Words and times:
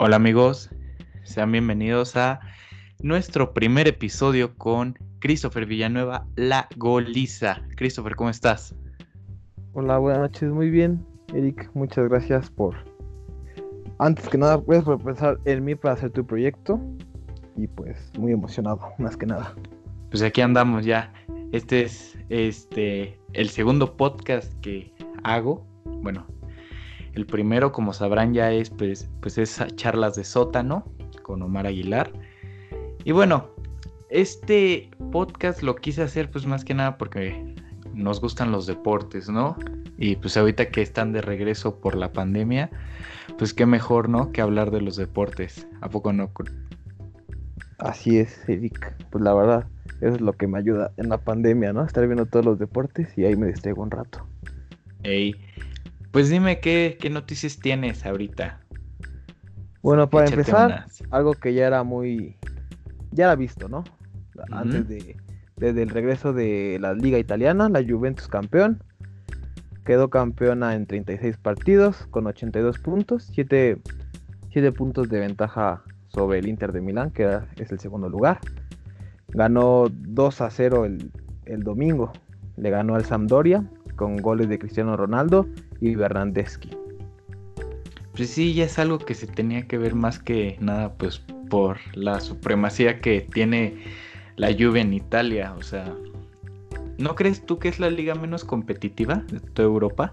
Hola 0.00 0.14
amigos, 0.14 0.70
sean 1.24 1.50
bienvenidos 1.50 2.16
a 2.16 2.38
nuestro 3.02 3.52
primer 3.52 3.88
episodio 3.88 4.56
con 4.56 4.96
Christopher 5.18 5.66
Villanueva, 5.66 6.24
la 6.36 6.68
goliza. 6.76 7.62
Christopher, 7.74 8.14
¿cómo 8.14 8.30
estás? 8.30 8.76
Hola, 9.72 9.98
buenas 9.98 10.20
noches, 10.20 10.52
muy 10.52 10.70
bien. 10.70 11.04
Eric, 11.34 11.68
muchas 11.74 12.08
gracias 12.08 12.48
por... 12.48 12.76
Antes 13.98 14.28
que 14.28 14.38
nada, 14.38 14.62
gracias 14.64 14.84
por 14.84 15.02
pensar 15.02 15.40
en 15.46 15.64
mí 15.64 15.74
para 15.74 15.94
hacer 15.94 16.12
tu 16.12 16.24
proyecto. 16.24 16.80
Y 17.56 17.66
pues 17.66 18.12
muy 18.16 18.30
emocionado, 18.30 18.80
más 18.98 19.16
que 19.16 19.26
nada. 19.26 19.52
Pues 20.10 20.22
aquí 20.22 20.40
andamos 20.42 20.84
ya. 20.84 21.12
Este 21.50 21.82
es 21.82 22.16
este 22.28 23.18
el 23.32 23.48
segundo 23.48 23.96
podcast 23.96 24.52
que 24.60 24.92
hago. 25.24 25.66
Bueno, 25.84 26.24
el 27.18 27.26
primero, 27.26 27.72
como 27.72 27.92
sabrán, 27.92 28.32
ya 28.32 28.52
es 28.52 28.70
pues, 28.70 29.10
pues 29.20 29.38
es 29.38 29.60
charlas 29.74 30.14
de 30.14 30.22
sótano 30.22 30.84
con 31.22 31.42
Omar 31.42 31.66
Aguilar. 31.66 32.12
Y 33.04 33.10
bueno, 33.10 33.50
este 34.08 34.88
podcast 35.10 35.62
lo 35.62 35.74
quise 35.74 36.02
hacer 36.02 36.30
pues 36.30 36.46
más 36.46 36.64
que 36.64 36.74
nada 36.74 36.96
porque 36.96 37.54
nos 37.92 38.20
gustan 38.20 38.52
los 38.52 38.66
deportes, 38.66 39.28
¿no? 39.28 39.56
Y 39.98 40.14
pues 40.14 40.36
ahorita 40.36 40.70
que 40.70 40.80
están 40.80 41.12
de 41.12 41.20
regreso 41.20 41.80
por 41.80 41.96
la 41.96 42.12
pandemia, 42.12 42.70
pues 43.36 43.52
qué 43.52 43.66
mejor, 43.66 44.08
¿no? 44.08 44.30
Que 44.30 44.40
hablar 44.40 44.70
de 44.70 44.80
los 44.80 44.94
deportes. 44.94 45.66
¿A 45.80 45.88
poco 45.88 46.12
no? 46.12 46.30
Así 47.78 48.18
es, 48.18 48.48
Eric. 48.48 48.94
Pues 49.10 49.24
la 49.24 49.34
verdad, 49.34 49.66
eso 50.00 50.14
es 50.14 50.20
lo 50.20 50.34
que 50.34 50.46
me 50.46 50.58
ayuda 50.58 50.92
en 50.98 51.08
la 51.08 51.18
pandemia, 51.18 51.72
¿no? 51.72 51.84
Estar 51.84 52.06
viendo 52.06 52.26
todos 52.26 52.44
los 52.44 52.60
deportes 52.60 53.08
y 53.18 53.24
ahí 53.24 53.34
me 53.34 53.48
distraigo 53.48 53.82
un 53.82 53.90
rato. 53.90 54.24
Ey, 55.02 55.34
pues 56.10 56.28
dime 56.28 56.60
qué, 56.60 56.96
qué 57.00 57.10
noticias 57.10 57.58
tienes 57.58 58.04
ahorita. 58.06 58.60
Bueno, 59.82 60.10
para 60.10 60.28
empezar, 60.28 60.86
algo 61.10 61.34
que 61.34 61.54
ya 61.54 61.66
era 61.66 61.82
muy, 61.82 62.36
ya 63.12 63.24
era 63.24 63.36
visto, 63.36 63.68
¿no? 63.68 63.84
Antes 64.50 64.88
de, 64.88 65.16
desde 65.56 65.82
el 65.82 65.90
regreso 65.90 66.32
de 66.32 66.78
la 66.80 66.94
liga 66.94 67.18
italiana, 67.18 67.68
la 67.68 67.82
Juventus 67.82 68.28
campeón, 68.28 68.82
quedó 69.84 70.10
campeona 70.10 70.74
en 70.74 70.86
36 70.86 71.36
partidos 71.38 72.06
con 72.10 72.26
82 72.26 72.78
puntos, 72.78 73.30
7, 73.32 73.80
puntos 74.76 75.08
de 75.08 75.20
ventaja 75.20 75.82
sobre 76.08 76.40
el 76.40 76.48
Inter 76.48 76.72
de 76.72 76.80
Milán, 76.80 77.10
que 77.10 77.40
es 77.56 77.70
el 77.70 77.78
segundo 77.78 78.08
lugar. 78.08 78.40
Ganó 79.28 79.86
2 79.90 80.40
a 80.40 80.50
0 80.50 80.84
el, 80.84 81.10
el 81.44 81.62
domingo, 81.62 82.12
le 82.56 82.70
ganó 82.70 82.96
al 82.96 83.04
Sampdoria 83.04 83.64
con 83.96 84.16
goles 84.16 84.48
de 84.48 84.58
Cristiano 84.58 84.96
Ronaldo 84.96 85.46
y 85.80 85.94
Bernardeschi. 85.94 86.70
Pues 88.14 88.30
sí, 88.30 88.52
ya 88.54 88.64
es 88.64 88.78
algo 88.78 88.98
que 88.98 89.14
se 89.14 89.26
tenía 89.26 89.66
que 89.66 89.78
ver 89.78 89.94
más 89.94 90.18
que 90.18 90.56
nada, 90.60 90.92
pues 90.94 91.22
por 91.48 91.78
la 91.94 92.20
supremacía 92.20 93.00
que 93.00 93.20
tiene 93.20 93.76
la 94.36 94.52
Juve 94.52 94.80
en 94.80 94.92
Italia. 94.92 95.54
O 95.56 95.62
sea, 95.62 95.94
¿no 96.98 97.14
crees 97.14 97.46
tú 97.46 97.58
que 97.58 97.68
es 97.68 97.78
la 97.78 97.90
liga 97.90 98.14
menos 98.14 98.44
competitiva 98.44 99.22
de 99.30 99.40
toda 99.40 99.68
Europa? 99.68 100.12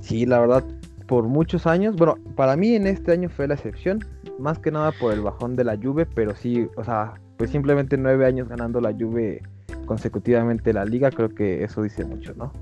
Sí, 0.00 0.24
la 0.26 0.40
verdad, 0.40 0.64
por 1.06 1.24
muchos 1.24 1.66
años. 1.66 1.96
Bueno, 1.96 2.16
para 2.34 2.56
mí 2.56 2.74
en 2.74 2.86
este 2.86 3.12
año 3.12 3.28
fue 3.28 3.46
la 3.46 3.54
excepción. 3.54 4.04
Más 4.38 4.58
que 4.58 4.70
nada 4.70 4.92
por 4.92 5.12
el 5.12 5.20
bajón 5.20 5.54
de 5.54 5.64
la 5.64 5.76
Juve, 5.76 6.06
pero 6.06 6.34
sí, 6.34 6.66
o 6.76 6.84
sea, 6.84 7.14
pues 7.36 7.50
simplemente 7.50 7.96
nueve 7.96 8.26
años 8.26 8.48
ganando 8.48 8.80
la 8.80 8.92
Juve 8.92 9.42
consecutivamente 9.86 10.72
la 10.72 10.84
liga, 10.84 11.10
creo 11.10 11.34
que 11.34 11.62
eso 11.62 11.82
dice 11.82 12.04
mucho, 12.04 12.34
¿no? 12.34 12.52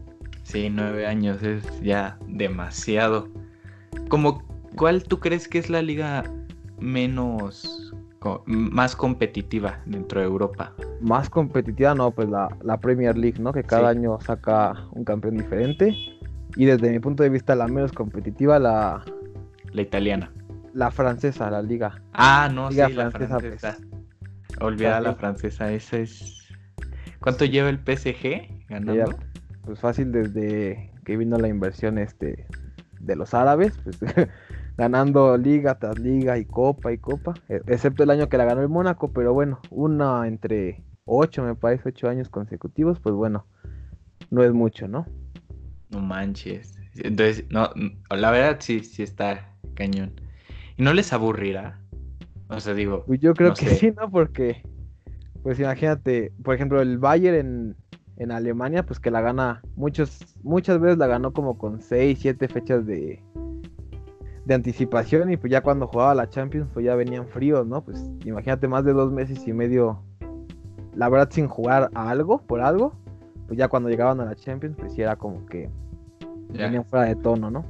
Sí, 0.43 0.69
nueve 0.71 1.07
años 1.07 1.43
es 1.43 1.81
ya 1.81 2.19
demasiado. 2.27 3.29
Como, 4.09 4.43
¿cuál 4.77 5.03
tú 5.05 5.21
crees 5.21 5.49
que 5.49 5.59
es 5.59 5.71
la 5.71 5.83
liga 5.83 6.25
menos, 6.79 7.95
más 8.47 8.97
competitiva 8.97 9.81
dentro 9.87 10.21
de 10.21 10.27
Europa? 10.27 10.75
Más 11.01 11.31
competitiva, 11.31 11.95
no, 11.95 12.11
pues 12.11 12.29
la, 12.29 12.79
Premier 12.81 13.17
League, 13.17 13.39
¿no? 13.39 13.53
Que 13.53 13.63
cada 13.63 13.91
año 13.91 14.19
saca 14.21 14.75
un 14.93 15.05
campeón 15.05 15.37
diferente. 15.37 15.97
Y 16.57 16.67
desde 16.67 16.91
mi 16.91 16.99
punto 16.99 17.23
de 17.23 17.31
vista, 17.31 17.55
la 17.55 17.67
menos 17.67 17.93
competitiva, 17.93 18.59
la... 18.59 19.03
La 19.73 19.83
italiana. 19.83 20.31
La 20.75 20.91
francesa, 20.91 21.51
la 21.51 21.63
liga. 21.63 22.03
Ah, 22.13 22.51
no, 22.53 22.71
sí, 22.71 22.77
la 22.77 23.11
francesa. 23.11 23.39
Pues. 23.39 24.59
Olvida 24.61 25.01
la 25.01 25.15
francesa, 25.15 25.73
esa 25.73 25.99
es... 25.99 26.47
¿Cuánto 27.21 27.45
lleva 27.45 27.71
el 27.71 27.79
PSG 27.79 28.67
ganando? 28.69 29.17
Pues 29.65 29.81
fácil 29.81 30.13
desde 30.13 30.93
que 31.05 31.17
vino 31.17 31.39
la 31.39 31.49
inversión 31.49 31.99
este 31.99 32.47
de 33.01 33.17
los 33.17 33.35
árabes, 33.35 33.79
pues 33.83 33.99
ganando 34.77 35.37
liga 35.37 35.79
tras 35.79 35.99
liga 35.99 36.39
y 36.39 36.45
copa 36.45 36.93
y 36.93 36.99
copa, 36.99 37.35
e, 37.49 37.61
excepto 37.67 38.03
el 38.03 38.11
año 38.11 38.29
que 38.29 38.39
la 38.39 38.45
ganó 38.45 38.63
el 38.63 38.69
Mónaco, 38.69 39.13
pero 39.13 39.35
bueno, 39.35 39.61
una 39.71 40.27
entre 40.27 40.83
ocho, 41.05 41.43
me 41.43 41.55
parece, 41.55 41.89
ocho 41.89 42.09
años 42.09 42.29
consecutivos, 42.29 43.01
pues 43.01 43.15
bueno, 43.15 43.47
no 44.31 44.43
es 44.43 44.53
mucho, 44.53 44.89
¿no? 44.89 45.07
No 45.91 46.01
manches. 46.01 46.79
Entonces, 46.97 47.45
no, 47.51 47.71
la 48.11 48.31
verdad 48.31 48.59
sí, 48.61 48.81
sí 48.81 49.03
está 49.03 49.55
cañón. 49.75 50.13
¿Y 50.77 50.83
no 50.83 50.95
les 50.95 51.13
aburrirá? 51.13 51.79
O 52.49 52.61
sea, 52.61 52.75
digo. 52.75 53.05
Pues 53.07 53.21
yo 53.21 53.35
creo 53.35 53.55
que 53.55 53.67
sí, 53.67 53.93
¿no? 53.93 54.11
Porque, 54.11 54.63
pues 55.43 55.59
imagínate, 55.59 56.33
por 56.43 56.55
ejemplo, 56.55 56.81
el 56.81 56.99
Bayern 56.99 57.37
en, 57.37 57.77
en 58.17 58.31
Alemania, 58.31 58.85
pues 58.85 59.01
que 59.01 59.11
la 59.11 59.21
gana 59.21 59.63
muchos, 59.77 60.37
muchas 60.43 60.81
veces 60.81 60.99
la 60.99 61.07
ganó 61.07 61.33
como 61.33 61.59
con 61.59 61.81
6, 61.81 62.19
7 62.21 62.49
fechas 62.49 62.87
de, 62.87 63.23
de 64.45 64.55
anticipación 64.55 65.33
y 65.33 65.37
pues 65.37 65.51
ya 65.51 65.63
cuando 65.63 65.87
jugaba 65.87 66.15
la 66.15 66.29
Champions 66.29 66.69
pues 66.73 66.85
ya 66.85 66.95
venían 66.95 67.27
fríos, 67.27 67.67
¿no? 67.67 67.83
Pues 67.83 68.05
imagínate 68.25 68.69
más 68.69 68.85
de 68.85 68.93
dos 68.93 69.13
meses 69.13 69.47
y 69.47 69.53
medio, 69.53 70.03
la 70.95 71.09
verdad 71.09 71.29
sin 71.31 71.49
jugar 71.49 71.91
a 71.95 72.11
algo, 72.11 72.39
por 72.39 72.61
algo, 72.61 72.95
pues 73.47 73.59
ya 73.59 73.69
cuando 73.69 73.89
llegaban 73.89 74.21
a 74.21 74.25
la 74.25 74.35
Champions 74.35 74.77
pues 74.79 74.93
sí 74.93 75.03
era 75.03 75.17
como 75.17 75.47
que 75.47 75.71
venían 76.51 76.85
fuera 76.85 77.07
de 77.07 77.17
tono, 77.17 77.51
¿no? 77.51 77.65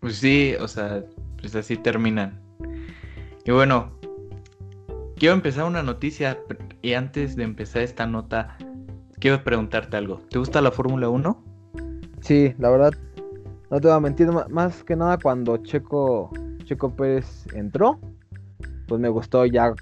Pues 0.00 0.16
sí, 0.16 0.54
o 0.60 0.68
sea, 0.68 1.04
pues 1.40 1.54
así 1.56 1.76
terminan. 1.76 2.40
Y 3.44 3.50
bueno, 3.50 3.90
quiero 5.16 5.34
empezar 5.34 5.64
una 5.64 5.82
noticia 5.82 6.38
y 6.82 6.92
antes 6.92 7.34
de 7.34 7.44
empezar 7.44 7.82
esta 7.82 8.06
nota, 8.06 8.56
quiero 9.20 9.42
preguntarte 9.42 9.96
algo. 9.96 10.20
¿Te 10.30 10.38
gusta 10.38 10.60
la 10.60 10.70
Fórmula 10.70 11.08
1? 11.08 11.44
Sí, 12.20 12.54
la 12.58 12.70
verdad, 12.70 12.92
no 13.70 13.80
te 13.80 13.88
voy 13.88 13.96
a 13.96 14.00
mentir, 14.00 14.28
más 14.50 14.84
que 14.84 14.96
nada 14.96 15.18
cuando 15.18 15.56
Checo, 15.58 16.30
Checo 16.64 16.94
Pérez 16.94 17.46
entró, 17.54 17.98
pues 18.86 19.00
me 19.00 19.08
gustó 19.08 19.44
ya 19.46 19.74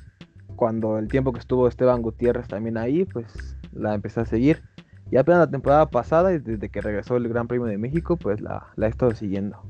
cuando 0.56 0.98
el 0.98 1.08
tiempo 1.08 1.32
que 1.32 1.38
estuvo 1.38 1.68
Esteban 1.68 2.02
Gutiérrez 2.02 2.48
también 2.48 2.78
ahí, 2.78 3.04
pues 3.04 3.56
la 3.72 3.94
empecé 3.94 4.20
a 4.20 4.26
seguir. 4.26 4.62
Y 5.10 5.18
apenas 5.18 5.40
la 5.40 5.50
temporada 5.50 5.88
pasada, 5.88 6.32
y 6.32 6.38
desde 6.38 6.68
que 6.68 6.80
regresó 6.80 7.16
el 7.16 7.28
Gran 7.28 7.46
Premio 7.46 7.66
de 7.66 7.78
México, 7.78 8.16
pues 8.16 8.40
la, 8.40 8.66
la 8.74 8.86
he 8.86 8.90
estado 8.90 9.14
siguiendo. 9.14 9.62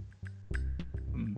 Mm. 1.12 1.34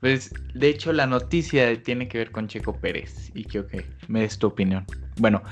Pues 0.00 0.32
de 0.54 0.68
hecho 0.68 0.92
la 0.92 1.06
noticia 1.06 1.82
tiene 1.82 2.08
que 2.08 2.18
ver 2.18 2.30
con 2.30 2.46
Checo 2.46 2.72
Pérez 2.72 3.30
y 3.34 3.44
quiero 3.44 3.66
que 3.66 3.84
me 4.06 4.20
des 4.20 4.38
tu 4.38 4.46
opinión. 4.46 4.86
Bueno, 5.18 5.42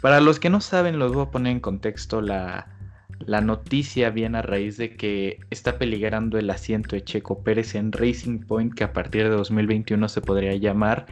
para 0.00 0.20
los 0.20 0.40
que 0.40 0.50
no 0.50 0.60
saben, 0.60 0.98
los 0.98 1.12
voy 1.12 1.24
a 1.24 1.30
poner 1.30 1.52
en 1.52 1.60
contexto. 1.60 2.20
La, 2.20 2.66
noticia 3.42 4.10
viene 4.10 4.38
a 4.38 4.42
raíz 4.42 4.76
de 4.78 4.96
que 4.96 5.40
está 5.50 5.78
peligrando 5.78 6.38
el 6.38 6.48
asiento 6.48 6.96
de 6.96 7.04
Checo 7.04 7.42
Pérez 7.42 7.74
en 7.74 7.92
Racing 7.92 8.40
Point, 8.40 8.74
que 8.74 8.84
a 8.84 8.92
partir 8.92 9.24
de 9.24 9.30
2021 9.30 10.08
se 10.08 10.22
podría 10.22 10.54
llamar 10.56 11.06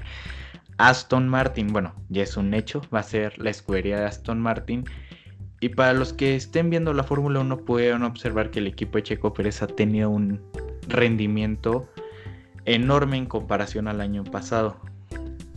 Aston 0.78 1.28
Martin. 1.28 1.69
Bueno, 1.69 1.94
ya 2.09 2.22
es 2.22 2.37
un 2.37 2.55
hecho, 2.55 2.81
va 2.94 3.00
a 3.00 3.03
ser 3.03 3.39
la 3.39 3.50
escudería 3.50 4.00
de 4.00 4.06
Aston 4.06 4.41
Martin. 4.41 4.84
Y 5.60 5.71
para 5.71 5.93
los 5.93 6.13
que 6.13 6.34
estén 6.34 6.71
viendo 6.71 6.95
la 6.95 7.03
Fórmula 7.03 7.41
1 7.41 7.59
pueden 7.59 8.03
observar 8.04 8.51
que 8.51 8.60
el 8.60 8.69
equipo 8.69 8.97
de 8.97 9.03
Checo 9.03 9.34
Pérez 9.34 9.60
ha 9.63 9.66
tenido 9.66 10.09
un 10.09 10.41
rendimiento 10.89 11.89
enorme 12.65 13.19
en 13.19 13.27
comparación 13.27 13.86
al 13.86 14.01
año 14.01 14.24
pasado. 14.24 14.77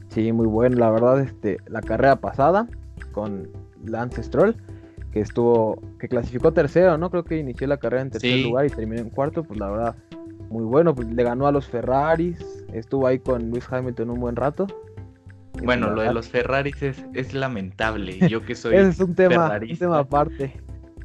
Sí, 0.09 0.31
muy 0.33 0.47
bueno, 0.47 0.77
la 0.77 0.89
verdad, 0.89 1.21
este, 1.21 1.57
la 1.67 1.81
carrera 1.81 2.17
pasada 2.17 2.67
con 3.11 3.49
Lance 3.85 4.23
Stroll, 4.23 4.55
que 5.11 5.19
estuvo, 5.19 5.81
que 5.99 6.07
clasificó 6.07 6.53
tercero, 6.53 6.97
¿no? 6.97 7.09
Creo 7.09 7.23
que 7.23 7.37
inició 7.37 7.67
la 7.67 7.77
carrera 7.77 8.03
en 8.03 8.09
tercer 8.11 8.39
lugar 8.39 8.65
y 8.65 8.69
terminó 8.69 9.01
en 9.01 9.09
cuarto, 9.09 9.43
pues 9.43 9.59
la 9.59 9.69
verdad, 9.69 9.95
muy 10.49 10.63
bueno, 10.63 10.95
pues 10.95 11.07
le 11.07 11.23
ganó 11.23 11.47
a 11.47 11.51
los 11.51 11.67
Ferraris, 11.67 12.65
estuvo 12.73 13.07
ahí 13.07 13.19
con 13.19 13.49
Luis 13.49 13.65
Hamilton 13.71 14.09
un 14.09 14.19
buen 14.19 14.35
rato. 14.35 14.67
Bueno, 15.63 15.91
lo 15.91 16.01
de 16.01 16.13
los 16.13 16.29
Ferraris 16.29 16.81
es, 16.81 17.05
es 17.13 17.33
lamentable. 17.33 18.17
Yo 18.29 18.41
que 18.41 18.55
soy. 18.55 18.75
Ese 18.75 18.89
es 18.89 18.99
un 18.99 19.15
tema, 19.15 19.59
un 19.61 19.77
tema 19.77 19.99
aparte. 19.99 20.53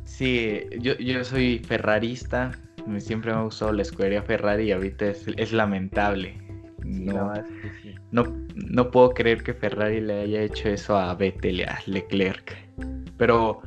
Sí, 0.04 0.60
yo, 0.80 0.94
yo 0.98 1.24
soy 1.24 1.58
ferrarista. 1.58 2.52
Siempre 2.98 3.32
me 3.32 3.38
ha 3.38 3.42
gustado 3.42 3.72
la 3.72 3.82
escudería 3.82 4.22
Ferrari 4.22 4.64
y 4.64 4.72
ahorita 4.72 5.06
es, 5.06 5.26
es 5.36 5.52
lamentable. 5.52 6.45
No, 6.86 7.32
no, 8.12 8.24
no, 8.54 8.90
puedo 8.90 9.10
creer 9.10 9.42
que 9.42 9.52
Ferrari 9.54 10.00
le 10.00 10.20
haya 10.20 10.42
hecho 10.42 10.68
eso 10.68 10.96
a 10.96 11.14
Vettel 11.14 11.64
a 11.64 11.78
Leclerc. 11.86 12.56
Pero, 13.16 13.60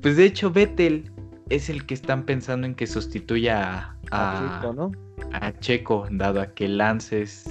pues 0.00 0.16
de 0.16 0.24
hecho, 0.24 0.50
Vettel 0.50 1.10
es 1.50 1.68
el 1.68 1.84
que 1.84 1.94
están 1.94 2.24
pensando 2.24 2.66
en 2.66 2.74
que 2.74 2.86
sustituya 2.86 3.94
a. 4.10 4.72
¿no? 4.74 4.90
a 5.32 5.52
Checo, 5.58 6.06
dado 6.10 6.40
a 6.40 6.54
que 6.54 6.68
Lance 6.68 7.22
es 7.22 7.48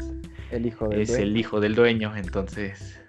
el 0.51 0.65
hijo 0.65 0.87
del, 0.87 1.01
es 1.01 1.11
el 1.11 1.37
hijo 1.37 1.59
del 1.59 1.75
dueño, 1.75 2.15
entonces... 2.15 2.99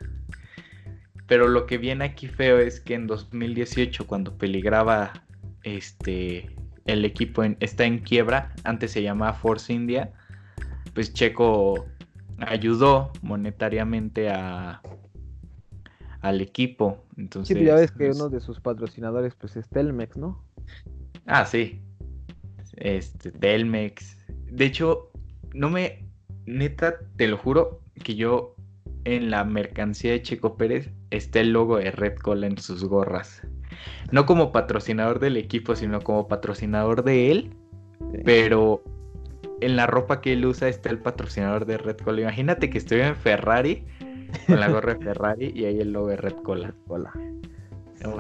Pero 1.26 1.46
lo 1.46 1.66
que 1.66 1.78
viene 1.78 2.04
aquí 2.04 2.26
feo 2.26 2.58
es 2.58 2.80
que 2.80 2.94
en 2.94 3.06
2018, 3.06 4.04
cuando 4.08 4.36
peligraba 4.36 5.12
este, 5.62 6.50
el 6.86 7.04
equipo 7.04 7.44
está 7.60 7.84
en 7.84 8.00
quiebra, 8.00 8.52
antes 8.64 8.90
se 8.90 9.02
llamaba 9.02 9.34
Force 9.34 9.72
India, 9.72 10.12
pues 10.94 11.12
Checo 11.12 11.86
ayudó 12.38 13.12
monetariamente 13.22 14.30
a, 14.30 14.80
al 16.20 16.40
equipo. 16.40 17.04
Entonces, 17.16 17.56
sí, 17.56 17.64
ya 17.64 17.74
ves 17.74 17.90
que 17.90 18.06
pues 18.06 18.16
uno 18.16 18.28
de 18.28 18.40
sus 18.40 18.60
patrocinadores 18.60 19.34
pues 19.34 19.56
es 19.56 19.68
Telmex, 19.68 20.16
¿no? 20.16 20.42
Ah, 21.26 21.44
sí. 21.44 21.80
Este, 22.76 23.30
Telmex. 23.30 24.18
De 24.50 24.64
hecho, 24.64 25.10
no 25.52 25.70
me, 25.70 26.06
neta, 26.46 26.94
te 27.16 27.28
lo 27.28 27.36
juro, 27.36 27.80
que 28.02 28.14
yo 28.14 28.54
en 29.04 29.30
la 29.30 29.44
mercancía 29.44 30.12
de 30.12 30.22
Checo 30.22 30.56
Pérez 30.56 30.90
está 31.10 31.40
el 31.40 31.52
logo 31.52 31.78
de 31.78 31.90
Red 31.90 32.16
Cola 32.16 32.46
en 32.46 32.58
sus 32.58 32.84
gorras. 32.84 33.42
No 34.12 34.26
como 34.26 34.52
patrocinador 34.52 35.20
del 35.20 35.36
equipo, 35.36 35.76
sino 35.76 36.00
como 36.00 36.28
patrocinador 36.28 37.04
de 37.04 37.30
él. 37.30 37.54
Pero 38.24 38.82
en 39.60 39.76
la 39.76 39.86
ropa 39.86 40.20
que 40.20 40.32
él 40.32 40.44
usa 40.44 40.68
está 40.68 40.90
el 40.90 40.98
patrocinador 40.98 41.66
de 41.66 41.78
Red 41.78 41.98
Cola. 41.98 42.22
Imagínate 42.22 42.70
que 42.70 42.78
estoy 42.78 43.00
en 43.00 43.16
Ferrari 43.16 43.84
con 44.46 44.60
la 44.60 44.68
gorra 44.68 44.94
de 44.94 45.04
Ferrari 45.04 45.52
y 45.54 45.64
ahí 45.64 45.80
el 45.80 45.92
logo 45.92 46.08
de 46.08 46.16
Red 46.16 46.36
Cola. 46.42 46.74
Hola. 46.88 47.12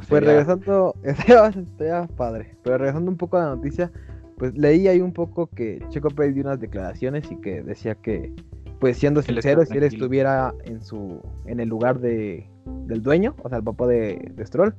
Pues 0.08 0.22
regresando, 0.22 0.94
estaría 1.02 2.06
padre. 2.16 2.54
Pero 2.62 2.78
regresando 2.78 3.10
un 3.10 3.16
poco 3.16 3.38
a 3.38 3.44
la 3.44 3.54
noticia, 3.56 3.90
pues 4.36 4.56
leí 4.56 4.88
ahí 4.88 5.00
un 5.00 5.12
poco 5.12 5.46
que 5.48 5.82
Checo 5.88 6.10
Pérez 6.10 6.34
dio 6.34 6.44
unas 6.44 6.60
declaraciones 6.60 7.30
y 7.30 7.36
que 7.36 7.62
decía 7.62 7.94
que, 7.94 8.32
pues 8.78 8.98
siendo 8.98 9.22
sincero, 9.22 9.64
si 9.64 9.78
él 9.78 9.84
estuviera 9.84 10.54
en 10.64 10.82
su, 10.82 11.20
en 11.46 11.60
el 11.60 11.68
lugar 11.68 12.00
de, 12.00 12.46
del 12.86 13.02
dueño, 13.02 13.34
o 13.42 13.48
sea, 13.48 13.58
el 13.58 13.64
papá 13.64 13.86
de, 13.86 14.32
de 14.34 14.46
Stroll, 14.46 14.74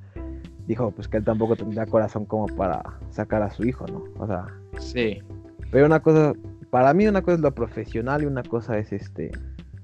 dijo 0.67 0.91
pues 0.91 1.07
que 1.07 1.17
él 1.17 1.23
tampoco 1.23 1.55
tendría 1.55 1.85
corazón 1.85 2.25
como 2.25 2.45
para 2.47 2.81
sacar 3.09 3.41
a 3.41 3.51
su 3.51 3.63
hijo, 3.63 3.85
¿no? 3.87 4.03
O 4.19 4.27
sea, 4.27 4.45
sí. 4.79 5.19
Pero 5.71 5.85
una 5.85 6.01
cosa, 6.01 6.33
para 6.71 6.93
mí 6.93 7.07
una 7.07 7.21
cosa 7.21 7.35
es 7.35 7.41
lo 7.41 7.53
profesional 7.53 8.23
y 8.23 8.25
una 8.25 8.41
cosa 8.41 8.79
es 8.79 8.91
este 8.91 9.31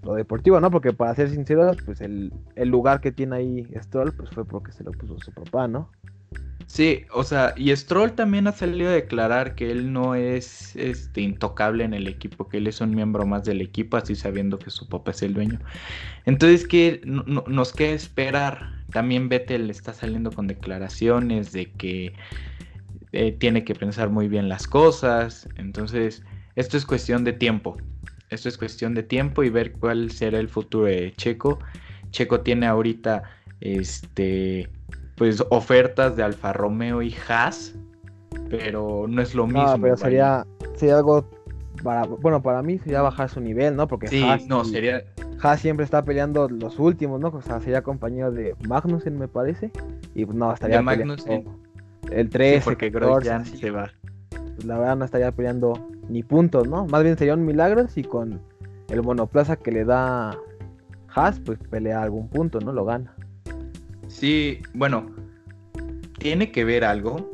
lo 0.03 0.15
deportivo, 0.15 0.59
¿no? 0.59 0.71
Porque 0.71 0.93
para 0.93 1.13
ser 1.13 1.29
sincero, 1.29 1.71
pues 1.85 2.01
el, 2.01 2.31
lugar 2.55 3.01
que 3.01 3.11
tiene 3.11 3.35
ahí 3.35 3.67
Stroll, 3.83 4.13
pues 4.13 4.29
fue 4.29 4.45
porque 4.45 4.71
se 4.71 4.83
lo 4.83 4.91
puso 4.91 5.17
su 5.19 5.31
papá, 5.31 5.67
¿no? 5.67 5.91
Sí, 6.65 7.05
o 7.13 7.23
sea, 7.23 7.53
y 7.55 7.73
Stroll 7.75 8.13
también 8.13 8.47
ha 8.47 8.51
salido 8.51 8.89
a 8.89 8.93
declarar 8.93 9.55
que 9.55 9.71
él 9.71 9.93
no 9.93 10.15
es 10.15 10.75
este, 10.75 11.21
intocable 11.21 11.83
en 11.83 11.93
el 11.93 12.07
equipo, 12.07 12.47
que 12.49 12.57
él 12.57 12.67
es 12.67 12.81
un 12.81 12.93
miembro 12.93 13.25
más 13.25 13.45
del 13.45 13.61
equipo, 13.61 13.97
así 13.97 14.15
sabiendo 14.15 14.59
que 14.59 14.69
su 14.69 14.87
papá 14.87 15.11
es 15.11 15.21
el 15.21 15.33
dueño. 15.33 15.59
Entonces, 16.25 16.67
que 16.67 17.01
nos 17.05 17.73
queda 17.73 17.91
esperar. 17.91 18.75
También 18.91 19.29
Vettel 19.29 19.69
está 19.69 19.93
saliendo 19.93 20.31
con 20.31 20.47
declaraciones 20.47 21.51
de 21.51 21.71
que 21.71 22.13
eh, 23.13 23.31
tiene 23.33 23.63
que 23.63 23.75
pensar 23.75 24.09
muy 24.09 24.27
bien 24.27 24.49
las 24.49 24.67
cosas. 24.67 25.47
Entonces, 25.55 26.23
esto 26.57 26.75
es 26.75 26.85
cuestión 26.85 27.23
de 27.23 27.33
tiempo. 27.33 27.77
Esto 28.31 28.49
es 28.49 28.57
cuestión 28.57 28.95
de 28.95 29.03
tiempo 29.03 29.43
y 29.43 29.49
ver 29.49 29.73
cuál 29.73 30.09
será 30.09 30.39
el 30.39 30.49
futuro 30.49 30.85
de 30.85 31.13
Checo. 31.15 31.59
Checo 32.09 32.41
tiene 32.41 32.65
ahorita 32.65 33.23
este 33.61 34.67
pues 35.15 35.43
ofertas 35.49 36.15
de 36.15 36.23
Alfa 36.23 36.53
Romeo 36.53 37.03
y 37.03 37.15
Haas, 37.27 37.75
pero 38.49 39.05
no 39.07 39.21
es 39.21 39.35
lo 39.35 39.45
mismo. 39.45 39.65
No, 39.65 39.81
pero 39.81 39.97
sería, 39.97 40.45
sería 40.75 40.97
algo 40.97 41.29
para, 41.83 42.05
bueno, 42.05 42.41
para 42.41 42.63
mí 42.63 42.79
sería 42.79 43.03
bajar 43.03 43.29
su 43.29 43.39
nivel, 43.39 43.75
¿no? 43.75 43.87
Porque 43.87 44.07
sí, 44.07 44.25
no, 44.47 44.65
sería... 44.65 45.03
Haas 45.41 45.61
siempre 45.61 45.85
está 45.85 46.03
peleando 46.03 46.49
los 46.49 46.79
últimos, 46.79 47.19
¿no? 47.19 47.27
O 47.27 47.41
sea, 47.43 47.59
sería 47.59 47.83
compañero 47.83 48.31
de 48.31 48.55
Magnussen, 48.67 49.19
me 49.19 49.27
parece. 49.27 49.71
Y 50.15 50.25
pues 50.25 50.35
no, 50.35 50.51
estaría 50.51 50.81
Magnussen. 50.81 51.45
el 52.11 52.29
13, 52.29 52.61
porque 52.63 52.91
14, 52.91 53.57
se 53.57 53.69
va. 53.69 53.91
Pues 54.29 54.65
la 54.65 54.79
verdad 54.79 54.95
no 54.97 55.05
estaría 55.05 55.31
peleando 55.31 55.73
ni 56.09 56.23
puntos, 56.23 56.67
¿no? 56.67 56.85
Más 56.87 57.03
bien 57.03 57.17
serían 57.17 57.45
milagros 57.45 57.97
y 57.97 58.03
con 58.03 58.39
el 58.89 59.03
monoplaza 59.03 59.57
que 59.57 59.71
le 59.71 59.85
da 59.85 60.37
Haas, 61.13 61.39
pues 61.39 61.57
pelea 61.69 62.01
algún 62.01 62.29
punto, 62.29 62.59
¿no? 62.59 62.71
Lo 62.71 62.85
gana. 62.85 63.13
Sí, 64.07 64.61
bueno, 64.73 65.07
tiene 66.19 66.51
que 66.51 66.63
ver 66.63 66.83
algo. 66.83 67.29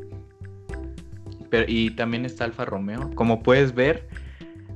Pero, 1.49 1.65
y 1.67 1.91
también 1.91 2.25
está 2.25 2.45
Alfa 2.45 2.65
Romeo. 2.65 3.11
Como 3.13 3.43
puedes 3.43 3.75
ver, 3.75 4.07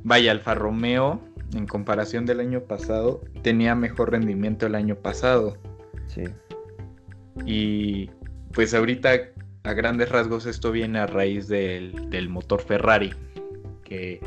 vaya, 0.04 0.32
Alfa 0.32 0.54
Romeo, 0.54 1.20
en 1.56 1.66
comparación 1.66 2.26
del 2.26 2.40
año 2.40 2.62
pasado, 2.62 3.22
tenía 3.42 3.74
mejor 3.76 4.12
rendimiento 4.12 4.68
el 4.68 4.76
año 4.76 4.96
pasado. 4.96 5.58
Sí. 6.08 6.24
Y 7.46 8.12
pues 8.54 8.74
ahorita, 8.74 9.12
a 9.64 9.74
grandes 9.74 10.10
rasgos, 10.10 10.46
esto 10.46 10.72
viene 10.72 11.00
a 11.00 11.08
raíz 11.08 11.48
del, 11.48 12.10
del 12.10 12.30
motor 12.30 12.62
Ferrari 12.62 13.14
que 13.88 14.20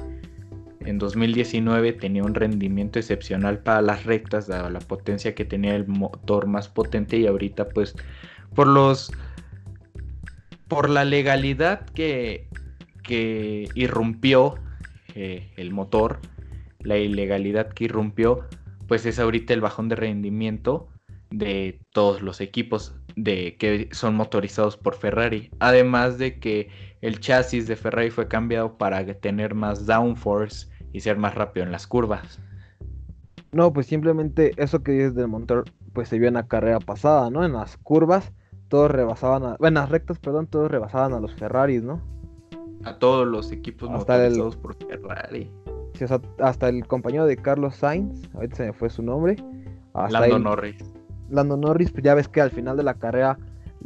en 0.80 0.98
2019 0.98 1.92
tenía 1.92 2.24
un 2.24 2.34
rendimiento 2.34 2.98
excepcional 2.98 3.58
para 3.58 3.82
las 3.82 4.04
rectas, 4.04 4.46
dada 4.46 4.70
la 4.70 4.80
potencia 4.80 5.34
que 5.34 5.44
tenía 5.44 5.76
el 5.76 5.86
motor 5.86 6.46
más 6.46 6.68
potente 6.68 7.18
y 7.18 7.26
ahorita 7.26 7.68
pues 7.68 7.94
por 8.54 8.66
los 8.66 9.12
por 10.68 10.88
la 10.88 11.04
legalidad 11.04 11.84
que, 11.90 12.48
que 13.02 13.68
irrumpió 13.74 14.54
eh, 15.14 15.50
el 15.56 15.72
motor, 15.72 16.20
la 16.78 16.96
ilegalidad 16.96 17.70
que 17.72 17.84
irrumpió, 17.84 18.46
pues 18.86 19.04
es 19.04 19.18
ahorita 19.18 19.52
el 19.52 19.60
bajón 19.60 19.88
de 19.88 19.96
rendimiento 19.96 20.88
de 21.30 21.80
todos 21.92 22.22
los 22.22 22.40
equipos 22.40 22.94
de 23.22 23.56
que 23.56 23.88
son 23.92 24.14
motorizados 24.14 24.76
por 24.76 24.94
Ferrari. 24.94 25.50
Además 25.58 26.18
de 26.18 26.38
que 26.38 26.68
el 27.00 27.20
chasis 27.20 27.66
de 27.66 27.76
Ferrari 27.76 28.10
fue 28.10 28.28
cambiado 28.28 28.76
para 28.76 29.04
tener 29.14 29.54
más 29.54 29.86
downforce 29.86 30.68
y 30.92 31.00
ser 31.00 31.18
más 31.18 31.34
rápido 31.34 31.64
en 31.64 31.72
las 31.72 31.86
curvas. 31.86 32.40
No, 33.52 33.72
pues 33.72 33.86
simplemente 33.86 34.52
eso 34.56 34.82
que 34.82 34.92
dices 34.92 35.14
del 35.14 35.28
motor, 35.28 35.64
pues 35.92 36.08
se 36.08 36.18
vio 36.18 36.28
en 36.28 36.34
la 36.34 36.46
carrera 36.46 36.78
pasada, 36.78 37.30
¿no? 37.30 37.44
En 37.44 37.52
las 37.52 37.76
curvas, 37.78 38.32
todos 38.68 38.90
rebasaban, 38.90 39.44
a, 39.44 39.56
bueno, 39.58 39.80
en 39.80 39.82
las 39.82 39.90
rectas, 39.90 40.18
perdón, 40.18 40.46
todos 40.46 40.70
rebasaban 40.70 41.12
a 41.12 41.20
los 41.20 41.34
Ferraris, 41.34 41.82
¿no? 41.82 42.00
A 42.84 42.98
todos 42.98 43.26
los 43.26 43.50
equipos 43.50 43.90
motorizados 43.90 44.56
por 44.56 44.76
Ferrari. 44.76 45.50
Sí, 45.94 46.04
o 46.04 46.08
sea, 46.08 46.20
hasta 46.38 46.68
el 46.68 46.86
compañero 46.86 47.26
de 47.26 47.36
Carlos 47.36 47.74
Sainz, 47.74 48.28
ahorita 48.34 48.56
se 48.56 48.66
me 48.66 48.72
fue 48.72 48.88
su 48.88 49.02
nombre. 49.02 49.36
Hasta 49.92 50.20
Lando 50.20 50.38
Norris. 50.38 50.76
Lando 51.30 51.56
Norris, 51.56 51.90
pues 51.90 52.04
ya 52.04 52.14
ves 52.14 52.28
que 52.28 52.40
al 52.40 52.50
final 52.50 52.76
de 52.76 52.82
la 52.82 52.94
carrera 52.94 53.38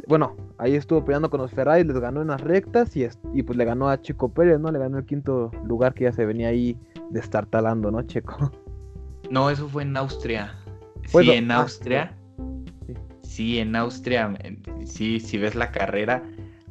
bueno, 0.07 0.35
ahí 0.57 0.75
estuvo 0.75 1.03
peleando 1.03 1.29
con 1.29 1.41
los 1.41 1.51
Ferrari, 1.51 1.83
les 1.83 1.97
ganó 1.97 2.21
en 2.21 2.27
las 2.27 2.41
rectas 2.41 2.95
y, 2.95 3.07
y 3.33 3.43
pues 3.43 3.57
le 3.57 3.65
ganó 3.65 3.89
a 3.89 4.01
Chico 4.01 4.29
Pérez, 4.29 4.59
¿no? 4.59 4.71
Le 4.71 4.79
ganó 4.79 4.97
el 4.97 5.05
quinto 5.05 5.51
lugar 5.63 5.93
que 5.93 6.05
ya 6.05 6.11
se 6.11 6.25
venía 6.25 6.49
ahí 6.49 6.77
destartalando, 7.09 7.91
¿no, 7.91 8.01
Checo? 8.03 8.51
No, 9.31 9.49
eso 9.49 9.67
fue 9.67 9.81
en 9.81 9.97
Austria. 9.97 10.53
sí, 11.07 11.31
en 11.31 11.49
ah, 11.49 11.61
Austria. 11.61 12.15
sí. 13.23 13.57
en 13.57 13.75
Austria. 13.75 14.31
Sí, 14.85 15.19
si 15.19 15.39
ves 15.39 15.55
la 15.55 15.71
carrera, 15.71 16.21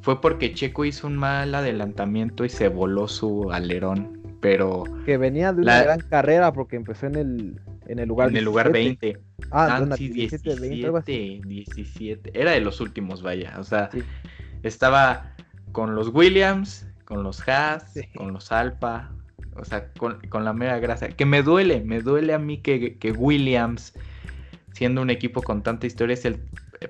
fue 0.03 0.21
porque 0.21 0.53
Checo 0.53 0.85
hizo 0.85 1.09
un 1.09 1.17
mal 1.17 1.53
adelantamiento 1.53 2.45
y 2.45 2.49
se 2.49 2.69
voló 2.69 3.09
su 3.09 3.51
alerón. 3.51 4.21
Pero. 4.41 4.85
Que 5.05 5.17
venía 5.17 5.53
de 5.53 5.63
una 5.63 5.83
gran 5.83 5.99
carrera 5.99 6.53
porque 6.53 6.77
empezó 6.77 7.07
en 7.09 7.17
el 7.17 7.61
en 7.87 7.99
el 7.99 8.09
lugar 8.09 8.29
En 8.29 8.37
el 8.37 8.45
lugar 8.45 8.73
20. 8.73 9.19
Ah, 9.51 9.87
sí, 9.97 10.09
17, 10.09 10.61
20, 10.61 11.43
17. 11.47 12.31
Era 12.39 12.53
de 12.53 12.61
los 12.61 12.81
últimos, 12.81 13.23
vaya. 13.23 13.55
O 13.59 13.65
sea, 13.65 13.91
estaba 14.63 15.35
con 15.73 15.95
los 15.95 16.09
Williams, 16.09 16.87
con 17.05 17.23
los 17.23 17.47
Haas, 17.49 17.95
con 18.17 18.33
los 18.33 18.53
Alfa. 18.53 19.11
O 19.57 19.65
sea, 19.65 19.93
con, 19.93 20.45
la 20.45 20.53
mera 20.53 20.79
grasa. 20.79 21.09
Que 21.09 21.27
me 21.27 21.43
duele, 21.43 21.83
me 21.85 22.01
duele 22.01 22.35
a 22.35 22.39
mí 22.39 22.59
que, 22.59 22.99
que 22.99 23.13
Williams, 23.13 23.95
siendo 24.73 25.03
un 25.03 25.11
equipo 25.11 25.43
con 25.43 25.63
tanta 25.63 25.87
historia, 25.87 26.15
es 26.15 26.25
el. 26.25 26.41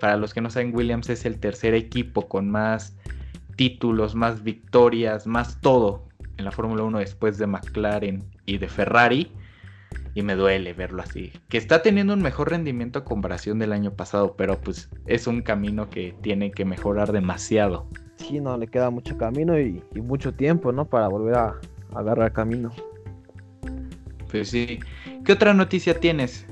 Para 0.01 0.17
los 0.17 0.33
que 0.33 0.41
no 0.41 0.51
saben, 0.51 0.75
Williams 0.75 1.09
es 1.11 1.25
el 1.25 1.39
tercer 1.39 1.75
equipo 1.75 2.27
con 2.27 2.51
más 2.51 2.97
títulos, 3.57 4.15
más 4.15 4.43
victorias, 4.43 5.27
más 5.27 5.61
todo 5.61 6.09
en 6.37 6.45
la 6.47 6.51
Fórmula 6.51 6.83
1 6.83 6.99
después 6.99 7.39
de 7.39 7.47
McLaren 7.47 8.25
y 8.47 8.59
de 8.59 8.69
Ferrari 8.69 9.31
y 10.15 10.23
me 10.23 10.37
duele 10.37 10.73
verlo 10.73 11.03
así. 11.03 11.33
Que 11.49 11.59
está 11.59 11.83
teniendo 11.83 12.15
un 12.15 12.23
mejor 12.23 12.51
rendimiento 12.51 13.01
a 13.01 13.05
comparación 13.05 13.59
del 13.59 13.73
año 13.73 13.93
pasado, 13.93 14.37
pero 14.37 14.61
pues 14.61 14.89
es 15.07 15.27
un 15.27 15.43
camino 15.43 15.91
que 15.91 16.15
tiene 16.23 16.53
que 16.53 16.65
mejorar 16.65 17.13
demasiado. 17.13 17.89
Sí, 18.17 18.41
no, 18.41 18.57
le 18.57 18.69
queda 18.69 18.91
mucho 18.91 19.19
camino 19.19 19.59
y, 19.59 19.83
mucho 19.95 20.33
tiempo, 20.33 20.73
¿no? 20.73 20.85
Para 20.85 21.09
volver 21.09 21.35
a, 21.37 21.61
agarrar 21.95 22.33
camino. 22.33 22.71
Pues 24.31 24.51
sí. 24.51 24.79
¿Qué 25.25 25.33
otra 25.33 25.53
noticia 25.53 25.99
tienes? 25.99 26.47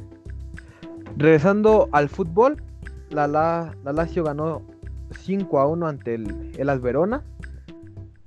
Regresando 1.16 1.88
al 1.92 2.08
fútbol, 2.08 2.62
la, 3.10 3.26
la, 3.26 3.74
Lazio 3.84 4.24
ganó 4.24 4.62
5 5.10 5.60
a 5.60 5.66
1 5.66 5.86
ante 5.86 6.14
el 6.14 6.52
Elas 6.58 6.80
Verona. 6.80 7.22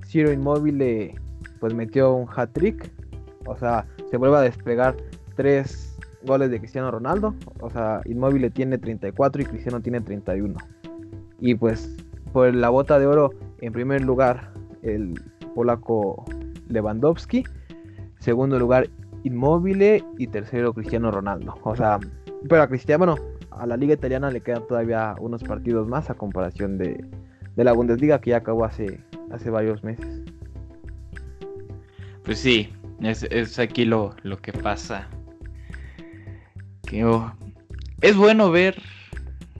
Ciro 0.06 0.32
Inmóvil 0.32 1.13
pues 1.60 1.74
metió 1.74 2.13
un 2.13 2.27
hat-trick 2.30 2.92
O 3.46 3.58
sea, 3.58 3.88
se 4.12 4.18
vuelve 4.18 4.38
a 4.38 4.42
desplegar 4.42 4.96
tres 5.36 5.98
goles 6.24 6.50
de 6.50 6.60
Cristiano 6.60 6.92
Ronaldo. 6.92 7.36
O 7.62 7.70
sea, 7.70 8.01
Inmóvil 8.06 8.51
tiene 8.51 8.77
34 8.77 9.42
y 9.42 9.46
Cristiano 9.46 9.82
tiene 9.82 10.01
31. 10.01 10.56
Y 11.39 11.56
pues 11.56 11.96
por 12.34 12.54
la 12.54 12.70
bota 12.70 13.00
de 13.00 13.08
oro, 13.08 13.32
en 13.62 13.74
primer 13.74 14.01
lugar, 14.01 14.51
el 14.82 15.13
polaco 15.54 16.25
Lewandowski. 16.68 17.44
Segundo 18.20 18.60
lugar, 18.60 18.89
Inmóvil 19.24 20.04
y 20.18 20.27
tercero 20.27 20.74
Cristiano 20.74 21.12
Ronaldo. 21.12 21.56
O 21.63 21.75
sea, 21.75 22.00
pero 22.48 22.62
a 22.62 22.68
Cristiano, 22.68 23.15
a 23.51 23.65
la 23.65 23.77
liga 23.77 23.94
italiana 23.94 24.30
le 24.32 24.42
quedan 24.42 24.68
todavía 24.68 25.15
unos 25.20 25.44
partidos 25.44 25.88
más 25.88 26.10
a 26.10 26.13
comparación 26.13 26.77
de, 26.77 27.04
de 27.56 27.63
la 27.63 27.74
Bundesliga 27.74 28.20
que 28.20 28.32
ya 28.32 28.38
acabó 28.38 28.65
hace, 28.65 29.00
hace 29.32 29.50
varios 29.50 29.84
meses. 29.84 30.22
Pues 32.24 32.39
sí, 32.39 32.70
es, 33.01 33.60
aquí 33.60 33.86
lo, 33.86 34.15
lo, 34.24 34.38
que 34.38 34.51
pasa. 34.51 35.08
Que, 36.86 37.06
oh, 37.06 37.34
es 38.01 38.15
bueno 38.15 38.51
ver 38.51 38.82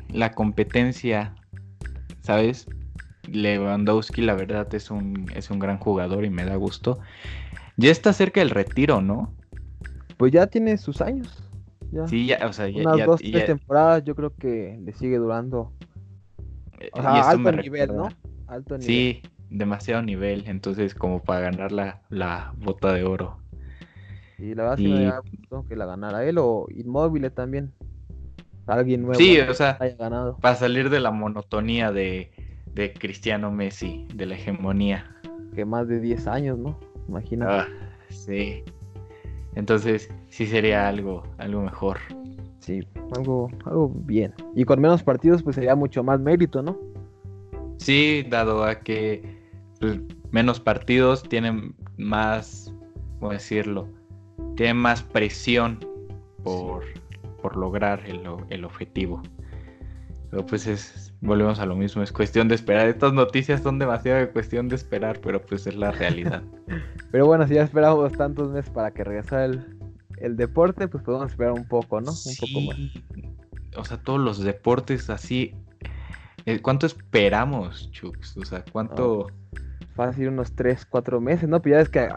la 0.10 0.32
competencia, 0.32 1.36
¿sabes? 2.22 2.68
Lewandowski, 3.28 4.22
la 4.22 4.36
verdad, 4.36 4.74
es 4.74 4.92
un, 4.92 5.30
es 5.36 5.50
un 5.50 5.60
gran 5.60 5.78
jugador 5.78 6.26
y 6.26 6.30
me 6.30 6.46
da 6.46 6.56
gusto. 6.56 7.00
Ya 7.78 7.92
está 7.92 8.14
cerca 8.14 8.40
del 8.40 8.52
retiro, 8.52 9.02
¿no? 9.02 9.34
Pues 10.18 10.32
ya 10.32 10.48
tiene 10.48 10.78
sus 10.78 11.02
años. 11.02 11.44
Sí, 12.08 12.26
ya, 12.26 12.46
o 12.46 12.54
sea, 12.54 12.68
ya. 12.68 12.82
Unas 12.82 13.06
dos, 13.06 13.22
tres 13.22 13.46
temporadas 13.46 14.04
yo 14.04 14.16
crro 14.16 14.34
que 14.36 14.80
le 14.84 14.94
sigue 14.94 15.18
durando. 15.18 15.72
Eh, 16.80 16.90
o 16.94 17.02
sea, 17.02 17.30
alto 17.30 17.52
nivel, 17.52 17.96
¿no? 17.96 18.10
Alto 18.48 18.78
nivel. 18.78 18.86
Sí, 18.86 19.22
demasiado 19.50 20.02
nivel, 20.02 20.44
entonces 20.48 20.94
como 20.94 21.24
para 21.24 21.40
ganar 21.42 21.72
la, 21.72 22.02
la 22.10 22.54
bota 22.58 22.94
de 22.94 23.04
oro. 23.04 23.38
Y 24.38 24.54
la 24.54 24.64
verdad 24.64 24.78
y... 24.78 24.88
me 24.88 25.12
que 25.68 25.76
la 25.76 25.86
ganara 25.86 26.26
él 26.26 26.38
o 26.38 26.68
Inmóvil 26.70 27.32
también. 27.32 27.74
Alguien 28.68 29.04
nuevo. 29.04 29.16
Sí, 29.16 29.40
o 29.40 29.54
sea, 29.54 29.78
para 30.42 30.56
salir 30.56 30.90
de 30.90 31.00
la 31.00 31.12
monotonía 31.12 31.92
de, 31.92 32.32
de 32.74 32.94
Cristiano 32.94 33.52
Messi, 33.52 34.08
de 34.14 34.26
la 34.26 34.36
hegemonía. 34.36 35.16
Que 35.54 35.66
más 35.66 35.88
de 35.88 36.00
10 36.00 36.28
años, 36.28 36.58
¿no? 36.58 36.80
Imagínate. 37.08 37.54
Ah, 37.54 37.68
sí. 38.10 38.64
Entonces, 39.56 40.10
sí 40.30 40.48
sería 40.48 40.88
algo, 40.88 41.24
algo 41.38 41.62
mejor. 41.62 42.00
Sí, 42.60 42.82
algo, 43.16 43.50
algo 43.66 43.90
bien. 43.90 44.34
Y 44.56 44.66
con 44.66 44.82
menos 44.82 45.04
partidos, 45.04 45.44
pues 45.44 45.56
sería 45.56 45.76
mucho 45.76 46.04
más 46.04 46.20
mérito, 46.20 46.62
¿no? 46.62 46.78
Sí, 47.78 48.26
dado 48.30 48.64
a 48.64 48.80
que 48.80 49.40
pues, 49.80 50.00
menos 50.32 50.60
partidos 50.60 51.24
tienen 51.24 51.76
más, 51.98 52.74
¿cómo 53.20 53.32
decirlo? 53.32 53.88
Tienen 54.56 54.78
más 54.78 55.04
presión 55.04 55.80
por, 56.44 56.84
por 57.42 57.56
lograr 57.56 58.04
el, 58.06 58.22
el 58.50 58.66
objetivo. 58.66 59.22
Pero 60.30 60.46
pues 60.46 60.68
es, 60.68 61.14
volvemos 61.22 61.60
a 61.60 61.66
lo 61.66 61.76
mismo, 61.76 62.04
es 62.04 62.12
cuestión 62.12 62.48
de 62.48 62.56
esperar. 62.56 62.88
Estas 62.88 63.14
noticias 63.14 63.62
son 63.62 63.80
demasiado 63.80 64.20
de 64.20 64.30
cuestión 64.30 64.68
de 64.68 64.76
esperar, 64.76 65.20
pero 65.22 65.46
pues 65.46 65.68
es 65.68 65.76
la 65.76 65.92
realidad. 65.92 66.44
pero 67.12 67.26
bueno, 67.26 67.48
si 67.48 67.56
ya 67.56 67.64
esperamos 67.64 68.12
tantos 68.14 68.52
meses 68.52 68.70
para 68.72 68.92
que 68.92 69.04
regresara 69.04 69.46
el, 69.46 69.78
el 70.18 70.36
deporte, 70.36 70.88
pues 70.88 71.04
podemos 71.04 71.32
esperar 71.32 71.54
un 71.54 71.68
poco, 71.68 72.02
¿no? 72.02 72.12
Un 72.12 72.36
poco 72.40 72.62
más. 72.62 72.78
O 73.78 73.84
sea, 73.84 73.98
todos 73.98 74.20
los 74.20 74.40
deportes 74.40 75.10
así. 75.10 75.54
Eh, 76.46 76.60
¿Cuánto 76.62 76.86
esperamos, 76.86 77.92
Chux? 77.92 78.38
O 78.38 78.46
sea, 78.46 78.64
¿cuánto...? 78.72 79.28
Fácil 79.96 80.28
unos 80.28 80.54
3, 80.54 80.86
4 80.86 81.22
meses, 81.22 81.50
¿no? 81.50 81.62
Pero 81.62 81.78
ya 81.78 81.82
es 81.82 81.90
que 81.90 82.08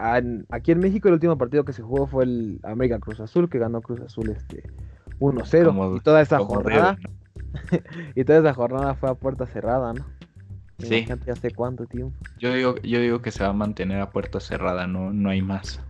aquí 0.51 0.73
en 0.73 0.81
México 0.81 1.09
el 1.09 1.15
último 1.15 1.39
partido 1.39 1.65
que 1.65 1.73
se 1.73 1.83
jugó 1.83 2.07
fue 2.07 2.25
el 2.25 2.61
América 2.65 2.99
Cruz 2.99 3.21
Azul, 3.21 3.49
que 3.49 3.59
ganó 3.59 3.81
Cruz 3.81 4.01
Azul 4.01 4.31
este 4.31 4.65
1-0. 5.21 5.97
Y 5.97 6.01
toda 6.01 6.21
esa 6.21 6.39
jornada... 6.39 6.99
y 8.15 8.25
toda 8.25 8.41
esa 8.41 8.53
jornada 8.53 8.95
fue 8.95 9.09
a 9.09 9.15
puerta 9.15 9.47
cerrada, 9.47 9.95
¿no? 9.95 10.05
Sí. 10.79 11.07
¿Hace 11.31 11.51
cuánto 11.53 11.87
tiempo? 11.87 12.15
Yo 12.39 12.53
digo, 12.53 12.77
yo 12.83 13.01
digo 13.01 13.21
que 13.21 13.31
se 13.31 13.43
va 13.43 13.51
a 13.51 13.55
mantener 13.55 14.01
a 14.01 14.11
puerta 14.11 14.39
cerrada, 14.39 14.87
no, 14.87 15.13
no 15.13 15.31
hay 15.31 15.43
más. 15.43 15.81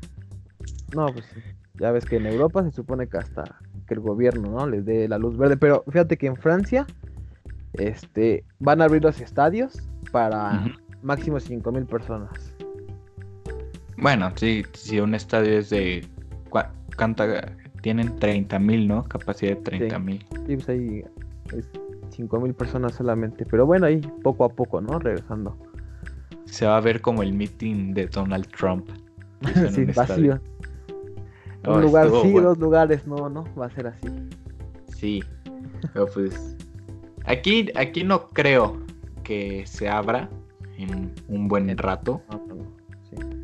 No, 0.95 1.07
pues 1.07 1.27
ya 1.75 1.91
ves 1.91 2.05
que 2.07 2.17
en 2.17 2.27
Europa 2.27 2.63
se 2.65 2.71
supone 2.71 3.07
que 3.07 3.19
hasta 3.19 3.45
que 3.87 3.95
el 3.95 4.01
gobierno, 4.01 4.51
¿no? 4.51 4.67
Les 4.67 4.85
dé 4.85 5.09
la 5.09 5.19
luz 5.19 5.37
verde. 5.37 5.57
Pero 5.57 5.85
fíjate 5.89 6.17
que 6.17 6.27
en 6.27 6.37
Francia, 6.37 6.87
este, 7.75 8.45
van 8.59 8.81
a 8.81 8.85
abrir 8.85 9.03
los 9.03 9.21
estadios 9.21 9.79
para 10.11 10.65
máximo 11.03 11.41
5 11.41 11.73
mil 11.73 11.85
personas. 11.87 12.55
Bueno, 13.97 14.33
sí, 14.37 14.65
si 14.75 15.01
un 15.01 15.15
estadio 15.15 15.59
es 15.59 15.71
de... 15.71 16.07
Canta, 16.97 17.53
tienen 17.83 18.19
30 18.19 18.59
mil, 18.59 18.89
¿no? 18.89 19.05
Capacidad 19.05 19.57
de 19.57 19.63
30 19.63 19.99
mil. 20.01 20.27
Sí. 20.47 20.57
pues 20.57 20.69
ahí 20.69 21.05
es 21.57 21.71
5 22.11 22.41
mil 22.41 22.55
personas 22.55 22.95
solamente. 22.95 23.47
Pero 23.47 23.67
bueno, 23.67 23.87
ahí 23.87 24.01
poco 24.23 24.45
a 24.45 24.49
poco, 24.49 24.81
¿no? 24.81 24.99
Regresando. 24.99 25.57
Se 26.47 26.67
va 26.67 26.77
a 26.77 26.81
ver 26.81 27.01
como 27.01 27.23
el 27.23 27.33
meeting 27.33 27.95
de 27.95 28.07
Donald 28.07 28.49
Trump. 28.49 28.89
sí, 29.73 29.85
vacío. 29.85 30.41
un 31.65 31.71
oh, 31.71 31.81
lugar 31.81 32.11
sí, 32.23 32.33
dos 32.33 32.59
lugares 32.59 33.07
no, 33.07 33.29
¿no? 33.29 33.45
Va 33.55 33.67
a 33.67 33.71
ser 33.71 33.87
así. 33.87 34.09
Sí, 34.97 35.23
pero 35.93 36.07
pues... 36.07 36.57
Aquí, 37.27 37.71
aquí 37.77 38.03
no 38.03 38.27
creo 38.29 38.81
que 39.23 39.65
se 39.67 39.89
abra 39.89 40.31
en 40.79 41.13
un 41.29 41.49
buen 41.49 41.77
rato. 41.77 42.23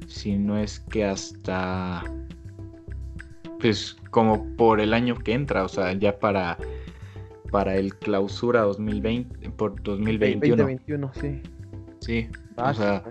Si 0.07 0.37
no 0.37 0.59
es 0.59 0.81
que 0.81 1.05
hasta... 1.05 2.03
Pues 3.61 3.97
como 4.11 4.45
por 4.57 4.81
el 4.81 4.93
año 4.93 5.17
que 5.17 5.33
entra, 5.33 5.65
o 5.65 5.69
sea, 5.69 5.93
ya 5.95 6.19
para 6.19 6.59
para 7.55 7.77
el 7.77 7.95
clausura 7.95 8.63
2020 8.63 9.51
por 9.51 9.81
2021. 9.81 10.57
2021, 10.57 11.13
sí. 11.15 11.41
Sí, 12.01 12.29
o 12.57 12.75
sea, 12.75 13.05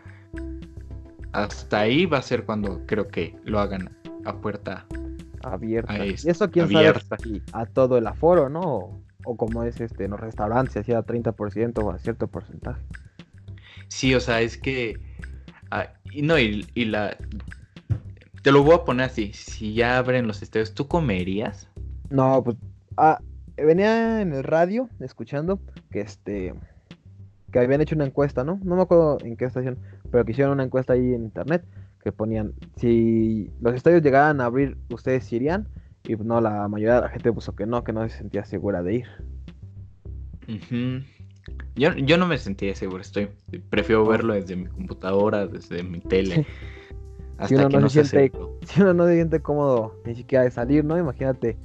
hasta 1.32 1.80
ahí 1.80 2.06
va 2.06 2.18
a 2.18 2.22
ser 2.22 2.44
cuando 2.44 2.82
creo 2.86 3.08
que 3.08 3.38
lo 3.46 3.62
hagan 3.62 3.89
a 4.25 4.36
puerta 4.36 4.86
abierta. 5.44 6.06
y 6.06 6.15
eso 6.25 6.51
quién 6.51 6.65
abierta. 6.65 7.18
sabe 7.18 7.42
a 7.53 7.65
todo 7.65 7.98
el 7.98 8.06
aforo, 8.06 8.50
¿no? 8.50 9.01
O, 9.24 9.38
como 9.38 9.63
es 9.63 9.80
este 9.80 10.03
en 10.03 10.12
los 10.12 10.20
restaurantes, 10.20 10.75
hacía 10.75 11.01
30% 11.06 11.82
o 11.82 11.92
a 11.92 11.98
cierto 11.98 12.27
porcentaje. 12.27 12.82
Sí, 13.93 14.15
o 14.15 14.19
sea, 14.19 14.41
es 14.41 14.57
que 14.57 15.00
ah, 15.69 15.93
y 16.12 16.23
no 16.23 16.39
y, 16.39 16.65
y 16.73 16.85
la 16.85 17.15
te 18.41 18.51
lo 18.51 18.63
voy 18.63 18.73
a 18.73 18.85
poner 18.85 19.05
así, 19.05 19.31
si 19.33 19.75
ya 19.75 20.00
abren 20.00 20.25
los 20.25 20.41
estadios, 20.41 20.73
¿tú 20.73 20.88
comerías? 20.88 21.69
No, 22.09 22.43
pues 22.43 22.57
ah, 22.97 23.21
venía 23.55 24.19
en 24.21 24.33
el 24.33 24.43
radio 24.43 24.89
escuchando 25.00 25.59
que 25.91 26.01
este 26.01 26.55
que 27.51 27.59
habían 27.59 27.81
hecho 27.81 27.93
una 27.93 28.05
encuesta, 28.05 28.43
¿no? 28.43 28.59
No 28.63 28.75
me 28.75 28.81
acuerdo 28.81 29.19
en 29.21 29.38
qué 29.38 29.45
estación, 29.45 29.77
pero 30.09 30.25
que 30.25 30.31
hicieron 30.31 30.53
una 30.53 30.63
encuesta 30.63 30.93
ahí 30.93 31.13
en 31.13 31.25
internet 31.25 31.63
que 32.03 32.12
ponían 32.12 32.53
si 32.77 33.51
los 33.62 33.75
estadios 33.75 34.01
llegaran 34.01 34.41
a 34.41 34.45
abrir, 34.45 34.75
ustedes 34.89 35.31
irían 35.31 35.67
y 36.03 36.15
no 36.15 36.41
la 36.41 36.67
mayoría 36.67 36.95
de 36.95 37.01
la 37.01 37.09
gente 37.09 37.31
puso 37.31 37.55
que 37.55 37.67
no, 37.67 37.83
que 37.83 37.93
no 37.93 38.09
se 38.09 38.17
sentía 38.17 38.43
segura 38.43 38.81
de 38.81 38.95
ir. 38.95 39.07
Yo, 41.75 41.93
yo 41.93 42.17
no 42.17 42.27
me 42.27 42.38
sentía 42.38 42.75
seguro, 42.75 43.01
estoy 43.01 43.29
prefiero 43.69 44.05
verlo 44.05 44.33
desde 44.33 44.55
mi 44.55 44.65
computadora, 44.65 45.47
desde 45.47 45.83
mi 45.83 46.00
tele. 46.00 46.45
Hasta 47.38 47.47
si 47.47 47.55
uno 47.55 47.69
que 47.69 47.77
no, 47.77 47.89
se 47.89 48.05
siente, 48.05 48.38
si 48.65 48.81
uno 48.81 48.93
no 48.93 49.07
se 49.07 49.15
siente 49.15 49.41
cómodo 49.41 50.00
ni 50.05 50.15
siquiera 50.15 50.43
de 50.43 50.51
salir, 50.51 50.85
¿no? 50.85 50.97
Imagínate 50.97 51.57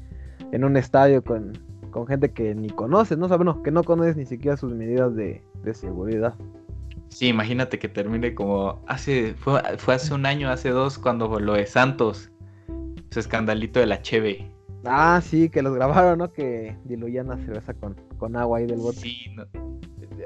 en 0.50 0.64
un 0.64 0.76
estadio 0.76 1.22
con 1.22 1.52
con 1.90 2.06
gente 2.06 2.30
que 2.30 2.54
ni 2.54 2.70
conoces, 2.70 3.18
¿no? 3.18 3.26
O 3.26 3.36
bueno, 3.36 3.62
que 3.62 3.70
no 3.70 3.82
conoces 3.82 4.16
ni 4.16 4.26
siquiera 4.26 4.56
sus 4.56 4.72
medidas 4.72 5.14
de, 5.14 5.42
seguridad. 5.72 6.34
Sí, 7.08 7.28
imagínate 7.28 7.78
que 7.78 7.88
termine 7.88 8.34
como 8.34 8.82
hace, 8.86 9.34
fue, 9.34 9.60
hace 9.60 10.14
un 10.14 10.24
año, 10.24 10.48
hace 10.48 10.70
dos, 10.70 10.98
cuando 10.98 11.38
lo 11.38 11.54
de 11.54 11.66
Santos, 11.66 12.30
su 13.10 13.20
escandalito 13.20 13.80
de 13.80 13.86
la 13.86 14.00
Cheve. 14.00 14.50
Ah, 14.84 15.20
sí, 15.22 15.48
que 15.48 15.62
los 15.62 15.74
grabaron, 15.74 16.18
¿no? 16.18 16.32
Que 16.32 16.76
diluían 16.84 17.28
la 17.28 17.36
cerveza 17.38 17.74
con, 17.74 17.94
con 18.16 18.36
agua 18.36 18.58
ahí 18.58 18.66
del 18.66 18.78
bote. 18.78 18.98
Sí, 18.98 19.26
no, 19.34 19.44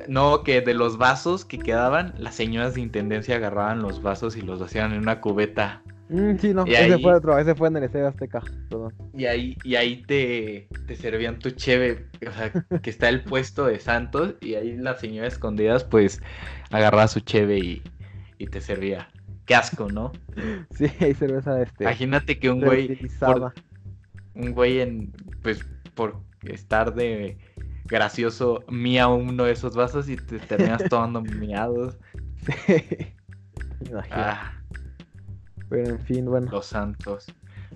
no, 0.09 0.42
que 0.42 0.61
de 0.61 0.75
los 0.75 0.99
vasos 0.99 1.44
que 1.44 1.59
quedaban, 1.59 2.14
las 2.18 2.35
señoras 2.35 2.75
de 2.75 2.80
intendencia 2.80 3.37
agarraban 3.37 3.82
los 3.82 4.02
vasos 4.02 4.37
y 4.37 4.42
los 4.42 4.61
hacían 4.61 4.92
en 4.92 4.99
una 5.00 5.21
cubeta 5.21 5.82
Mm, 6.12 6.37
sí, 6.37 6.52
no, 6.52 6.64
ese 6.66 6.99
fue 6.99 7.14
otro, 7.14 7.38
ese 7.38 7.54
fue 7.54 7.68
en 7.68 7.76
el 7.78 7.85
Estadio 7.85 8.09
Azteca. 8.09 8.42
Y 9.16 9.25
ahí, 9.25 9.56
y 9.64 9.76
ahí 9.76 10.02
te, 10.02 10.68
te 10.87 10.94
servían 10.94 11.38
tu 11.38 11.50
cheve, 11.52 12.06
o 12.28 12.32
sea, 12.32 12.52
que 12.82 12.90
está 12.90 13.09
el 13.09 13.25
puesto 13.25 13.64
de 13.64 13.80
Santos, 13.80 14.35
y 14.42 14.54
ahí 14.54 14.76
la 14.76 14.94
señora 14.94 15.26
escondidas, 15.26 15.85
pues, 15.85 16.21
agarraba 16.71 17.09
su 17.09 17.21
cheve 17.21 17.59
y, 17.61 17.82
y 18.37 18.47
te 18.47 18.61
servía. 18.61 19.09
Qué 19.47 19.54
asco, 19.54 19.88
¿no? 19.88 20.12
Sí, 20.76 20.87
hay 21.00 21.14
cerveza 21.14 21.54
de 21.54 21.64
este. 21.64 21.85
Imagínate 21.85 22.38
que 22.38 22.50
un 22.50 22.61
güey. 22.61 22.99
Un 24.35 24.53
güey 24.53 24.81
en. 24.81 25.12
Pues 25.43 25.65
por 25.95 26.17
estar 26.45 26.95
de 26.95 27.39
gracioso, 27.85 28.65
mía 28.69 29.09
uno 29.09 29.45
de 29.45 29.53
esos 29.53 29.75
vasos 29.75 30.09
y 30.09 30.17
te 30.17 30.39
terminas 30.39 30.85
tomando 30.89 31.21
miados. 31.39 31.99
Sí. 32.39 33.12
Ah. 34.11 34.53
Pero 35.69 35.91
en 35.91 36.01
fin, 36.01 36.27
bueno. 36.27 36.51
Los 36.51 36.67
Santos. 36.67 37.27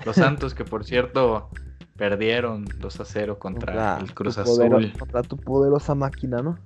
Los 0.04 0.16
Santos 0.16 0.54
que 0.54 0.64
por 0.64 0.84
cierto 0.84 1.50
perdieron 1.96 2.66
2 2.78 3.00
a 3.00 3.04
0 3.04 3.38
contra, 3.38 3.98
el 3.98 4.12
Cruz 4.14 4.38
Azul. 4.38 4.92
contra 4.98 5.22
tu 5.22 5.36
poderosa 5.36 5.94
máquina, 5.94 6.42
¿no? 6.42 6.58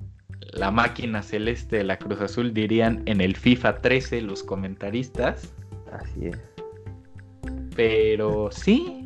La 0.52 0.70
máquina 0.70 1.22
celeste 1.22 1.76
de 1.76 1.84
la 1.84 1.98
Cruz 1.98 2.20
Azul 2.20 2.52
dirían 2.52 3.02
en 3.06 3.20
el 3.20 3.36
FIFA 3.36 3.76
13 3.78 4.22
los 4.22 4.42
comentaristas. 4.42 5.52
Así 5.92 6.26
es. 6.26 6.38
Pero 7.76 8.50
sí, 8.50 8.99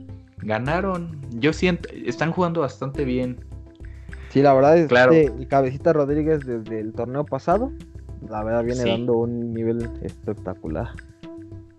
ganaron. 0.45 1.21
Yo 1.33 1.53
siento, 1.53 1.89
están 2.07 2.33
jugando 2.33 2.61
bastante 2.61 3.05
bien. 3.05 3.45
Sí, 4.29 4.43
la 4.43 4.55
verdad 4.55 4.79
es 4.79 4.89
que 4.89 5.25
el 5.27 5.49
Cabecita 5.49 5.93
Rodríguez 5.93 6.45
desde 6.45 6.81
el 6.81 6.93
torneo 6.93 7.25
pasado, 7.25 7.73
la 8.29 8.43
verdad 8.43 8.65
viene 8.65 8.85
dando 8.85 9.15
un 9.15 9.53
nivel 9.53 9.89
espectacular. 10.03 10.89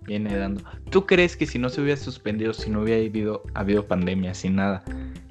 Viene 0.08 0.38
dando. 0.38 0.62
¿Tú 0.90 1.06
crees 1.06 1.36
que 1.36 1.46
si 1.46 1.60
no 1.60 1.70
se 1.70 1.82
hubiera 1.82 2.00
suspendido, 2.00 2.54
si 2.54 2.70
no 2.70 2.82
hubiera 2.82 3.04
habido, 3.06 3.44
habido 3.56 3.88
pandemia, 3.88 4.34
sin 4.34 4.56
nada, 4.56 4.84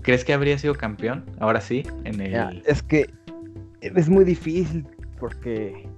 ¿crees 0.02 0.24
que 0.24 0.34
habría 0.34 0.58
sido 0.58 0.74
campeón? 0.74 1.24
Ahora 1.38 1.60
sí, 1.60 1.84
en 2.04 2.20
el... 2.20 2.62
es 2.66 2.82
que 2.82 3.08
es 3.80 4.08
muy 4.08 4.24
difícil 4.24 4.86
porque 5.18 5.88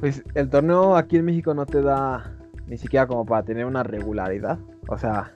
pues 0.00 0.22
el 0.34 0.50
torneo 0.50 0.96
aquí 0.96 1.16
en 1.16 1.24
México 1.24 1.54
no 1.54 1.64
te 1.64 1.80
da 1.80 2.36
ni 2.66 2.76
siquiera 2.76 3.06
como 3.06 3.24
para 3.24 3.44
tener 3.44 3.64
una 3.66 3.82
regularidad. 3.82 4.58
O 4.88 4.98
sea, 4.98 5.34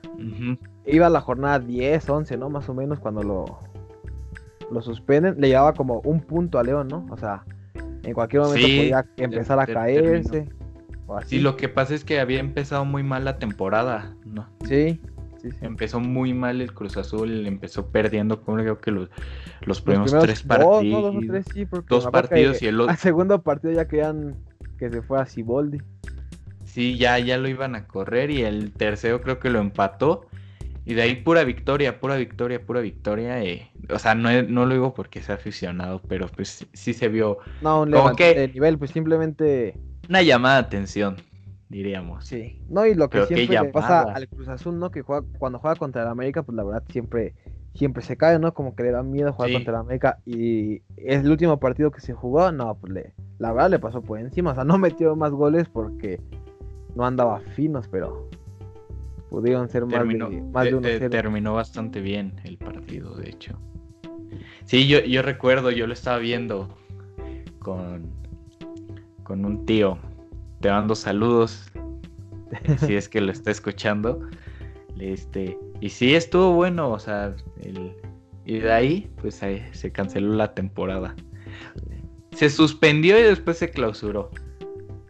iba 0.87 1.07
a 1.07 1.11
la 1.11 1.21
jornada 1.21 1.59
10, 1.59 2.09
11, 2.09 2.37
¿no? 2.37 2.51
Más 2.51 2.69
o 2.69 2.75
menos 2.75 2.99
cuando 3.01 3.23
lo, 3.23 3.59
lo 4.71 4.83
suspenden. 4.83 5.41
Le 5.41 5.49
llevaba 5.49 5.75
como 5.75 6.01
un 6.01 6.21
punto 6.21 6.59
a 6.59 6.63
León, 6.63 6.89
¿no? 6.89 7.07
O 7.11 7.17
sea, 7.17 7.45
en 8.03 8.15
cualquier 8.15 8.43
momento 8.43 8.67
podía 8.67 9.07
empezar 9.17 9.59
a 9.59 9.67
caerse. 9.67 10.49
O 11.07 11.17
así. 11.17 11.37
Sí, 11.37 11.41
lo 11.41 11.57
que 11.57 11.69
pasa 11.69 11.95
es 11.95 12.05
que 12.05 12.21
había 12.21 12.41
empezado 12.41 12.85
muy 12.85 13.03
mal 13.03 13.25
la 13.25 13.39
temporada, 13.39 14.15
¿no? 14.25 14.49
Sí. 14.65 15.01
Empezó 15.61 16.01
muy 16.01 16.35
mal 16.35 16.61
el 16.61 16.73
Cruz 16.73 16.97
Azul, 16.97 17.47
empezó 17.47 17.87
perdiendo, 17.87 18.43
como 18.43 18.59
creo 18.59 18.81
que 18.81 18.91
los, 18.91 19.11
los, 19.61 19.81
primeros, 19.81 20.19
tres 20.19 20.43
partidos. 20.43 21.15
Dos, 21.15 21.25
tres, 21.29 21.45
sí, 21.53 21.69
dos 21.89 22.07
partidos 22.09 22.63
y 22.63 22.67
el 22.67 22.81
otro. 22.81 22.91
Al 22.91 22.97
segundo 22.97 23.43
partido 23.43 23.73
ya 23.73 23.87
querían 23.87 24.35
que 24.79 24.91
se 24.91 25.03
fue 25.03 25.21
a 25.21 25.27
Ciboldi. 25.27 25.79
Sí, 26.65 26.99
ya, 26.99 27.19
ya 27.19 27.39
lo 27.39 27.49
iban 27.49 27.75
a 27.75 27.87
correr 27.87 28.31
y 28.31 28.43
el 28.43 28.73
tercero 28.73 29.23
creo 29.23 29.39
que 29.39 29.51
lo 29.51 29.61
empató. 29.61 30.27
Y 30.89 30.95
de 30.95 31.03
ahí 31.03 31.17
pura 31.17 31.43
victoria, 31.43 31.99
pura 31.99 32.15
victoria, 32.15 32.65
pura 32.65 32.81
victoria. 32.81 33.43
Eh. 33.43 33.73
O 33.91 33.99
sea, 33.99 34.15
no, 34.15 34.31
no 34.45 34.67
lo 34.67 34.75
digo 34.75 34.95
porque 34.95 35.21
sea 35.21 35.35
aficionado, 35.35 36.01
pero 36.09 36.29
pues 36.29 36.65
sí 36.73 36.95
se 36.95 37.09
vio. 37.09 37.39
No, 37.61 37.83
un 37.83 37.91
como 37.91 38.15
que 38.15 38.49
nivel, 38.55 38.79
pues 38.79 38.93
simplemente. 38.93 39.77
Una 40.09 40.23
llamada 40.23 40.55
de 40.55 40.67
atención, 40.67 41.17
diríamos. 41.69 42.25
Sí. 42.25 42.63
No, 42.69 42.87
y 42.87 42.95
lo 42.95 43.11
que 43.11 43.27
siempre 43.27 43.61
le 43.61 43.73
pasa 43.73 44.03
al 44.03 44.29
Cruz 44.29 44.47
Azul, 44.47 44.79
¿no? 44.79 44.93
Que 44.93 45.03
juega, 45.03 45.27
cuando 45.41 45.59
juega 45.59 45.75
contra 45.75 46.03
el 46.03 46.09
América, 46.09 46.45
pues 46.45 46.55
la 46.55 46.63
verdad 46.63 46.85
siempre, 46.89 47.35
siempre 47.75 48.05
se 48.05 48.17
cae, 48.17 48.39
¿no? 48.39 48.55
Como 48.55 48.77
que 48.77 48.85
le 48.85 48.93
da 48.93 49.03
miedo 49.03 49.33
jugar 49.33 49.51
contra 49.55 49.73
el 49.73 49.81
América. 49.81 50.19
Y 50.25 50.83
es 50.97 51.25
el 51.25 51.31
último 51.33 51.59
partido 51.59 51.91
que 51.91 52.01
se 52.01 52.13
jugó, 52.13 52.53
no, 52.53 52.77
pues 52.77 52.93
le, 52.93 53.13
la 53.41 53.53
verdad 53.53 53.71
le 53.71 53.81
pasó 53.81 54.03
por 54.03 54.21
encima. 54.21 54.53
O 54.53 54.55
sea, 54.55 54.63
no 54.63 54.79
metió 54.79 55.17
más 55.17 55.33
goles 55.33 55.69
porque 55.69 56.21
no 56.95 57.05
andaba 57.05 57.41
finos, 57.57 57.89
pero 57.89 58.31
pudieron 59.37 59.69
ser 59.69 59.85
más 59.85 60.09
de, 60.09 60.43
más 60.51 60.65
de, 60.65 61.11
Terminó 61.11 61.53
bastante 61.53 62.01
bien 62.01 62.41
el 62.45 62.57
partido, 62.57 63.15
de 63.17 63.29
hecho. 63.29 63.59
Sí, 64.65 64.89
yo, 64.89 65.01
yo 65.01 65.21
recuerdo, 65.21 65.71
yo 65.71 65.87
lo 65.87 65.93
estaba 65.93 66.17
viendo 66.17 66.75
con, 67.59 68.11
con 69.25 69.45
un 69.45 69.67
tío. 69.67 69.99
Te 70.61 70.71
mando 70.71 70.95
saludos, 70.95 71.71
si 72.79 72.95
es 72.95 73.11
que 73.11 73.21
lo 73.21 73.31
está 73.31 73.51
escuchando. 73.51 74.27
Este, 74.99 75.59
y 75.83 75.91
sí, 75.91 76.15
estuvo 76.15 76.55
bueno, 76.55 76.91
o 76.91 76.99
sea, 76.99 77.37
y 78.47 78.59
de 78.59 78.73
ahí, 78.73 79.13
pues 79.21 79.43
ahí 79.43 79.63
se 79.73 79.93
canceló 79.93 80.33
la 80.33 80.55
temporada. 80.55 81.15
Se 82.31 82.49
suspendió 82.49 83.19
y 83.19 83.23
después 83.25 83.59
se 83.59 83.69
clausuró. 83.69 84.31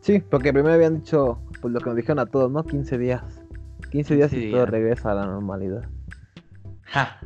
Sí, 0.01 0.21
porque 0.29 0.53
primero 0.53 0.75
habían 0.75 0.97
dicho 0.97 1.39
pues 1.61 1.73
lo 1.73 1.79
que 1.79 1.87
nos 1.87 1.97
dijeron 1.97 2.19
a 2.19 2.27
todos, 2.27 2.51
¿no? 2.51 2.65
15 2.65 2.99
días. 2.99 3.46
15 3.91 4.17
días 4.17 4.33
y 4.33 4.51
todo 4.51 4.67
regresa 4.67 5.13
a 5.13 5.15
la 5.15 5.27
normalidad. 5.27 5.89
Ja. 6.83 7.19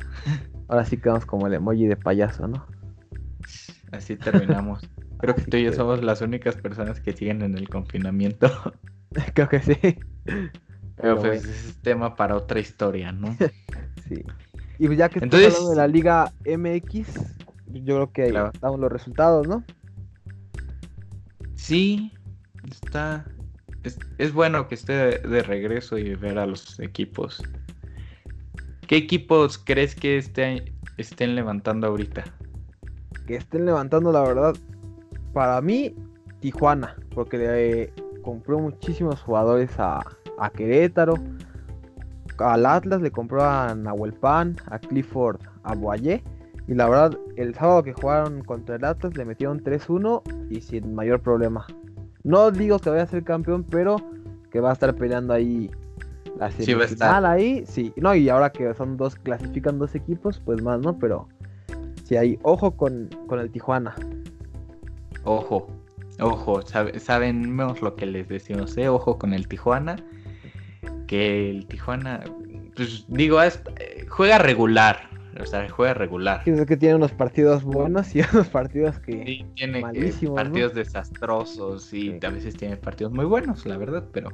Ahora 0.67 0.85
sí 0.85 0.97
quedamos 0.97 1.25
como 1.25 1.47
el 1.47 1.53
emoji 1.53 1.85
de 1.85 1.97
payaso, 1.97 2.47
¿no? 2.47 2.65
Así 3.91 4.15
terminamos. 4.15 4.89
Creo 5.19 5.35
que 5.35 5.43
tú 5.43 5.57
y 5.57 5.63
yo 5.63 5.73
somos 5.73 6.03
las 6.03 6.21
únicas 6.21 6.55
personas 6.55 6.99
que 6.99 7.13
siguen 7.13 7.41
en 7.43 7.55
el 7.57 7.69
confinamiento. 7.69 8.49
Creo 9.33 9.49
que 9.49 9.59
sí. 9.59 9.77
Pero, 10.95 11.17
pues 11.17 11.45
es 11.45 11.77
tema 11.81 12.15
para 12.15 12.35
otra 12.35 12.59
historia, 12.59 13.11
¿no? 13.11 13.35
sí. 14.07 14.23
Y 14.79 14.87
pues 14.87 14.97
ya 14.97 15.09
que 15.09 15.19
estamos 15.19 15.45
hablando 15.45 15.69
de 15.69 15.75
la 15.75 15.87
Liga 15.87 16.31
MX, 16.45 17.07
yo 17.67 17.95
creo 17.95 18.11
que 18.11 18.29
claro. 18.29 18.51
damos 18.59 18.79
los 18.79 18.91
resultados, 18.91 19.47
¿no? 19.47 19.63
Sí, 21.53 22.11
está, 22.71 23.25
es, 23.83 24.33
bueno 24.33 24.67
que 24.67 24.75
esté 24.75 25.19
de, 25.19 25.43
regreso 25.43 25.97
y 25.97 26.15
ver 26.15 26.37
a 26.37 26.45
los 26.45 26.79
equipos. 26.79 27.41
¿Qué 28.87 28.97
equipos 28.97 29.57
crees 29.57 29.95
que 29.95 30.17
estén 30.17 31.35
levantando 31.35 31.87
ahorita? 31.87 32.23
Que 33.25 33.37
estén 33.37 33.65
levantando, 33.65 34.11
la 34.11 34.21
verdad, 34.21 34.55
para 35.33 35.61
mí, 35.61 35.95
Tijuana, 36.41 36.95
porque 37.13 37.37
le 37.37 37.93
compró 38.21 38.59
muchísimos 38.59 39.21
jugadores 39.21 39.71
a, 39.77 40.01
Querétaro, 40.55 41.13
al 42.39 42.65
Atlas 42.65 43.01
le 43.01 43.11
compró 43.11 43.43
a 43.43 43.75
Nahuel 43.75 44.13
Pan, 44.13 44.55
a 44.67 44.79
Clifford, 44.79 45.39
a 45.63 45.75
Boyer. 45.75 46.21
Y 46.67 46.73
la 46.73 46.89
verdad, 46.89 47.17
el 47.35 47.53
sábado 47.53 47.83
que 47.83 47.93
jugaron 47.93 48.43
contra 48.43 48.75
el 48.75 48.85
Atlas 48.85 49.15
le 49.15 49.25
metieron 49.25 49.63
3-1 49.63 50.21
y 50.49 50.61
sin 50.61 50.95
mayor 50.95 51.21
problema. 51.21 51.65
No 52.23 52.51
digo 52.51 52.79
que 52.79 52.89
vaya 52.89 53.03
a 53.03 53.07
ser 53.07 53.23
campeón, 53.23 53.63
pero 53.63 53.97
que 54.51 54.59
va 54.59 54.71
a 54.71 54.73
estar 54.73 54.95
peleando 54.95 55.33
ahí 55.33 55.69
la 56.37 56.51
sí, 56.51 56.73
ahí, 57.25 57.63
sí. 57.65 57.93
No, 57.97 58.15
y 58.15 58.29
ahora 58.29 58.51
que 58.51 58.73
son 58.73 58.97
dos, 58.97 59.15
clasifican 59.15 59.79
dos 59.79 59.95
equipos, 59.95 60.41
pues 60.43 60.61
más, 60.61 60.79
¿no? 60.79 60.97
Pero 60.97 61.27
sí 62.03 62.17
hay 62.17 62.39
ojo 62.41 62.71
con, 62.71 63.09
el 63.31 63.51
Tijuana. 63.51 63.95
Ojo, 65.23 65.67
ojo, 66.19 66.61
sabemos 66.63 67.81
lo 67.81 67.95
que 67.95 68.05
les 68.05 68.27
decimos, 68.27 68.77
¿eh? 68.77 68.89
Ojo 68.89 69.17
con 69.17 69.33
el 69.33 69.47
Tijuana. 69.47 69.97
Que 71.07 71.49
el 71.51 71.67
Tijuana, 71.67 72.23
pues 72.75 73.05
digo, 73.07 73.41
eh, 73.43 73.51
juega 74.09 74.37
regular, 74.37 75.10
o 75.39 75.45
sea, 75.45 75.67
juega 75.69 75.93
regular. 75.93 76.41
Es 76.45 76.65
que 76.65 76.77
tiene 76.77 76.95
unos 76.95 77.11
partidos 77.11 77.63
buenos 77.63 78.15
y 78.15 78.21
unos 78.33 78.47
partidos 78.49 78.99
que. 78.99 79.23
Sí, 79.25 79.45
tiene 79.55 79.81
partidos 80.35 80.73
desastrosos 80.73 81.93
y 81.93 82.19
a 82.21 82.29
veces 82.29 82.55
tiene 82.55 82.77
partidos 82.77 83.13
muy 83.13 83.25
buenos, 83.25 83.65
la 83.65 83.77
verdad, 83.77 84.05
pero. 84.11 84.29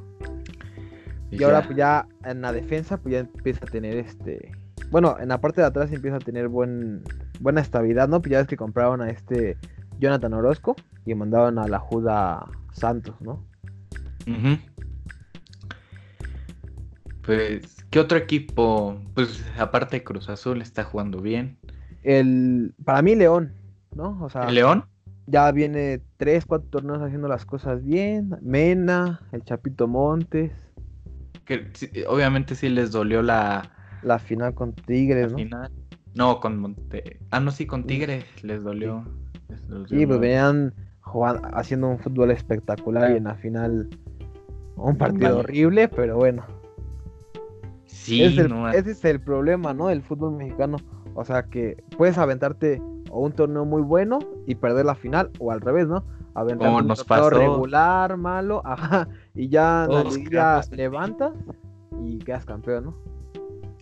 Y 1.29 1.43
ahora 1.43 1.61
pues 1.61 1.77
ya 1.77 2.07
en 2.23 2.41
la 2.41 2.53
defensa 2.53 2.97
pues 2.97 3.13
ya 3.13 3.19
empieza 3.19 3.65
a 3.65 3.67
tener 3.67 3.97
este... 3.97 4.51
Bueno, 4.91 5.17
en 5.19 5.27
la 5.27 5.41
parte 5.41 5.59
de 5.59 5.67
atrás 5.67 5.91
empieza 5.91 6.15
a 6.15 6.19
tener 6.19 6.47
buen 6.47 7.03
buena 7.41 7.59
estabilidad, 7.59 8.07
¿no? 8.07 8.21
Pues 8.21 8.31
ya 8.31 8.37
ves 8.39 8.47
que 8.47 8.55
compraron 8.55 9.01
a 9.01 9.09
este 9.09 9.57
Jonathan 9.99 10.33
Orozco 10.33 10.75
y 11.05 11.13
mandaban 11.15 11.59
a 11.59 11.67
la 11.67 11.79
Juda 11.79 12.45
Santos, 12.71 13.15
¿no? 13.19 13.43
Pues 17.23 17.85
¿Qué 17.89 17.99
otro 17.99 18.17
equipo, 18.17 18.99
pues 19.13 19.45
aparte 19.57 19.97
de 19.97 20.03
Cruz 20.03 20.27
Azul, 20.29 20.61
está 20.61 20.83
jugando 20.83 21.21
bien? 21.21 21.57
El, 22.03 22.73
para 22.83 23.01
mí 23.01 23.15
León, 23.15 23.53
¿no? 23.95 24.21
O 24.21 24.29
sea, 24.29 24.43
¿El 24.43 24.55
León? 24.55 24.85
Ya 25.25 25.49
viene 25.51 26.01
tres, 26.17 26.45
cuatro 26.45 26.67
torneos 26.69 27.01
haciendo 27.01 27.27
las 27.27 27.45
cosas 27.45 27.83
bien. 27.83 28.35
Mena, 28.41 29.21
el 29.31 29.43
Chapito 29.43 29.87
Montes. 29.87 30.51
Que 31.45 31.69
obviamente 32.07 32.55
sí 32.55 32.69
les 32.69 32.91
dolió 32.91 33.21
la... 33.21 33.71
La 34.03 34.19
final 34.19 34.53
con 34.53 34.73
Tigres, 34.73 35.31
¿no? 35.31 35.37
Final. 35.37 35.71
No, 36.13 36.39
con 36.39 36.59
Monte... 36.59 37.19
Ah, 37.31 37.39
no, 37.39 37.51
sí, 37.51 37.65
con 37.65 37.85
Tigres 37.85 38.25
les 38.43 38.63
dolió. 38.63 39.03
Sí, 39.89 40.05
pues 40.05 40.19
venían 40.19 40.73
jugando, 41.01 41.47
haciendo 41.53 41.87
un 41.87 41.99
fútbol 41.99 42.31
espectacular 42.31 43.11
y 43.11 43.17
en 43.17 43.25
la 43.25 43.35
final 43.35 43.89
un 44.75 44.97
partido 44.97 45.39
horrible, 45.39 45.87
pero 45.87 46.17
bueno 46.17 46.56
ese 48.07 48.91
es 48.91 49.05
el 49.05 49.19
problema, 49.19 49.73
¿no? 49.73 49.87
Del 49.87 50.01
fútbol 50.01 50.33
mexicano. 50.33 50.77
O 51.15 51.25
sea 51.25 51.43
que 51.43 51.83
puedes 51.97 52.17
aventarte 52.17 52.81
un 53.11 53.31
torneo 53.31 53.65
muy 53.65 53.81
bueno 53.81 54.19
y 54.45 54.55
perder 54.55 54.85
la 54.85 54.95
final, 54.95 55.31
o 55.39 55.51
al 55.51 55.61
revés, 55.61 55.87
¿no? 55.87 56.03
Aventarte 56.33 56.75
un 56.75 56.87
torneo 56.87 57.29
regular, 57.29 58.17
malo, 58.17 58.61
ajá, 58.65 59.07
y 59.33 59.49
ya 59.49 59.87
la 59.89 60.63
levantas 60.71 61.33
y 62.03 62.19
quedas 62.19 62.45
campeón, 62.45 62.85
¿no? 62.85 62.97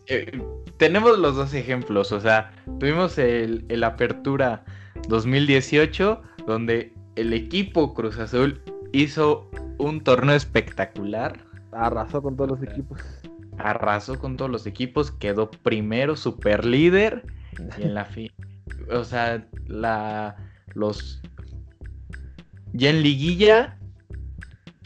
Eh, 0.08 0.42
tenemos 0.78 1.18
los 1.18 1.36
dos 1.36 1.54
ejemplos, 1.54 2.12
o 2.12 2.22
sea, 2.22 2.52
tuvimos 2.80 3.18
el, 3.18 3.66
el 3.70 3.84
Apertura 3.84 4.64
2018, 5.10 6.22
donde 6.46 6.94
el 7.16 7.34
equipo 7.34 7.94
Cruz 7.94 8.20
Azul 8.20 8.62
hizo 8.94 9.50
un 9.80 10.02
torneo 10.02 10.36
espectacular 10.36 11.46
arrasó 11.76 12.22
con 12.22 12.36
todos 12.36 12.52
los 12.52 12.64
equipos. 12.64 13.00
Arrasó 13.58 14.20
con 14.20 14.38
todos 14.38 14.52
los 14.52 14.66
equipos, 14.68 15.12
quedó 15.12 15.50
primero, 15.52 16.16
super 16.16 16.66
líder. 16.66 17.26
Y 17.78 17.84
en 17.84 17.94
la 17.94 18.06
fin. 18.06 18.32
O 18.92 19.04
sea, 19.04 19.46
la. 19.68 20.36
Los. 20.74 21.22
Ya 22.74 22.90
en 22.90 23.02
liguilla. 23.02 23.78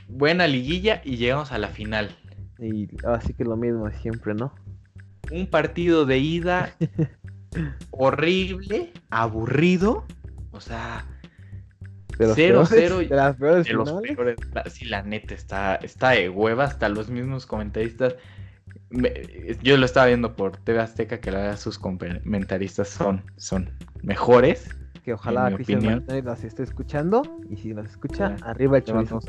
Buena 0.08 0.48
liguilla 0.48 1.02
y 1.04 1.18
llegamos 1.18 1.52
a 1.52 1.58
la 1.58 1.68
final. 1.68 2.16
Y 2.58 2.90
así 3.06 3.34
que 3.34 3.44
lo 3.44 3.56
mismo 3.56 3.90
siempre, 4.02 4.34
¿no? 4.34 4.54
Un 5.32 5.48
partido 5.48 6.06
de 6.06 6.18
ida 6.18 6.76
horrible, 7.92 8.92
aburrido. 9.10 10.06
O 10.52 10.60
sea, 10.60 11.06
0-0 12.18 13.08
de, 13.08 13.16
las 13.16 13.36
peores 13.38 13.66
de 13.66 13.74
los 13.74 13.92
peores. 14.02 14.38
Sí, 14.68 14.86
la 14.86 15.04
neta 15.04 15.34
está, 15.34 15.76
está 15.76 16.12
de 16.12 16.30
hueva. 16.30 16.66
Hasta 16.66 16.90
los 16.90 17.10
mismos 17.10 17.46
comentaristas. 17.46 18.16
Yo 19.62 19.78
lo 19.78 19.86
estaba 19.86 20.08
viendo 20.08 20.36
por 20.36 20.58
TV 20.58 20.80
Azteca 20.80 21.20
que 21.20 21.32
la 21.32 21.40
verdad 21.40 21.60
sus 21.60 21.78
comentaristas 21.78 22.90
son, 22.90 23.24
son 23.38 23.70
mejores. 24.02 24.76
Que 25.04 25.14
ojalá 25.14 25.52
Cristian 25.54 26.06
las 26.08 26.44
esté 26.44 26.64
escuchando. 26.64 27.22
Y 27.50 27.58
si 27.58 27.74
nos 27.74 27.88
escucha, 27.88 28.36
arriba 28.44 28.78
el 28.78 28.84
chorizo. 28.84 29.20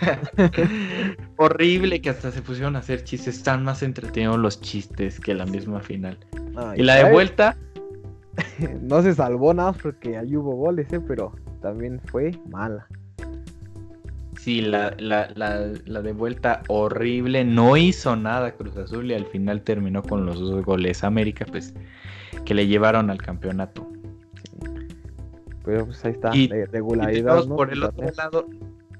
Horrible 1.36 2.00
que 2.00 2.10
hasta 2.10 2.30
se 2.30 2.40
pusieron 2.40 2.76
a 2.76 2.80
hacer 2.80 3.04
chistes. 3.04 3.36
Están 3.36 3.64
más 3.64 3.82
entretenidos 3.82 4.38
los 4.38 4.60
chistes 4.60 5.18
que 5.18 5.34
la 5.34 5.46
misma 5.46 5.80
final. 5.80 6.18
y 6.76 6.82
la 6.82 6.96
de 6.96 7.12
vuelta 7.12 7.56
no 8.82 9.02
se 9.02 9.14
salvó 9.14 9.54
nada 9.54 9.72
porque 9.72 10.16
ahí 10.16 10.36
hubo 10.36 10.54
goles, 10.54 10.92
¿eh? 10.92 11.00
pero 11.00 11.32
también 11.60 12.00
fue 12.06 12.38
mala. 12.48 12.86
Sí, 14.38 14.60
la, 14.60 14.94
la, 14.98 15.28
la, 15.34 16.02
de 16.02 16.12
vuelta 16.12 16.62
horrible, 16.68 17.44
no 17.44 17.76
hizo 17.76 18.14
nada 18.14 18.52
Cruz 18.52 18.76
Azul 18.76 19.10
y 19.10 19.14
al 19.14 19.26
final 19.26 19.62
terminó 19.62 20.02
con 20.02 20.26
los 20.26 20.38
dos 20.38 20.64
goles. 20.64 21.02
América, 21.02 21.44
pues, 21.44 21.74
que 22.44 22.54
le 22.54 22.68
llevaron 22.68 23.10
al 23.10 23.18
campeonato. 23.18 23.90
Pero 25.64 25.86
pues 25.86 26.04
ahí 26.04 26.12
está, 26.12 26.34
y, 26.34 26.48
regularidad. 26.48 27.46
Por 27.46 27.72
el 27.72 27.82
otro 27.82 28.06
lado, 28.16 28.46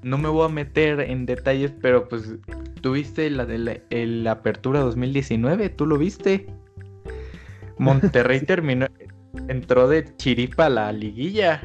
no 0.03 0.17
me 0.17 0.27
voy 0.27 0.45
a 0.45 0.49
meter 0.49 0.99
en 0.99 1.25
detalles, 1.25 1.71
pero 1.81 2.09
pues, 2.09 2.35
¿tuviste 2.81 3.29
la 3.29 3.45
de 3.45 3.81
la, 3.89 4.31
apertura 4.31 4.81
2019? 4.81 5.69
¿Tú 5.69 5.85
lo 5.85 5.97
viste? 5.97 6.47
Monterrey 7.77 8.41
terminó, 8.45 8.87
entró 9.47 9.87
de 9.87 10.05
chiripa 10.17 10.65
a 10.65 10.69
la 10.69 10.91
liguilla. 10.91 11.61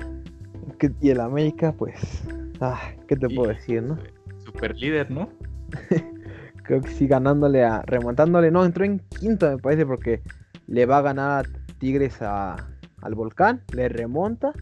Y 1.01 1.11
el 1.11 1.21
América, 1.21 1.73
pues, 1.73 2.25
ah, 2.61 2.81
¿qué 3.09 3.17
te 3.17 3.29
puedo 3.29 3.49
decir, 3.49 3.83
no? 3.83 3.99
Super 4.39 4.77
líder, 4.77 5.11
¿no? 5.11 5.29
Creo 6.65 6.81
que 6.81 6.91
sí, 6.91 7.07
ganándole 7.07 7.65
a. 7.65 7.83
remontándole. 7.83 8.51
No, 8.51 8.65
entró 8.65 8.85
en 8.85 9.01
quinto, 9.01 9.51
me 9.51 9.59
parece, 9.59 9.85
porque 9.85 10.23
le 10.67 10.87
va 10.87 10.99
a 10.99 11.03
ganar 11.03 11.47
a 11.47 11.75
Tigres 11.79 12.23
al 12.23 13.15
Volcán, 13.15 13.63
le 13.73 13.89
remonta, 13.89 14.53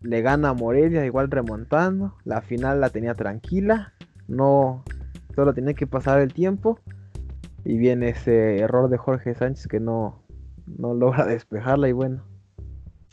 le 0.00 0.22
gana 0.22 0.50
a 0.50 0.54
Morelia, 0.54 1.04
igual 1.04 1.30
remontando. 1.30 2.14
La 2.24 2.40
final 2.40 2.80
la 2.80 2.90
tenía 2.90 3.14
tranquila, 3.14 3.92
no. 4.26 4.84
Solo 5.34 5.52
tenía 5.52 5.74
que 5.74 5.86
pasar 5.86 6.20
el 6.20 6.32
tiempo. 6.32 6.80
Y 7.64 7.78
viene 7.78 8.10
ese 8.10 8.58
error 8.58 8.88
de 8.88 8.96
Jorge 8.96 9.34
Sánchez 9.34 9.66
que 9.66 9.80
no, 9.80 10.22
no 10.66 10.94
logra 10.94 11.26
despejarla 11.26 11.88
y 11.88 11.92
bueno. 11.92 12.22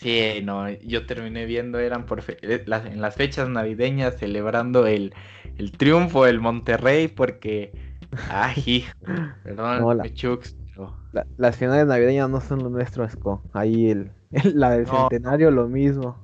Sí, 0.04 0.42
no, 0.44 0.70
yo 0.70 1.06
terminé 1.06 1.46
viendo, 1.46 1.80
eran 1.80 2.06
por 2.06 2.22
eh, 2.28 2.66
en 2.68 3.02
las 3.02 3.16
fechas 3.16 3.48
navideñas 3.48 4.18
celebrando 4.18 4.86
el, 4.86 5.13
triunfo 5.78 6.26
del 6.26 6.42
Monterrey 6.42 7.08
porque, 7.08 7.72
ay, 8.30 8.84
perdón, 9.46 10.02
las 11.38 11.56
finales 11.56 11.88
navideñas 11.88 12.30
no 12.30 12.42
son 12.42 12.63
lo 12.63 12.70
nuestro, 12.70 13.06
Esco. 13.06 13.42
Ahí 13.54 13.92
el, 13.92 14.12
la 14.54 14.72
del 14.72 14.88
centenario 14.88 15.52
lo 15.52 15.70
mismo. 15.70 16.18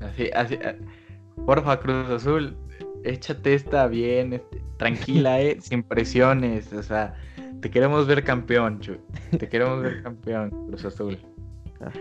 Así, 0.00 0.30
así, 0.34 0.58
ah, 0.64 0.76
porfa, 1.44 1.78
Cruz 1.78 2.08
Azul, 2.08 2.56
échate 3.02 3.52
esta 3.52 3.86
bien, 3.86 4.32
este, 4.32 4.62
tranquila, 4.78 5.42
eh, 5.42 5.58
sin 5.60 5.82
presiones, 5.82 6.72
o 6.72 6.82
sea, 6.82 7.16
te 7.60 7.70
queremos 7.70 8.06
ver 8.06 8.24
campeón, 8.24 8.80
Chux. 8.80 8.98
Te 9.38 9.46
queremos 9.46 9.82
ver 9.82 10.02
campeón, 10.02 10.48
Cruz 10.68 10.86
Azul. 10.86 11.18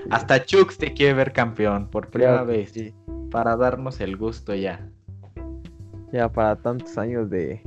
Hasta 0.10 0.44
Chux 0.44 0.78
te 0.78 0.94
quiere 0.94 1.14
ver 1.14 1.34
campeón 1.34 1.88
por 1.90 2.10
primera 2.10 2.44
vez. 2.44 2.74
Para 3.32 3.56
darnos 3.56 4.00
el 4.02 4.18
gusto 4.18 4.54
ya. 4.54 4.88
Ya 6.12 6.32
para 6.32 6.56
tantos 6.56 6.98
años 6.98 7.30
de, 7.30 7.62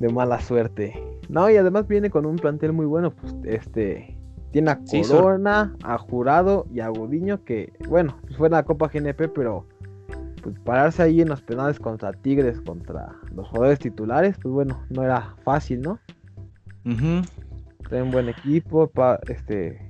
de 0.00 0.08
mala 0.12 0.40
suerte. 0.40 1.00
No, 1.28 1.48
y 1.48 1.56
además 1.56 1.86
viene 1.86 2.10
con 2.10 2.26
un 2.26 2.36
plantel 2.36 2.72
muy 2.72 2.86
bueno. 2.86 3.10
Pues 3.10 3.34
este. 3.44 4.16
Tiene 4.50 4.70
a 4.70 4.78
Corona, 4.78 5.74
a 5.82 5.98
Jurado 5.98 6.66
y 6.72 6.78
a 6.78 6.88
Gudiño 6.88 7.42
que, 7.42 7.72
bueno, 7.88 8.16
pues 8.22 8.36
fue 8.36 8.46
en 8.46 8.52
la 8.52 8.62
Copa 8.62 8.86
GNP, 8.86 9.28
pero 9.34 9.66
pues 10.44 10.56
pararse 10.60 11.02
ahí 11.02 11.20
en 11.20 11.28
los 11.28 11.42
penales 11.42 11.80
contra 11.80 12.12
Tigres, 12.12 12.60
contra 12.60 13.16
los 13.34 13.48
jugadores 13.48 13.80
titulares, 13.80 14.36
pues 14.40 14.54
bueno, 14.54 14.80
no 14.90 15.02
era 15.02 15.34
fácil, 15.42 15.80
¿no? 15.80 15.98
un 16.84 18.10
buen 18.10 18.28
equipo, 18.28 18.90
este 19.28 19.83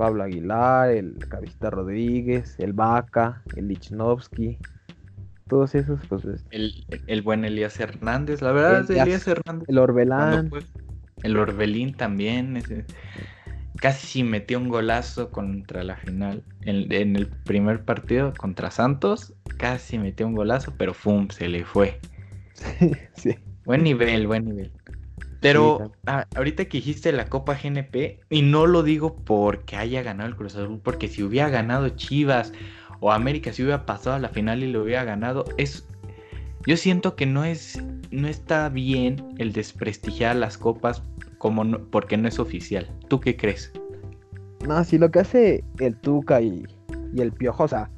Pablo 0.00 0.22
Aguilar, 0.22 0.92
el 0.92 1.18
Cabista 1.28 1.68
Rodríguez, 1.68 2.54
el 2.58 2.72
Vaca, 2.72 3.42
el 3.54 3.68
Lichnowsky, 3.68 4.56
todos 5.46 5.74
esos, 5.74 6.00
pues. 6.08 6.24
El, 6.50 7.20
buen 7.20 7.44
Elías 7.44 7.78
Hernández, 7.78 8.40
la 8.40 8.52
verdad, 8.52 8.80
es 8.80 8.88
Elías 8.88 9.28
Hernández. 9.28 9.68
El 9.68 9.76
Orbelán. 9.76 10.50
el 11.22 11.36
Orbelín 11.36 11.92
también. 11.92 12.62
casi 13.76 14.24
metió 14.24 14.56
un 14.56 14.70
golazo 14.70 15.30
contra 15.30 15.84
la 15.84 15.96
final. 15.96 16.44
En, 16.62 16.90
en, 16.90 17.16
el 17.16 17.26
primer 17.26 17.84
partido 17.84 18.32
contra 18.32 18.70
Santos, 18.70 19.34
casi 19.58 19.98
metió 19.98 20.26
un 20.26 20.34
golazo, 20.34 20.72
pero 20.78 20.94
¡fum! 20.94 21.28
se 21.28 21.46
le 21.46 21.62
fue. 21.66 22.00
sí. 23.12 23.36
Buen 23.66 23.82
nivel, 23.82 24.26
buen 24.26 24.46
nivel. 24.46 24.72
Pero 25.40 25.92
ahorita 26.36 26.66
que 26.66 26.78
dijiste 26.78 27.12
la 27.12 27.26
Copa 27.26 27.58
GNP, 27.60 28.20
y 28.28 28.42
no 28.42 28.66
lo 28.66 28.82
digo 28.82 29.16
porque 29.16 29.76
haya 29.76 30.02
ganado 30.02 30.28
el 30.28 30.36
Cruz 30.36 30.54
Azul, 30.54 30.80
porque 30.82 31.08
si 31.08 31.22
hubiera 31.22 31.48
ganado 31.48 31.88
Chivas 31.88 32.52
o 33.00 33.10
América, 33.10 33.52
si 33.52 33.62
hubiera 33.62 33.86
pasado 33.86 34.16
a 34.16 34.18
la 34.18 34.28
final 34.28 34.62
y 34.62 34.70
lo 34.70 34.82
hubiera 34.82 35.04
ganado, 35.04 35.44
es. 35.56 35.86
Yo 36.66 36.76
siento 36.76 37.16
que 37.16 37.24
no 37.24 37.44
es. 37.44 37.82
No 38.10 38.28
está 38.28 38.68
bien 38.68 39.34
el 39.38 39.52
desprestigiar 39.52 40.36
las 40.36 40.58
copas 40.58 41.02
como 41.38 41.78
porque 41.90 42.18
no 42.18 42.28
es 42.28 42.38
oficial. 42.38 42.90
¿Tú 43.08 43.20
qué 43.20 43.36
crees? 43.36 43.72
No, 44.66 44.84
si 44.84 44.98
lo 44.98 45.10
que 45.10 45.20
hace 45.20 45.64
el 45.78 45.96
Tuca 45.96 46.42
y, 46.42 46.66
y 47.14 47.20
el 47.22 47.32
Piojo, 47.32 47.64
o 47.64 47.68
sea, 47.68 47.88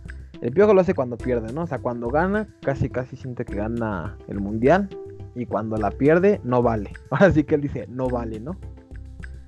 el 0.43 0.53
Piojo 0.53 0.75
lo 0.75 0.83
hace 0.83 0.95
cuando 0.95 1.19
pierde, 1.19 1.53
¿no? 1.53 1.63
O 1.63 1.67
sea, 1.67 1.79
cuando 1.79 2.09
gana, 2.09 2.47
casi 2.61 2.89
casi 2.89 3.17
siente 3.17 3.45
que 3.45 3.57
gana 3.57 4.17
el 4.29 4.39
Mundial 4.39 4.89
y 5.35 5.47
cuando 5.47 5.77
la 5.77 5.91
pierde 5.91 6.41
no 6.45 6.63
vale. 6.63 6.93
Ahora 7.11 7.33
sí 7.33 7.45
que 7.45 7.55
él 7.57 7.63
dice 7.63 7.87
no 7.89 8.09
vale, 8.09 8.41
¿no? 8.41 8.53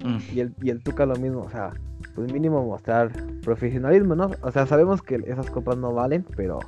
Mm. 0.04 0.18
Y, 0.34 0.40
el, 0.40 0.54
y 0.62 0.70
el 0.70 0.82
Tuca 0.82 1.06
lo 1.06 1.16
mismo, 1.16 1.42
o 1.42 1.50
sea, 1.50 1.72
pues 2.14 2.32
mínimo 2.32 2.64
mostrar 2.64 3.10
profesionalismo, 3.42 4.14
¿no? 4.14 4.30
O 4.42 4.50
sea, 4.50 4.66
sabemos 4.66 5.02
que 5.02 5.16
esas 5.26 5.50
copas 5.50 5.76
no 5.76 5.92
valen, 5.92 6.24
pero... 6.36 6.58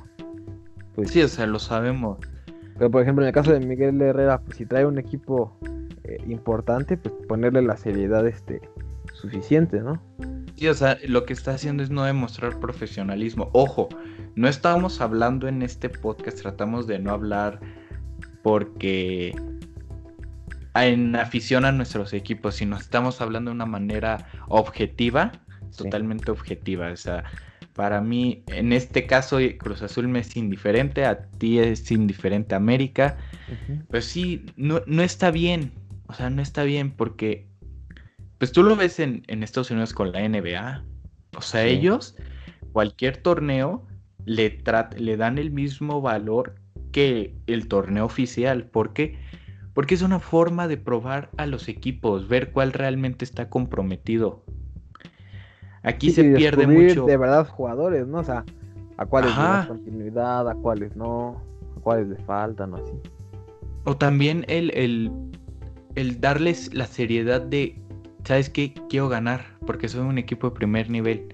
Pues, 0.95 1.11
sí, 1.11 1.21
o 1.21 1.27
sea, 1.27 1.45
lo 1.45 1.59
sabemos. 1.59 2.17
Pero 2.77 2.89
por 2.91 3.01
ejemplo, 3.01 3.23
en 3.23 3.27
el 3.27 3.33
caso 3.33 3.51
de 3.51 3.59
Miguel 3.59 4.01
Herrera, 4.01 4.39
pues 4.39 4.57
si 4.57 4.65
trae 4.65 4.85
un 4.85 4.97
equipo 4.97 5.55
eh, 6.03 6.17
importante, 6.27 6.97
pues 6.97 7.13
ponerle 7.27 7.61
la 7.61 7.77
seriedad 7.77 8.25
este, 8.27 8.61
suficiente, 9.13 9.79
¿no? 9.81 10.01
Sí, 10.55 10.67
o 10.67 10.73
sea, 10.73 10.97
lo 11.07 11.25
que 11.25 11.33
está 11.33 11.51
haciendo 11.51 11.83
es 11.83 11.91
no 11.91 12.03
demostrar 12.03 12.59
profesionalismo. 12.59 13.49
Ojo, 13.53 13.89
no 14.35 14.47
estamos 14.47 15.01
hablando 15.01 15.47
en 15.47 15.61
este 15.61 15.89
podcast, 15.89 16.41
tratamos 16.41 16.87
de 16.87 16.97
no 16.99 17.11
hablar 17.11 17.59
porque 18.47 19.35
en 20.73 21.17
afición 21.17 21.65
a 21.65 21.73
nuestros 21.73 22.13
equipos, 22.13 22.55
si 22.55 22.65
nos 22.65 22.83
estamos 22.83 23.19
hablando 23.19 23.51
de 23.51 23.55
una 23.55 23.65
manera 23.65 24.25
objetiva, 24.47 25.33
totalmente 25.75 26.31
objetiva, 26.31 26.89
o 26.89 26.95
sea, 26.95 27.25
para 27.73 27.99
mí, 27.99 28.45
en 28.47 28.71
este 28.71 29.05
caso, 29.05 29.39
Cruz 29.59 29.81
Azul 29.81 30.07
me 30.07 30.19
es 30.19 30.37
indiferente, 30.37 31.03
a 31.03 31.23
ti 31.23 31.59
es 31.59 31.91
indiferente 31.91 32.55
América, 32.55 33.17
pues 33.89 34.05
sí, 34.05 34.45
no, 34.55 34.79
está 35.03 35.29
bien, 35.29 35.73
o 36.07 36.13
sea, 36.13 36.29
no 36.29 36.41
está 36.41 36.63
bien 36.63 36.91
porque, 36.91 37.49
pues 38.37 38.53
tú 38.53 38.63
lo 38.63 38.77
ves 38.77 39.01
en, 39.01 39.25
Estados 39.27 39.71
Unidos 39.71 39.91
con 39.91 40.13
la 40.13 40.25
NBA, 40.25 40.85
o 41.35 41.41
sea, 41.41 41.65
ellos, 41.65 42.15
cualquier 42.71 43.17
torneo, 43.17 43.85
le, 44.23 44.63
le 44.97 45.17
dan 45.17 45.37
el 45.37 45.51
mismo 45.51 45.99
valor 45.99 46.55
que 46.97 47.35
el 47.45 47.67
torneo 47.67 48.05
oficial. 48.05 48.63
¿Por 48.63 48.91
qué? 48.93 49.19
Porque 49.75 49.93
es 49.93 50.01
una 50.01 50.19
forma 50.19 50.67
de 50.67 50.77
probar 50.77 51.29
a 51.37 51.45
los 51.45 51.67
equipos, 51.67 52.27
ver 52.27 52.51
cuál 52.51 52.73
realmente 52.73 53.23
está 53.23 53.51
comprometido. 53.51 54.43
Aquí 55.83 56.09
se 56.09 56.23
pierde 56.23 56.65
mucho. 56.65 57.05
De 57.05 57.17
verdad, 57.17 57.47
jugadores, 57.47 58.07
¿no? 58.07 58.17
O 58.17 58.23
sea, 58.23 58.43
a 58.97 59.05
cuáles 59.05 59.29
le 59.29 59.67
continuidad, 59.67 60.49
a 60.49 60.55
cuáles 60.55 60.95
no, 60.95 61.39
a 61.77 61.79
cuáles 61.81 62.07
le 62.07 62.15
faltan, 62.23 62.71
¿no? 62.71 62.77
Así. 62.77 62.93
o 63.83 63.95
también 63.95 64.43
el, 64.47 64.71
el, 64.75 65.11
el 65.93 66.19
darles 66.19 66.73
la 66.73 66.87
seriedad 66.87 67.41
de, 67.41 67.79
¿sabes 68.23 68.49
qué? 68.49 68.73
Quiero 68.89 69.07
ganar, 69.07 69.45
porque 69.67 69.87
soy 69.87 70.01
un 70.01 70.17
equipo 70.17 70.49
de 70.49 70.55
primer 70.55 70.89
nivel. 70.89 71.27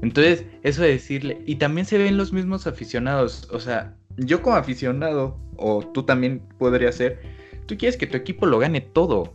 Entonces, 0.00 0.46
eso 0.62 0.80
de 0.80 0.88
decirle, 0.88 1.42
y 1.44 1.56
también 1.56 1.84
se 1.84 1.98
ven 1.98 2.16
los 2.16 2.32
mismos 2.32 2.66
aficionados, 2.66 3.50
o 3.52 3.60
sea, 3.60 3.97
yo 4.18 4.42
como 4.42 4.56
aficionado, 4.56 5.38
o 5.56 5.82
tú 5.82 6.02
también 6.02 6.42
podrías 6.58 6.96
ser, 6.96 7.20
tú 7.66 7.76
quieres 7.76 7.96
que 7.96 8.06
tu 8.06 8.16
equipo 8.16 8.46
lo 8.46 8.58
gane 8.58 8.80
todo. 8.80 9.32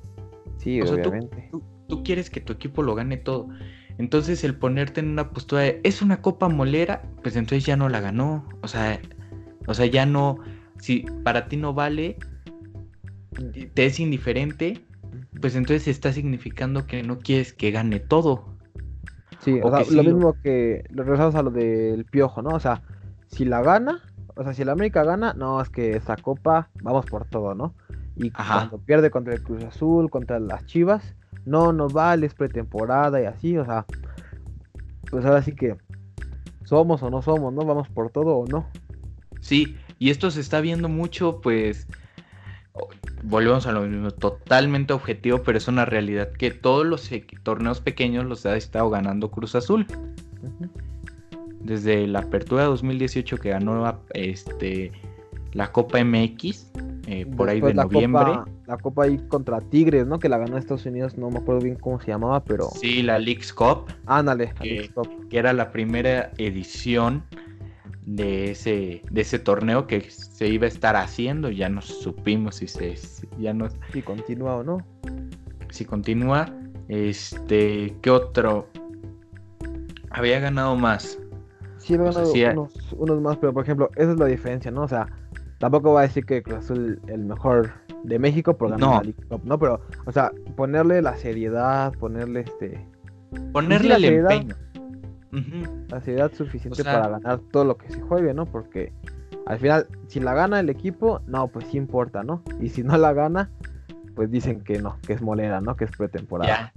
Sí, 0.57 0.81
obviamente. 0.81 1.49
tú, 1.87 2.03
quieres 2.03 2.29
que 2.29 2.41
tu 2.41 2.53
equipo 2.53 2.83
lo 2.83 2.95
gane 2.95 3.17
todo. 3.17 3.47
Entonces, 3.97 4.43
el 4.43 4.55
ponerte 4.55 5.01
en 5.01 5.09
una 5.09 5.29
postura 5.29 5.61
de, 5.63 5.81
es 5.83 6.01
una 6.01 6.21
copa 6.21 6.49
molera, 6.49 7.03
pues 7.21 7.35
entonces 7.35 7.65
ya 7.65 7.77
no 7.77 7.89
la 7.89 7.99
ganó. 7.99 8.47
O 8.61 8.67
sea, 8.67 8.99
o 9.67 9.73
sea, 9.73 9.85
ya 9.85 10.05
no, 10.05 10.39
si 10.79 11.05
para 11.23 11.47
ti 11.47 11.57
no 11.57 11.73
vale, 11.73 12.17
te 13.73 13.85
es 13.85 13.99
indiferente, 13.99 14.83
pues 15.39 15.55
entonces 15.55 15.87
está 15.87 16.11
significando 16.11 16.85
que 16.87 17.03
no 17.03 17.19
quieres 17.19 17.53
que 17.53 17.71
gane 17.71 17.99
todo. 17.99 18.45
Sí, 19.39 19.59
o, 19.61 19.69
sea, 19.69 19.85
lo 19.91 20.03
mismo 20.03 20.35
que 20.41 20.85
lo 20.89 21.03
regresamos 21.03 21.35
a 21.35 21.43
lo 21.43 21.51
del 21.51 22.05
piojo, 22.05 22.41
¿no? 22.41 22.51
O 22.51 22.59
sea, 22.59 22.81
si 23.27 23.45
la 23.45 23.61
gana, 23.61 24.01
o 24.35 24.43
sea, 24.43 24.53
si 24.53 24.61
el 24.61 24.69
América 24.69 25.03
gana, 25.03 25.33
no, 25.33 25.61
es 25.61 25.69
que 25.69 25.95
esa 25.95 26.15
copa, 26.15 26.69
vamos 26.81 27.05
por 27.05 27.25
todo, 27.25 27.55
¿no? 27.55 27.73
Y 28.15 28.31
cuando 28.31 28.77
pierde 28.79 29.09
contra 29.09 29.33
el 29.33 29.41
Cruz 29.41 29.63
Azul, 29.63 30.09
contra 30.09 30.39
las 30.39 30.65
Chivas, 30.65 31.15
no, 31.45 31.73
no 31.73 31.87
vale, 31.87 32.27
es 32.27 32.33
pretemporada 32.33 33.21
y 33.21 33.25
así, 33.25 33.57
o 33.57 33.65
sea, 33.65 33.85
pues 35.09 35.25
ahora 35.25 35.41
sí 35.41 35.55
que 35.55 35.75
somos 36.63 37.03
o 37.03 37.09
no 37.09 37.21
somos, 37.21 37.53
¿no? 37.53 37.65
Vamos 37.65 37.89
por 37.89 38.09
todo 38.11 38.37
o 38.37 38.47
no. 38.47 38.67
Sí, 39.41 39.77
y 39.99 40.09
esto 40.09 40.31
se 40.31 40.41
está 40.41 40.61
viendo 40.61 40.89
mucho, 40.89 41.41
pues, 41.41 41.87
volvemos 43.23 43.67
a 43.67 43.71
lo 43.71 43.81
mismo, 43.81 44.11
totalmente 44.11 44.93
objetivo, 44.93 45.41
pero 45.43 45.57
es 45.57 45.67
una 45.67 45.85
realidad 45.85 46.31
que 46.31 46.51
todos 46.51 46.85
los 46.85 47.09
torneos 47.43 47.81
pequeños 47.81 48.25
los 48.25 48.45
ha 48.45 48.55
estado 48.55 48.89
ganando 48.89 49.31
Cruz 49.31 49.55
Azul. 49.55 49.87
Desde 51.63 52.07
la 52.07 52.19
apertura 52.19 52.65
2018 52.65 53.37
que 53.37 53.49
ganó 53.49 53.99
este 54.13 54.91
la 55.53 55.71
Copa 55.71 56.03
MX, 56.03 56.71
eh, 57.07 57.25
por 57.25 57.49
ahí 57.49 57.61
de 57.61 57.73
noviembre. 57.73 58.39
la 58.65 58.77
Copa 58.77 59.03
ahí 59.03 59.17
contra 59.27 59.61
Tigres, 59.61 60.07
¿no? 60.07 60.19
Que 60.19 60.29
la 60.29 60.39
ganó 60.39 60.57
Estados 60.57 60.85
Unidos, 60.85 61.17
no 61.17 61.29
me 61.29 61.37
acuerdo 61.37 61.61
bien 61.61 61.75
cómo 61.75 62.01
se 62.01 62.07
llamaba, 62.07 62.43
pero... 62.43 62.69
Sí, 62.71 63.03
la 63.03 63.19
Leagues 63.19 63.53
Cup. 63.53 63.85
Ándale, 64.07 64.53
que, 64.61 64.89
que 65.29 65.37
era 65.37 65.53
la 65.53 65.71
primera 65.71 66.31
edición 66.37 67.23
de 68.05 68.51
ese, 68.51 69.01
de 69.09 69.21
ese 69.21 69.39
torneo 69.39 69.87
que 69.87 70.01
se 70.09 70.47
iba 70.47 70.65
a 70.65 70.69
estar 70.69 70.95
haciendo, 70.95 71.49
ya 71.49 71.69
no 71.69 71.81
supimos 71.81 72.55
si 72.55 72.67
se 72.67 72.95
ya 73.39 73.53
no 73.53 73.67
si 73.91 74.01
continúa 74.01 74.55
o 74.57 74.63
no. 74.63 74.77
Si 75.69 75.85
continúa, 75.85 76.53
este, 76.87 77.95
¿qué 78.01 78.09
otro? 78.09 78.67
Había 80.09 80.39
ganado 80.39 80.75
más. 80.75 81.17
Sí, 81.83 81.95
había 81.95 82.11
ganado 82.11 82.69
unos, 82.97 83.21
más, 83.21 83.37
pero 83.37 83.53
por 83.53 83.63
ejemplo, 83.63 83.89
esa 83.95 84.11
es 84.11 84.17
la 84.17 84.25
diferencia, 84.25 84.71
¿no? 84.71 84.83
O 84.83 84.87
sea, 84.87 85.07
tampoco 85.59 85.93
va 85.93 86.01
a 86.01 86.03
decir 86.03 86.25
que 86.25 86.41
Cruz 86.41 86.59
Azul 86.59 87.01
el 87.07 87.25
mejor 87.25 87.71
de 88.03 88.19
México 88.19 88.57
por 88.57 88.69
ganar 88.69 89.05
no. 89.05 89.41
¿no? 89.43 89.59
Pero, 89.59 89.81
o 90.05 90.11
sea, 90.11 90.31
ponerle 90.55 91.01
la 91.01 91.15
seriedad, 91.17 91.93
ponerle 91.93 92.41
este. 92.41 92.87
Ponerle 93.51 93.95
el 93.95 94.05
empeño 94.05 94.55
la 95.89 96.01
seriedad 96.01 96.31
suficiente 96.33 96.83
para 96.83 97.07
ganar 97.07 97.39
todo 97.51 97.65
lo 97.65 97.77
que 97.77 97.89
se 97.89 97.99
juegue, 98.01 98.33
¿no? 98.33 98.45
Porque 98.45 98.93
al 99.45 99.59
final, 99.59 99.87
si 100.07 100.19
la 100.19 100.33
gana 100.33 100.59
el 100.59 100.69
equipo, 100.69 101.21
no, 101.27 101.47
pues 101.47 101.67
sí 101.67 101.77
importa, 101.77 102.23
¿no? 102.23 102.43
Y 102.61 102.69
si 102.69 102.83
no 102.83 102.97
la 102.97 103.13
gana, 103.13 103.49
pues 104.15 104.29
dicen 104.29 104.61
que 104.61 104.79
no, 104.79 104.99
que 105.05 105.13
es 105.13 105.21
molera, 105.21 105.59
¿no? 105.61 105.75
Que 105.75 105.85
es 105.85 105.91
pretemporada. 105.91 106.73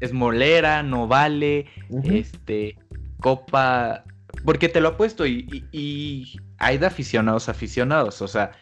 Es, 0.00 0.12
molera, 0.12 0.82
no 0.82 1.06
vale, 1.06 1.66
este, 2.04 2.78
copa, 3.20 4.04
porque 4.44 4.68
te 4.68 4.80
lo 4.80 4.88
apuesto 4.88 5.26
y, 5.26 5.64
y, 5.72 6.36
hay 6.58 6.78
de 6.78 6.86
aficionados 6.86 7.48
aficionados, 7.48 8.22
o 8.22 8.28
sea, 8.28 8.52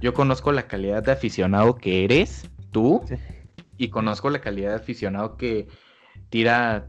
yo 0.00 0.14
conozco 0.14 0.52
la 0.52 0.66
calidad 0.66 1.02
de 1.02 1.12
aficionado 1.12 1.76
que 1.76 2.04
eres, 2.04 2.48
tú, 2.70 3.04
y 3.76 3.88
conozco 3.88 4.30
la 4.30 4.40
calidad 4.40 4.70
de 4.70 4.76
aficionado 4.76 5.36
que 5.36 5.68
tira 6.30 6.86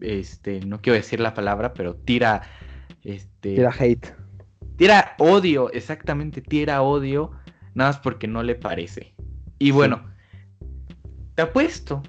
este, 0.00 0.60
no 0.60 0.80
quiero 0.80 0.96
decir 0.96 1.20
la 1.20 1.34
palabra, 1.34 1.74
pero 1.74 1.94
tira, 1.94 2.42
este... 3.02 3.54
Tira 3.54 3.74
hate. 3.78 4.14
Tira 4.76 5.14
odio, 5.18 5.72
exactamente, 5.72 6.40
tira 6.40 6.82
odio, 6.82 7.32
nada 7.74 7.90
más 7.90 7.98
porque 7.98 8.28
no 8.28 8.42
le 8.42 8.54
parece. 8.54 9.14
Y 9.58 9.72
bueno, 9.72 10.04
te 11.34 11.42
apuesto 11.42 12.02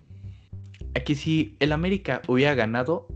a 0.95 0.99
que 0.99 1.15
si 1.15 1.55
el 1.59 1.71
América 1.71 2.21
hubiera 2.27 2.53
ganado, 2.53 3.07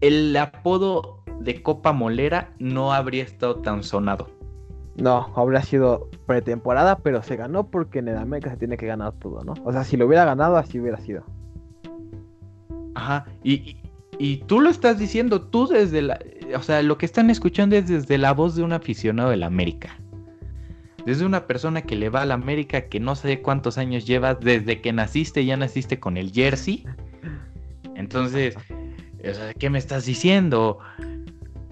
el 0.00 0.36
apodo 0.36 1.17
de 1.40 1.62
Copa 1.62 1.92
Molera 1.92 2.52
no 2.58 2.92
habría 2.92 3.22
estado 3.22 3.56
tan 3.56 3.82
sonado. 3.82 4.28
No, 4.96 5.32
habría 5.36 5.62
sido 5.62 6.08
pretemporada, 6.26 6.98
pero 6.98 7.22
se 7.22 7.36
ganó 7.36 7.68
porque 7.68 8.00
en 8.00 8.08
el 8.08 8.16
América 8.16 8.50
se 8.50 8.56
tiene 8.56 8.76
que 8.76 8.86
ganar 8.86 9.12
todo, 9.12 9.44
¿no? 9.44 9.54
O 9.64 9.72
sea, 9.72 9.84
si 9.84 9.96
lo 9.96 10.06
hubiera 10.06 10.24
ganado, 10.24 10.56
así 10.56 10.80
hubiera 10.80 10.98
sido. 10.98 11.22
Ajá, 12.94 13.26
y, 13.44 13.76
tú 14.48 14.60
lo 14.60 14.70
estás 14.70 14.98
diciendo, 14.98 15.42
tú 15.42 15.68
desde 15.68 16.02
la, 16.02 16.18
o 16.56 16.62
sea, 16.62 16.82
lo 16.82 16.98
que 16.98 17.06
están 17.06 17.30
escuchando 17.30 17.76
es 17.76 17.86
desde 17.86 18.18
la 18.18 18.32
voz 18.32 18.56
de 18.56 18.64
un 18.64 18.72
aficionado 18.72 19.30
de 19.30 19.36
la 19.36 19.46
América. 19.46 20.00
Desde 21.06 21.24
una 21.24 21.46
persona 21.46 21.82
que 21.82 21.94
le 21.94 22.08
va 22.08 22.22
a 22.22 22.26
la 22.26 22.34
América, 22.34 22.88
que 22.88 22.98
no 22.98 23.14
sé 23.14 23.40
cuántos 23.40 23.78
años 23.78 24.04
llevas, 24.04 24.40
desde 24.40 24.80
que 24.80 24.92
naciste, 24.92 25.44
ya 25.44 25.56
naciste 25.56 26.00
con 26.00 26.16
el 26.16 26.32
jersey. 26.32 26.84
Entonces, 27.94 28.56
o 28.56 29.34
sea, 29.34 29.54
¿qué 29.54 29.70
me 29.70 29.78
estás 29.78 30.06
diciendo? 30.06 30.80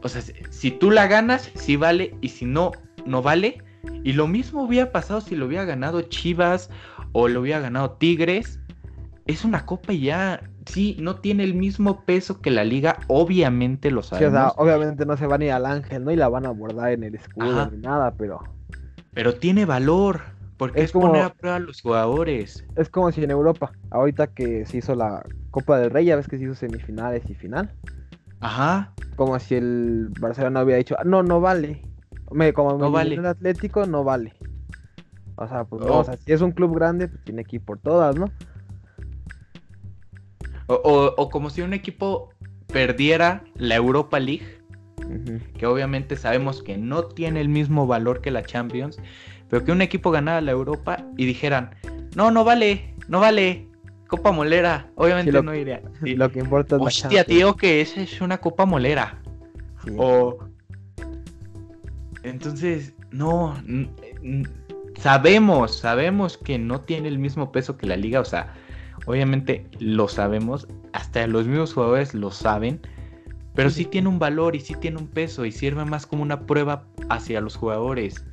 O 0.07 0.09
sea, 0.09 0.23
si 0.51 0.71
tú 0.71 0.90
la 0.90 1.07
ganas, 1.09 1.51
sí 1.55 1.77
vale, 1.77 2.14
y 2.21 2.29
si 2.29 2.45
no, 2.45 2.73
no 3.05 3.23
vale. 3.23 3.62
Y 4.05 4.12
lo 4.12 4.29
mismo 4.29 4.62
hubiera 4.62 4.92
pasado 4.92 5.21
si 5.21 5.37
lo 5.37 5.47
hubiera 5.47 5.64
ganado 5.64 6.03
Chivas 6.03 6.71
o 7.12 7.29
lo 7.29 7.40
hubiera 7.40 7.61
ganado 7.61 7.92
Tigres. 7.92 8.61
Es 9.27 9.45
una 9.45 9.66
copa 9.66 9.92
y 9.92 10.03
ya 10.03 10.40
sí, 10.66 10.97
no 11.01 11.16
tiene 11.16 11.45
el 11.45 11.55
mismo 11.55 12.05
peso 12.05 12.40
que 12.40 12.51
la 12.51 12.64
liga, 12.64 12.99
obviamente 13.09 13.90
lo 13.90 14.03
sabemos. 14.03 14.53
obviamente 14.57 15.07
no 15.07 15.16
se 15.16 15.27
van 15.27 15.42
a 15.42 15.45
ir 15.45 15.53
al 15.53 15.66
ángel, 15.66 16.05
¿no? 16.05 16.12
Y 16.12 16.16
la 16.16 16.29
van 16.29 16.47
a 16.47 16.51
abordar 16.51 16.92
en 16.92 17.05
el 17.05 17.14
escudo 17.14 17.71
ni 17.71 17.79
nada, 17.79 18.14
pero... 18.16 18.40
Pero 19.12 19.35
tiene 19.35 19.64
valor, 19.64 20.21
porque 20.57 20.83
es, 20.83 20.92
como... 20.92 21.09
poner 21.09 21.23
a 21.23 21.33
prueba 21.33 21.57
a 21.57 21.61
los 21.61 21.81
jugadores. 21.81 22.64
Es 22.77 22.88
como 22.90 23.11
si 23.11 23.25
en 23.25 23.31
Europa, 23.31 23.73
ahorita 23.90 24.29
que 24.29 24.66
se 24.66 24.79
hizo 24.79 24.95
la 24.95 25.25
Copa 25.51 25.79
del 25.79 25.90
Rey, 25.90 26.05
ya 26.05 26.16
ves 26.16 26.29
que 26.29 26.38
se 26.38 26.45
hizo 26.45 26.55
semifinales 26.55 27.29
y 27.29 27.35
final. 27.35 27.73
Ajá. 28.40 28.92
Como 29.16 29.38
si 29.38 29.55
el 29.55 30.11
Barcelona 30.20 30.62
hubiera 30.62 30.79
dicho, 30.79 30.96
no, 31.05 31.22
no 31.22 31.40
vale. 31.40 31.83
como 32.55 32.77
no 32.77 32.90
vale. 32.90 33.14
el 33.14 33.27
Atlético, 33.27 33.87
no 33.87 34.05
vale. 34.05 34.35
O 35.37 35.46
sea, 35.46 35.64
pues 35.64 35.85
no, 35.85 35.99
o 35.99 36.05
sea, 36.05 36.16
si 36.16 36.33
es 36.33 36.40
un 36.40 36.53
club 36.53 36.75
grande, 36.75 37.09
pues 37.09 37.22
tiene 37.25 37.44
que 37.44 37.57
ir 37.57 37.62
por 37.62 37.79
todas, 37.79 38.16
¿no? 38.16 38.31
O, 40.68 41.29
como 41.31 41.51
si 41.51 41.62
un 41.62 41.75
equipo 41.75 42.31
perdiera 42.66 43.44
la 43.55 43.77
Europa 43.77 44.18
League, 44.18 44.61
que 45.57 45.66
obviamente 45.66 46.16
sabemos 46.16 46.62
que 46.62 46.77
no 46.77 47.05
tiene 47.05 47.40
el 47.40 47.49
mismo 47.49 47.87
valor 47.87 48.20
que 48.20 48.31
la 48.31 48.42
Champions, 48.42 48.99
pero 49.49 49.64
que 49.64 49.72
un 49.72 49.83
equipo 49.83 50.11
ganara 50.11 50.40
la 50.40 50.51
Europa 50.51 51.05
y 51.16 51.27
dijeran, 51.27 51.70
no, 52.16 52.31
no 52.31 52.42
vale, 52.42 52.94
no 53.09 53.20
vale, 53.20 53.68
Copa 54.07 54.33
Molera, 54.33 54.90
obviamente 54.95 55.42
no 55.42 55.55
iría. 55.55 55.83
Lo 56.03 56.31
que 56.31 56.40
importa 56.40 56.77
es 56.77 56.81
la 56.81 56.87
Hostia, 56.87 57.25
tío, 57.25 57.57
que 57.57 57.81
esa 57.81 58.01
es 58.01 58.21
una 58.21 58.38
Copa 58.38 58.64
Molera. 58.66 59.21
O... 59.97 60.38
Entonces, 62.23 62.95
no, 63.11 63.57
sabemos, 64.99 65.77
sabemos 65.77 66.38
que 66.38 66.59
no 66.59 66.81
tiene 66.81 67.09
el 67.09 67.19
mismo 67.19 67.53
peso 67.53 67.77
que 67.77 67.87
la 67.87 67.97
liga, 67.97 68.21
o 68.21 68.25
sea, 68.25 68.53
Obviamente 69.07 69.66
lo 69.79 70.09
sabemos, 70.09 70.66
hasta 70.92 71.27
los 71.27 71.47
mismos 71.47 71.75
jugadores 71.75 72.12
lo 72.12 72.33
saben, 72.33 72.81
pero 73.55 73.71
sí 73.71 73.85
tiene 73.85 74.09
un 74.09 74.19
valor 74.19 74.57
y 74.57 74.61
sí 74.61 74.75
tiene 74.75 74.99
un 74.99 75.07
peso 75.07 75.45
y 75.45 75.53
sirve 75.53 75.85
más 75.85 76.07
como 76.07 76.23
una 76.23 76.45
prueba 76.45 76.85
hacia 77.09 77.40
los 77.40 77.57
jugadores. 77.57 78.25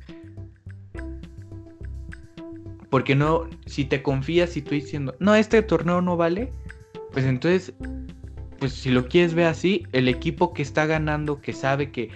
Porque 2.94 3.16
no, 3.16 3.48
si 3.66 3.84
te 3.84 4.04
confías 4.04 4.56
y 4.56 4.62
tú 4.62 4.70
diciendo, 4.70 5.16
no, 5.18 5.34
este 5.34 5.62
torneo 5.62 6.00
no 6.00 6.16
vale, 6.16 6.52
pues 7.10 7.24
entonces, 7.24 7.74
pues 8.60 8.72
si 8.72 8.90
lo 8.90 9.08
quieres 9.08 9.34
ver 9.34 9.46
así, 9.46 9.82
el 9.90 10.06
equipo 10.06 10.54
que 10.54 10.62
está 10.62 10.86
ganando, 10.86 11.40
que 11.40 11.52
sabe 11.52 11.90
que 11.90 12.10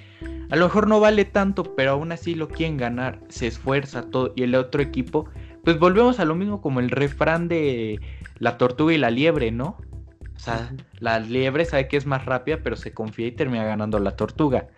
a 0.49 0.55
lo 0.55 0.67
mejor 0.67 0.87
no 0.87 1.01
vale 1.01 1.25
tanto, 1.25 1.75
pero 1.75 1.91
aún 1.91 2.12
así 2.12 2.37
lo 2.37 2.47
quieren 2.47 2.77
ganar, 2.77 3.19
se 3.29 3.49
esfuerza 3.49 4.03
todo, 4.03 4.33
y 4.37 4.45
el 4.45 4.55
otro 4.55 4.81
equipo, 4.81 5.29
pues 5.64 5.81
volvemos 5.81 6.21
a 6.21 6.25
lo 6.25 6.37
mismo 6.37 6.61
como 6.61 6.79
el 6.79 6.91
refrán 6.91 7.49
de 7.49 7.99
la 8.38 8.57
tortuga 8.57 8.95
y 8.95 8.99
la 8.99 9.11
liebre, 9.11 9.51
¿no? 9.51 9.79
O 10.37 10.38
sea, 10.38 10.73
la 11.01 11.19
liebre 11.19 11.64
sabe 11.64 11.88
que 11.88 11.97
es 11.97 12.07
más 12.07 12.25
rápida, 12.25 12.61
pero 12.62 12.77
se 12.77 12.95
confía 12.95 13.27
y 13.27 13.33
termina 13.33 13.64
ganando 13.64 13.99
la 13.99 14.14
tortuga. 14.14 14.69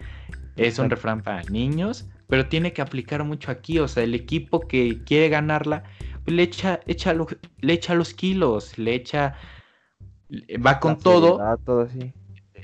Es 0.56 0.78
un 0.78 0.88
refrán 0.88 1.20
para 1.20 1.42
niños, 1.42 2.08
pero 2.30 2.46
tiene 2.46 2.72
que 2.72 2.80
aplicar 2.80 3.24
mucho 3.24 3.50
aquí, 3.50 3.80
o 3.80 3.88
sea, 3.88 4.04
el 4.04 4.14
equipo 4.14 4.60
que 4.60 5.02
quiere 5.04 5.28
ganarla, 5.28 5.82
pues 6.24 6.36
le 6.36 6.44
echa, 6.44 6.80
echa 6.86 7.12
le 7.60 7.72
echa 7.72 7.94
los 7.94 8.14
kilos, 8.14 8.78
le 8.78 8.94
echa, 8.94 9.34
va 10.64 10.78
con 10.78 10.96
todo, 10.96 11.40
todo 11.66 11.80
así. 11.80 12.14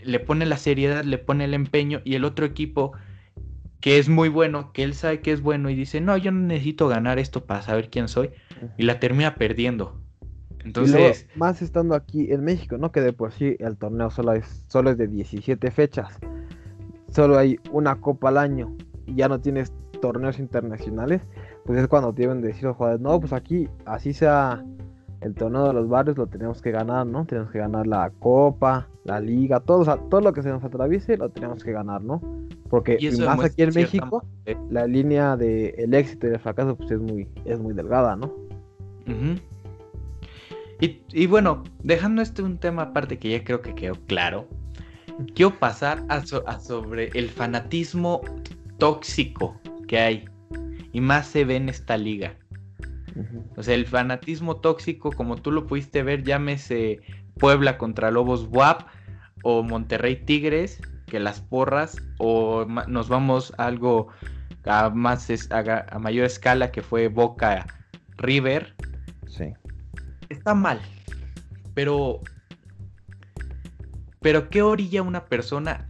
le 0.05 0.21
pone 0.21 0.47
la 0.47 0.57
seriedad, 0.57 1.05
le 1.05 1.19
pone 1.19 1.45
el 1.45 1.53
empeño, 1.53 2.01
y 2.05 2.15
el 2.15 2.25
otro 2.25 2.47
equipo 2.47 2.93
que 3.81 3.99
es 3.99 4.09
muy 4.09 4.29
bueno, 4.29 4.73
que 4.73 4.85
él 4.85 4.95
sabe 4.95 5.21
que 5.21 5.33
es 5.33 5.43
bueno 5.43 5.69
y 5.69 5.75
dice, 5.75 6.01
no, 6.01 6.17
yo 6.17 6.31
no 6.31 6.47
necesito 6.47 6.87
ganar 6.87 7.19
esto 7.19 7.45
para 7.45 7.63
saber 7.63 7.91
quién 7.91 8.07
soy, 8.07 8.31
y 8.79 8.85
la 8.85 9.01
termina 9.01 9.35
perdiendo. 9.35 10.01
Entonces... 10.65 11.27
más 11.35 11.61
estando 11.61 11.97
aquí 11.97 12.31
en 12.33 12.45
México, 12.45 12.79
¿no? 12.79 12.93
Que 12.93 13.01
de 13.01 13.13
por 13.13 13.33
sí 13.33 13.57
el 13.59 13.77
torneo 13.77 14.11
solo 14.11 14.33
es, 14.33 14.65
solo 14.69 14.91
es 14.91 14.99
de 14.99 15.09
17 15.09 15.73
fechas, 15.73 16.21
solo 17.11 17.37
hay 17.37 17.59
una 17.73 18.01
copa 18.01 18.29
al 18.29 18.39
año 18.39 18.77
y 19.07 19.15
ya 19.15 19.29
no 19.29 19.41
tienes 19.41 19.73
torneos 20.01 20.39
internacionales, 20.39 21.23
pues 21.65 21.79
es 21.79 21.89
cuando 21.89 22.13
deben 22.13 22.41
decir 22.43 22.65
los 22.65 22.77
jugadores, 22.77 23.01
no, 23.01 23.19
pues 23.21 23.33
aquí, 23.33 23.69
así 23.85 24.13
sea 24.13 24.65
el 25.21 25.35
torneo 25.35 25.67
de 25.67 25.73
los 25.73 25.89
barrios, 25.89 26.19
lo 26.19 26.27
tenemos 26.27 26.61
que 26.61 26.71
ganar, 26.71 27.07
¿no? 27.07 27.25
Tenemos 27.25 27.51
que 27.51 27.59
ganar 27.59 27.87
la 27.87 28.11
copa, 28.21 28.89
la 29.05 29.21
liga, 29.21 29.61
todo, 29.61 29.85
todo 30.09 30.21
lo 30.21 30.33
que 30.33 30.43
se 30.43 30.51
nos 30.51 30.63
atraviese, 30.63 31.17
lo 31.17 31.31
tenemos 31.31 31.65
que 31.65 31.73
ganar, 31.73 32.03
¿no? 32.03 32.21
Porque 32.69 32.99
más 33.25 33.41
aquí 33.41 33.63
en 33.63 33.73
México, 33.75 34.25
la 34.71 34.87
línea 34.87 35.37
del 35.37 35.75
el 35.79 35.95
éxito 35.95 36.27
y 36.27 36.31
el 36.31 36.39
fracaso 36.39 36.77
pues 36.77 36.91
es 36.91 37.01
muy, 37.01 37.29
es 37.45 37.59
muy 37.59 37.73
delgada, 37.73 38.17
¿no? 38.17 38.33
y, 40.81 41.27
bueno, 41.27 41.63
dejando 41.85 42.23
este 42.23 42.43
un 42.43 42.59
tema 42.59 42.83
aparte 42.83 43.19
que 43.19 43.31
ya 43.31 43.45
creo 43.45 43.63
que 43.63 43.75
quedó 43.75 43.95
claro, 44.07 44.49
quiero 45.35 45.59
pasar 45.59 46.05
a, 46.09 46.25
sobre 46.27 47.09
el 47.15 47.31
fanatismo 47.31 48.21
tóxico 48.79 49.61
que 49.89 49.99
hay 49.99 50.25
y 50.93 51.01
más 51.01 51.27
se 51.27 51.45
ve 51.45 51.57
en 51.57 51.69
esta 51.69 51.97
liga. 51.97 52.37
O 53.57 53.63
sea, 53.63 53.75
el 53.75 53.87
fanatismo 53.87 54.57
tóxico, 54.57 55.11
como 55.11 55.37
tú 55.37 55.51
lo 55.51 55.67
pudiste 55.67 56.03
ver, 56.03 56.23
llámese 56.23 57.01
Puebla 57.39 57.79
contra 57.79 58.11
Lobos 58.11 58.47
WAP 58.51 58.83
o 59.43 59.63
Monterrey 59.63 60.17
Tigres, 60.17 60.81
que 61.07 61.21
las 61.21 61.41
porras, 61.41 61.97
o 62.19 62.67
nos 62.67 63.09
vamos 63.09 63.55
a 63.59 63.67
algo 63.67 64.09
a, 64.65 64.91
más, 64.91 65.31
a, 65.51 65.99
mayor 65.99 66.27
escala 66.27 66.71
que 66.71 66.83
fue 66.83 67.09
Boca 67.09 67.67
River. 68.17 68.75
Sí. 69.27 69.53
Está 70.29 70.55
mal, 70.55 70.81
pero 71.75 72.21
pero 74.21 74.51
¿qué 74.51 74.63
orilla 74.63 75.03
una 75.03 75.27
persona 75.27 75.89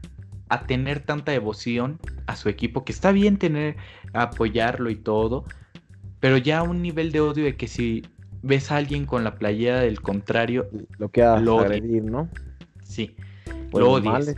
a 0.49 0.67
tener 0.67 1.01
tanta 1.01 1.33
devoción 1.33 1.99
a 2.27 2.37
su 2.37 2.49
equipo? 2.49 2.85
Que 2.85 2.93
está 2.93 3.13
bien 3.13 3.39
tener, 3.39 3.77
apoyarlo 4.13 4.91
y 4.91 4.97
todo, 4.97 5.45
pero 6.21 6.37
ya 6.37 6.63
un 6.63 6.83
nivel 6.83 7.13
de 7.13 7.21
odio 7.21 7.45
de 7.45 7.57
que 7.57 7.69
si 7.69 8.03
ves 8.43 8.71
a 8.71 8.77
alguien 8.77 9.07
con 9.07 9.25
la 9.25 9.37
playera 9.37 9.81
del 9.81 10.01
contrario, 10.01 10.69
lo 10.99 11.09
que 11.11 11.23
lo 11.23 11.61
agredir, 11.61 12.05
¿no? 12.05 12.29
Sí, 12.83 13.15
pues 13.71 13.85
lo 13.85 13.93
odias 13.93 14.37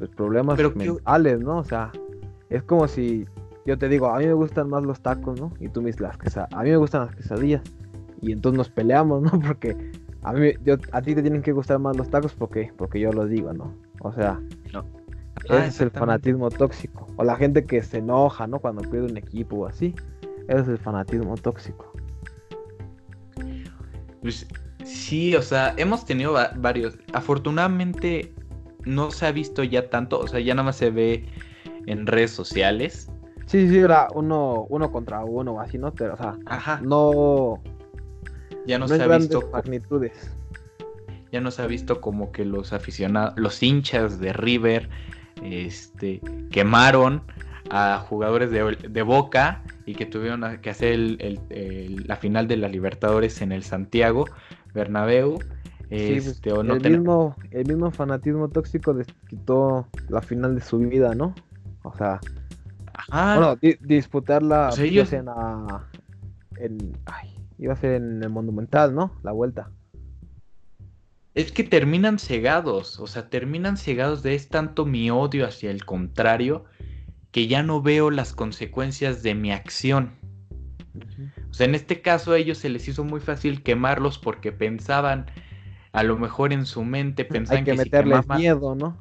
los 0.00 0.10
problemas 0.10 0.56
Pero 0.56 0.72
mentales, 0.74 1.40
¿no? 1.40 1.58
O 1.58 1.64
sea, 1.64 1.92
es 2.50 2.62
como 2.64 2.88
si 2.88 3.24
yo 3.64 3.78
te 3.78 3.88
digo, 3.88 4.08
a 4.08 4.18
mí 4.18 4.26
me 4.26 4.32
gustan 4.32 4.68
más 4.68 4.82
los 4.82 5.00
tacos, 5.00 5.40
¿no? 5.40 5.52
Y 5.60 5.68
tú 5.68 5.80
me 5.80 5.86
dices 5.86 6.00
las 6.00 6.18
quesadillas. 6.18 6.58
A 6.58 6.62
mí 6.64 6.70
me 6.70 6.76
gustan 6.76 7.06
las 7.06 7.14
quesadillas. 7.14 7.62
Y 8.20 8.32
entonces 8.32 8.58
nos 8.58 8.68
peleamos, 8.68 9.22
¿no? 9.22 9.30
Porque 9.46 9.76
a 10.22 10.32
mí, 10.32 10.50
yo, 10.64 10.74
a 10.92 11.02
ti 11.02 11.14
te 11.14 11.22
tienen 11.22 11.42
que 11.42 11.52
gustar 11.52 11.78
más 11.78 11.96
los 11.96 12.08
tacos 12.08 12.32
porque, 12.34 12.72
porque 12.76 13.00
yo 13.00 13.12
lo 13.12 13.26
digo, 13.26 13.52
¿no? 13.52 13.74
O 14.00 14.12
sea, 14.12 14.40
no. 14.72 14.84
Ese 15.44 15.54
ah, 15.54 15.66
es 15.66 15.80
el 15.80 15.90
fanatismo 15.90 16.50
tóxico. 16.50 17.06
O 17.16 17.24
la 17.24 17.36
gente 17.36 17.64
que 17.64 17.82
se 17.82 17.98
enoja, 17.98 18.46
¿no? 18.46 18.58
Cuando 18.58 18.82
pierde 18.82 19.10
un 19.10 19.16
equipo 19.16 19.56
o 19.56 19.66
así. 19.66 19.94
Ese 20.48 20.60
es 20.60 20.68
el 20.68 20.78
fanatismo 20.78 21.36
tóxico. 21.36 21.92
Pues 24.20 24.46
sí, 24.84 25.34
o 25.34 25.42
sea, 25.42 25.74
hemos 25.76 26.04
tenido 26.04 26.36
varios. 26.56 26.96
Afortunadamente 27.12 28.32
no 28.84 29.10
se 29.10 29.26
ha 29.26 29.32
visto 29.32 29.62
ya 29.64 29.90
tanto, 29.90 30.18
o 30.20 30.26
sea, 30.26 30.40
ya 30.40 30.54
nada 30.54 30.66
más 30.66 30.76
se 30.76 30.90
ve 30.90 31.26
en 31.86 32.06
redes 32.06 32.30
sociales. 32.30 33.10
Sí, 33.46 33.68
sí, 33.68 33.78
era 33.78 34.08
uno, 34.14 34.66
uno 34.68 34.90
contra 34.90 35.24
uno, 35.24 35.60
así, 35.60 35.78
¿no? 35.78 35.92
Pero, 35.92 36.14
o 36.14 36.16
sea, 36.16 36.38
Ajá. 36.46 36.80
no. 36.82 37.60
Ya 38.66 38.78
no, 38.78 38.86
se 38.86 39.02
ha 39.02 39.18
visto. 39.18 39.50
Magnitudes. 39.52 40.30
Ya 41.32 41.40
no 41.40 41.50
se 41.50 41.62
ha 41.62 41.66
visto 41.66 42.00
como 42.00 42.30
que 42.30 42.44
los 42.44 42.72
aficionados, 42.72 43.34
los 43.36 43.62
hinchas 43.62 44.20
de 44.20 44.32
River, 44.32 44.88
este, 45.42 46.20
quemaron 46.50 47.22
a 47.70 47.98
jugadores 47.98 48.50
de, 48.50 49.02
Boca 49.02 49.62
y 49.86 49.94
que 49.94 50.06
tuvieron 50.06 50.58
que 50.58 50.70
hacer 50.70 50.98
la 52.06 52.16
final 52.16 52.48
de 52.48 52.56
la 52.56 52.68
Libertadores 52.68 53.40
en 53.40 53.52
el 53.52 53.62
Santiago 53.62 54.26
Bernabéu 54.74 55.38
pues, 55.92 56.26
este, 56.26 56.50
el, 56.50 56.90
mismo, 56.90 57.36
el 57.50 57.66
mismo 57.66 57.90
fanatismo 57.90 58.48
tóxico 58.48 58.94
les 58.94 59.06
quitó 59.28 59.86
la 60.08 60.22
final 60.22 60.54
de 60.54 60.62
su 60.62 60.78
vida, 60.78 61.14
¿no? 61.14 61.34
O 61.82 61.94
sea, 61.94 62.18
bueno, 63.10 63.58
disputarla 63.80 64.70
iba 67.58 67.74
a 67.74 67.76
ser 67.76 67.92
en 67.92 68.22
el 68.22 68.30
Monumental, 68.30 68.94
¿no? 68.94 69.12
La 69.22 69.32
vuelta. 69.32 69.70
Es 71.34 71.50
que 71.50 71.64
terminan 71.64 72.18
cegados, 72.18 73.00
o 73.00 73.06
sea, 73.06 73.30
terminan 73.30 73.76
cegados 73.76 74.22
de 74.22 74.34
es 74.34 74.48
tanto 74.48 74.84
mi 74.84 75.10
odio 75.10 75.46
hacia 75.46 75.70
el 75.70 75.84
contrario 75.84 76.64
que 77.30 77.46
ya 77.46 77.62
no 77.62 77.80
veo 77.80 78.10
las 78.10 78.34
consecuencias 78.34 79.22
de 79.22 79.34
mi 79.34 79.50
acción. 79.50 80.12
O 81.50 81.54
sea, 81.54 81.66
en 81.66 81.74
este 81.74 82.02
caso 82.02 82.32
a 82.32 82.38
ellos 82.38 82.58
se 82.58 82.68
les 82.68 82.86
hizo 82.86 83.02
muy 83.04 83.20
fácil 83.20 83.62
quemarlos 83.62 84.18
porque 84.18 84.52
pensaban 84.52 85.26
a 85.92 86.02
lo 86.02 86.18
mejor 86.18 86.52
en 86.52 86.66
su 86.66 86.84
mente 86.84 87.24
pensaban 87.24 87.64
que, 87.64 87.74
meterles 87.74 88.26
miedo, 88.28 88.74
¿no? 88.74 88.98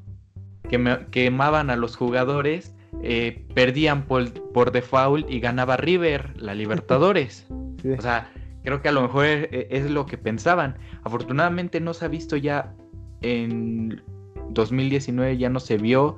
Que 0.70 0.78
me, 0.78 1.08
quemaban 1.08 1.70
a 1.70 1.76
los 1.76 1.96
jugadores, 1.96 2.76
eh, 3.02 3.46
perdían 3.54 4.06
por, 4.06 4.32
por, 4.52 4.72
default 4.72 5.30
y 5.30 5.40
ganaba 5.40 5.78
River, 5.78 6.34
la 6.42 6.54
Libertadores. 6.56 7.48
O 7.50 8.02
sea, 8.02 8.32
creo 8.64 8.82
que 8.82 8.90
a 8.90 8.92
lo 8.92 9.02
mejor 9.02 9.26
es, 9.26 9.48
es, 9.52 9.90
lo 9.90 10.06
que 10.06 10.18
pensaban. 10.18 10.78
Afortunadamente 11.04 11.80
no 11.80 11.94
se 11.94 12.06
ha 12.06 12.08
visto 12.08 12.38
ya 12.38 12.74
en 13.22 14.02
2019, 14.50 15.38
ya 15.38 15.50
no 15.50 15.60
se 15.60 15.78
vio, 15.78 16.18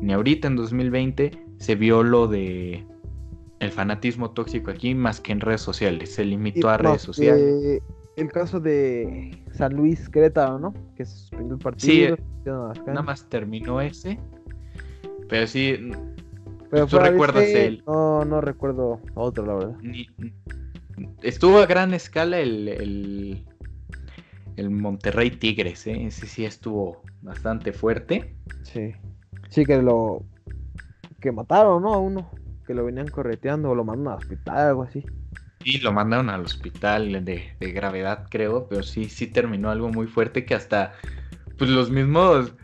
ni 0.00 0.12
ahorita 0.12 0.48
en 0.48 0.56
2020 0.56 1.30
se 1.58 1.74
vio 1.74 2.02
lo 2.02 2.26
de 2.26 2.84
el 3.58 3.70
fanatismo 3.70 4.30
tóxico 4.30 4.70
aquí 4.70 4.94
más 4.94 5.20
que 5.20 5.32
en 5.32 5.40
redes 5.40 5.62
sociales, 5.62 6.14
se 6.14 6.24
limitó 6.24 6.68
a 6.68 6.76
redes 6.76 7.02
sociales. 7.02 7.82
El 8.16 8.32
caso 8.32 8.60
de 8.60 9.42
San 9.52 9.74
Luis 9.74 10.08
Querétaro, 10.08 10.58
¿no? 10.58 10.74
Que 10.96 11.04
se 11.04 11.16
suspendió 11.16 11.54
el 11.54 11.60
partido. 11.60 12.16
Sí, 12.16 12.80
nada 12.86 13.02
más 13.02 13.28
terminó 13.28 13.80
ese. 13.80 14.18
Pero 15.28 15.46
sí. 15.46 15.90
Pero 16.70 16.86
¿Tú 16.86 16.98
recuerdas 16.98 17.44
el.? 17.44 17.82
No, 17.86 18.24
no 18.24 18.40
recuerdo 18.40 19.00
otro, 19.14 19.44
la 19.44 19.54
verdad. 19.54 19.76
Estuvo 21.22 21.58
a 21.58 21.66
gran 21.66 21.94
escala 21.94 22.38
el, 22.38 22.68
el, 22.68 23.46
el 24.56 24.70
Monterrey 24.70 25.30
Tigres, 25.30 25.86
¿eh? 25.86 26.06
Ese 26.06 26.26
sí 26.26 26.44
estuvo 26.44 27.02
bastante 27.22 27.72
fuerte. 27.72 28.34
Sí. 28.62 28.92
Sí, 29.48 29.64
que 29.64 29.80
lo. 29.82 30.22
Que 31.20 31.32
mataron, 31.32 31.82
¿no? 31.82 31.94
A 31.94 31.98
uno. 31.98 32.30
Que 32.66 32.74
lo 32.74 32.84
venían 32.84 33.08
correteando 33.08 33.70
o 33.70 33.74
lo 33.74 33.84
mandaron 33.84 34.14
al 34.14 34.18
hospital, 34.18 34.58
algo 34.58 34.82
así. 34.82 35.04
Sí, 35.62 35.78
lo 35.78 35.92
mandaron 35.92 36.30
al 36.30 36.42
hospital 36.42 37.24
de, 37.24 37.56
gravedad, 37.58 38.26
creo, 38.30 38.68
pero 38.68 38.82
sí, 38.82 39.06
sí 39.06 39.26
terminó 39.26 39.70
algo 39.70 39.88
muy 39.88 40.06
fuerte 40.06 40.44
que 40.44 40.54
hasta 40.54 40.92
pues 41.58 41.70
los 41.70 41.90
mismos, 41.90 42.54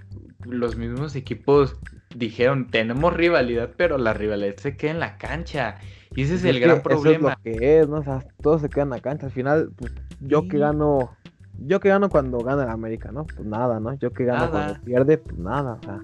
los 0.45 0.77
mismos 0.77 1.17
equipos 1.17 1.77
dijeron, 2.15 2.69
tenemos 2.71 3.13
rivalidad, 3.13 3.73
pero 3.77 3.99
la 3.99 4.15
rivalidad 4.15 4.57
se 4.57 4.77
queda 4.77 4.93
en 4.93 5.01
la 5.01 5.19
cancha. 5.19 5.79
Y 6.15 6.23
ese 6.23 6.35
es, 6.35 6.45
el 6.45 6.61
gran 6.61 6.83
problema. 6.83 7.33
es 7.45 7.59
que 7.59 7.81
es, 7.81 7.89
¿no? 7.89 7.99
O 7.99 8.03
sea, 8.03 8.25
todos 8.41 8.61
se 8.61 8.69
quedan 8.69 8.91
cancha. 9.01 9.27
Al 9.27 9.33
final, 9.33 9.71
pues, 9.77 9.93
yo 10.21 10.47
que 10.49 10.59
gano, 10.59 11.11
yo 11.59 11.81
que 11.81 11.89
gano 11.89 12.09
cuando 12.09 12.39
gana 12.39 12.65
el 12.65 12.71
América, 12.71 13.11
¿no? 13.13 13.25
Pues 13.25 13.47
nada, 13.47 13.81
¿no? 13.81 13.95
Yo 13.95 14.11
que 14.11 14.25
gano 14.25 14.51
cuando 14.51 14.81
pierde, 14.83 15.19
pues 15.19 15.39
nada. 15.39 15.79
O 15.81 15.85
sea, 15.85 16.01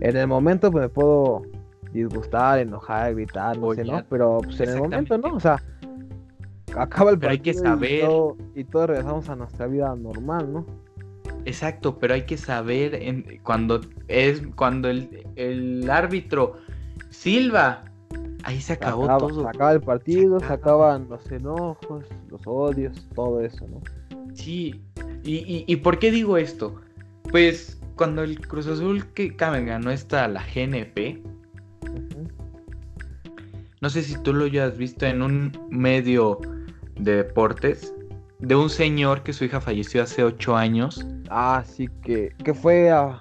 en 0.00 0.16
el 0.16 0.26
momento 0.26 0.70
pues 0.70 0.82
me 0.82 0.88
puedo 0.88 1.42
disgustar, 1.92 2.58
enojar, 2.58 3.14
gritar, 3.14 3.58
no 3.58 3.74
sé, 3.74 3.84
¿no? 3.84 4.04
Pero 4.08 4.38
pues 4.42 4.60
en 4.60 4.70
el 4.70 4.78
momento, 4.78 5.18
¿no? 5.18 5.34
O 5.34 5.40
sea, 5.40 5.62
acaba 6.76 7.10
el 7.10 7.18
pero 7.18 7.32
hay 7.32 7.38
que 7.38 7.54
saber 7.54 8.08
y, 8.54 8.64
todos 8.64 8.88
regresamos 8.88 9.28
a 9.28 9.36
nuestra 9.36 9.66
vida 9.66 9.94
normal, 9.96 10.52
¿no? 10.52 10.66
Exacto, 11.44 11.98
pero 11.98 12.14
hay 12.14 12.22
que 12.22 12.36
saber 12.36 12.94
en, 12.94 13.40
cuando 13.42 13.80
es 14.08 14.42
cuando 14.56 14.88
el, 14.88 15.88
árbitro 15.90 16.54
silba, 17.10 17.84
ahí 18.46 18.60
se 18.60 18.74
acabó 18.74 19.06
todo. 19.18 19.42
Se 19.42 19.48
acaba 19.48 19.72
el 19.72 19.80
partido, 19.80 20.38
se, 20.40 20.46
acaban 20.46 21.08
los 21.08 21.30
enojos, 21.30 22.06
los 22.30 22.40
odios, 22.46 23.06
todo 23.14 23.40
eso, 23.40 23.66
¿no? 23.68 23.80
Sí, 24.34 24.80
y, 25.24 25.64
y, 25.66 25.76
por 25.76 25.98
qué 25.98 26.10
digo 26.10 26.36
esto? 26.36 26.80
Pues 27.30 27.78
cuando 27.96 28.22
el 28.22 28.38
Cruz 28.46 28.68
Azul 28.68 29.04
que 29.14 29.30
ganó 29.30 29.90
esta 29.90 30.28
la 30.28 30.42
GNP, 30.42 31.22
no 33.80 33.90
sé 33.90 34.02
si 34.02 34.16
tú 34.22 34.32
lo 34.32 34.44
hayas 34.44 34.76
visto 34.76 35.06
en 35.06 35.22
un 35.22 35.52
medio 35.70 36.38
de 36.98 37.16
deportes, 37.16 37.92
de 38.38 38.54
un 38.54 38.70
señor 38.70 39.22
que 39.22 39.32
su 39.32 39.44
hija 39.44 39.60
falleció 39.60 40.02
hace 40.02 40.22
ocho 40.22 40.56
años. 40.56 41.04
Ah, 41.30 41.64
sí, 41.66 41.88
que, 42.02 42.32
que 42.44 42.54
fue 42.54 42.90
a... 42.90 43.20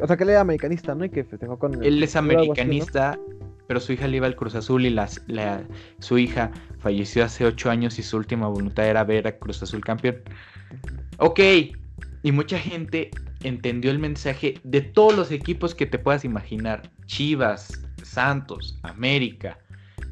O 0.00 0.06
sea, 0.06 0.16
que 0.16 0.24
él 0.24 0.30
era 0.30 0.40
americanista, 0.40 0.94
¿no? 0.94 1.04
Y 1.04 1.10
que 1.10 1.24
festejó 1.24 1.58
con... 1.58 1.82
Él 1.82 2.02
es 2.02 2.16
americanista, 2.16 3.18
pero 3.72 3.80
su 3.80 3.94
hija 3.94 4.06
le 4.06 4.18
iba 4.18 4.26
al 4.26 4.36
Cruz 4.36 4.54
Azul 4.54 4.84
y 4.84 4.90
las, 4.90 5.22
su 5.98 6.18
hija 6.18 6.50
falleció 6.80 7.24
hace 7.24 7.46
ocho 7.46 7.70
años 7.70 7.98
y 7.98 8.02
su 8.02 8.18
última 8.18 8.46
voluntad 8.46 8.86
era 8.86 9.02
ver 9.02 9.26
a 9.26 9.38
Cruz 9.38 9.62
Azul 9.62 9.80
campeón. 9.80 10.16
Ok, 11.16 11.40
y 12.22 12.32
mucha 12.32 12.58
gente 12.58 13.10
entendió 13.44 13.90
el 13.90 13.98
mensaje 13.98 14.60
de 14.62 14.82
todos 14.82 15.16
los 15.16 15.30
equipos 15.30 15.74
que 15.74 15.86
te 15.86 15.98
puedas 15.98 16.22
imaginar. 16.26 16.82
Chivas, 17.06 17.82
Santos, 18.02 18.78
América, 18.82 19.58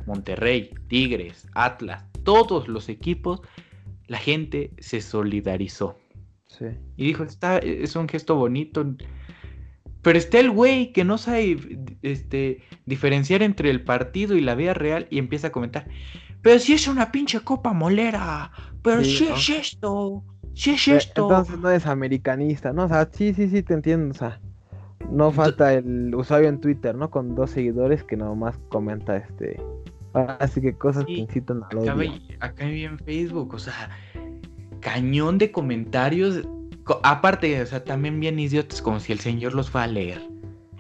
Monterrey, 0.07 0.71
Tigres, 0.89 1.47
Atlas, 1.53 2.03
todos 2.25 2.67
los 2.67 2.89
equipos, 2.89 3.43
la 4.07 4.17
gente 4.17 4.71
se 4.79 5.03
solidarizó. 5.03 5.99
Sí. 6.47 6.65
Y 6.97 7.05
dijo, 7.09 7.25
está, 7.25 7.59
es 7.59 7.95
un 7.95 8.09
gesto 8.09 8.37
bonito. 8.37 8.97
Pero 10.03 10.19
está 10.19 10.41
el 10.41 10.51
güey 10.51 10.93
que 10.93 11.05
no 11.05 11.19
sabe 11.19 11.59
este, 12.03 12.63
diferenciar 12.87 13.43
entre 13.43 13.71
el 13.71 13.83
partido 13.83 14.37
y 14.37 14.41
la 14.41 14.55
vida 14.55 14.75
real 14.75 15.07
y 15.11 15.19
empieza 15.19 15.49
a 15.49 15.53
comentar. 15.53 15.87
Pero 16.43 16.59
si 16.59 16.73
es 16.73 16.89
una 16.89 17.13
pinche 17.13 17.41
copa 17.41 17.73
molera. 17.73 18.51
Pero 18.83 19.05
si 19.05 19.27
es 19.27 19.51
esto. 19.51 20.25
Si 20.55 20.71
es 20.71 20.89
esto. 20.89 21.23
Entonces 21.23 21.59
no 21.59 21.71
es 21.71 21.87
americanista, 21.87 22.73
¿no? 22.73 22.85
O 22.85 22.89
sea, 22.89 23.09
sí, 23.13 23.35
sí, 23.35 23.49
sí, 23.49 23.63
te 23.63 23.75
entiendo. 23.75 24.13
O 24.13 24.19
sea, 24.19 24.41
no 25.11 25.31
falta 25.33 25.75
el 25.75 26.15
usuario 26.15 26.49
en 26.49 26.61
Twitter, 26.61 26.95
¿no? 26.95 27.11
Con 27.11 27.35
dos 27.35 27.51
seguidores 27.51 28.03
que 28.05 28.17
nomás 28.17 28.59
comenta 28.69 29.17
este. 29.17 29.61
Así 30.13 30.61
que 30.61 30.75
cosas 30.75 31.05
que 31.05 31.13
incitan 31.13 31.63
a 31.63 31.67
acá, 31.67 31.95
acá 32.41 32.67
vi 32.67 32.85
en 32.85 32.99
Facebook, 32.99 33.55
o 33.55 33.59
sea, 33.59 33.91
cañón 34.81 35.39
de 35.39 35.53
comentarios 35.53 36.43
aparte, 37.03 37.63
o 37.63 37.67
sea, 37.67 37.85
también 37.85 38.19
bien 38.19 38.39
idiotas, 38.39 38.83
como 38.83 38.99
si 38.99 39.13
el 39.13 39.21
señor 39.21 39.55
los 39.55 39.75
va 39.75 39.85
a 39.85 39.87
leer. 39.87 40.21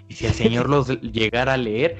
Y 0.09 0.15
si 0.15 0.27
el 0.27 0.33
señor 0.33 0.69
los 0.69 0.89
llegara 1.01 1.55
a 1.55 1.57
leer, 1.57 1.97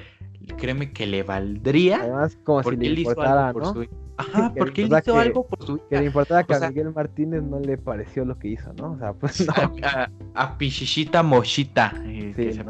créeme 0.57 0.93
que 0.93 1.07
le 1.07 1.23
valdría. 1.23 2.01
Además, 2.03 2.39
como 2.45 2.63
si 2.63 2.77
le 2.77 2.87
él 2.87 2.99
hizo 2.99 3.21
algo 3.21 3.53
por 3.61 3.67
su 3.73 3.87
Ajá, 4.21 4.53
porque 4.55 4.83
él 4.83 4.91
hizo 4.99 5.19
algo 5.19 5.47
por 5.47 5.65
su 5.65 5.81
Que 5.89 5.99
le 5.99 6.07
importaba 6.07 6.45
que 6.45 6.55
a 6.55 6.69
Miguel 6.69 6.93
Martínez 6.93 7.43
no 7.43 7.59
le 7.59 7.79
pareció 7.79 8.25
lo 8.27 8.39
que 8.39 8.49
hizo, 8.49 8.71
¿no? 8.75 8.93
O 8.93 8.99
sea, 8.99 9.15
pues 9.15 9.47
no. 9.47 9.55
A, 10.35 10.59
Pichichita 10.59 11.23
Mochita, 11.23 11.95
eh, 12.05 12.33
que 12.37 12.53
se 12.53 12.65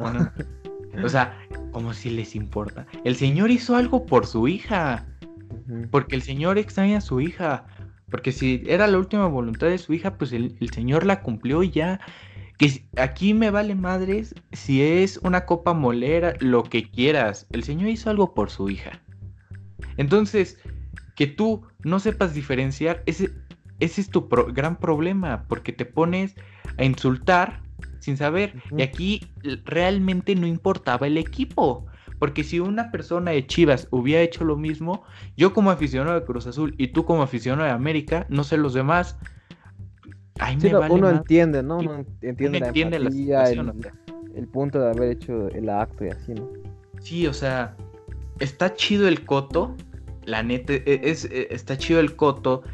O 1.03 1.09
sea, 1.09 1.37
como 1.73 1.93
si 1.93 2.11
les 2.11 2.37
importa. 2.37 2.87
El 3.05 3.17
señor 3.17 3.51
hizo 3.51 3.75
algo 3.75 4.07
por 4.07 4.27
su 4.27 4.47
hija. 4.47 5.07
Porque 5.91 6.17
el 6.17 6.23
señor 6.23 6.59
extraña 6.59 6.99
a 6.99 7.01
su 7.01 7.21
hija. 7.21 7.67
Porque 8.11 8.33
si 8.33 8.63
era 8.67 8.87
la 8.87 8.99
última 8.99 9.27
voluntad 9.27 9.69
de 9.69 9.79
su 9.79 9.93
hija, 9.93 10.17
pues 10.19 10.33
el, 10.33 10.57
Señor 10.73 11.07
la 11.07 11.23
cumplió 11.23 11.63
y 11.63 11.71
ya. 11.71 12.01
Que 12.59 12.85
aquí 12.97 13.33
me 13.33 13.51
vale 13.51 13.75
madres 13.75 14.35
si 14.53 14.83
es 14.83 15.19
una 15.23 15.47
copa 15.47 15.73
molera, 15.73 16.35
lo 16.41 16.63
que 16.65 16.91
quieras. 16.91 17.47
El 17.53 17.63
Señor 17.63 17.89
hizo 17.89 18.11
algo 18.11 18.35
por 18.35 18.51
su 18.51 18.69
hija. 18.69 19.01
Entonces, 19.97 20.59
que 21.15 21.27
tú 21.27 21.63
no 21.85 22.01
sepas 22.01 22.35
diferenciar, 22.35 23.03
ese, 23.07 23.31
ese 23.79 24.01
es 24.03 24.11
tu 24.11 24.29
gran 24.29 24.79
problema, 24.79 25.47
porque 25.49 25.73
te 25.73 25.87
pones 25.87 26.35
a 26.77 26.85
insultar 26.85 27.63
sin 28.01 28.17
saber. 28.17 28.61
Y 28.77 28.83
aquí 28.83 29.27
realmente 29.65 30.35
no 30.35 30.47
importaba 30.47 31.07
el 31.07 31.17
equipo. 31.17 31.87
Porque 32.21 32.45
si 32.45 32.61
una 32.61 32.91
persona 32.91 33.31
de 33.31 33.47
Chivas 33.47 33.89
hubiera 33.91 34.21
hecho 34.21 34.45
lo 34.45 34.59
mismo, 34.59 35.03
yo 35.39 35.55
como 35.55 35.71
aficionado 35.71 36.21
de 36.21 36.27
Cruz 36.27 36.47
Azul 36.47 36.75
y 36.77 36.89
tú 36.89 37.07
como 37.07 37.23
aficionado 37.23 37.65
de 37.65 37.71
América, 37.73 38.27
no 38.29 38.45
sé 38.45 38.59
los 38.59 38.75
demás. 38.75 39.17
uno 40.91 41.09
entiende, 41.09 41.63
¿no? 41.63 41.79
Uno 41.79 42.05
entiende, 42.21 42.61
la, 42.99 43.49
el, 44.35 44.47
punto 44.49 44.81
de 44.81 44.91
haber 44.91 45.13
hecho 45.13 45.49
el 45.49 45.71
acto 45.71 46.05
y 46.05 46.09
así, 46.11 46.35
¿no? 46.35 46.47
Sí, 47.01 47.27
o 47.27 47.33
sea, 47.33 47.75
está 48.39 48.75
chido 48.75 49.09
el 49.09 49.25
coto, 49.25 49.75
la 50.27 50.43
neta, 50.43 50.75
e, 50.75 51.01
es, 51.03 51.25
e, 51.25 51.49
está 51.51 51.79
chido 51.79 52.01
el 52.01 52.17
coto, 52.17 52.65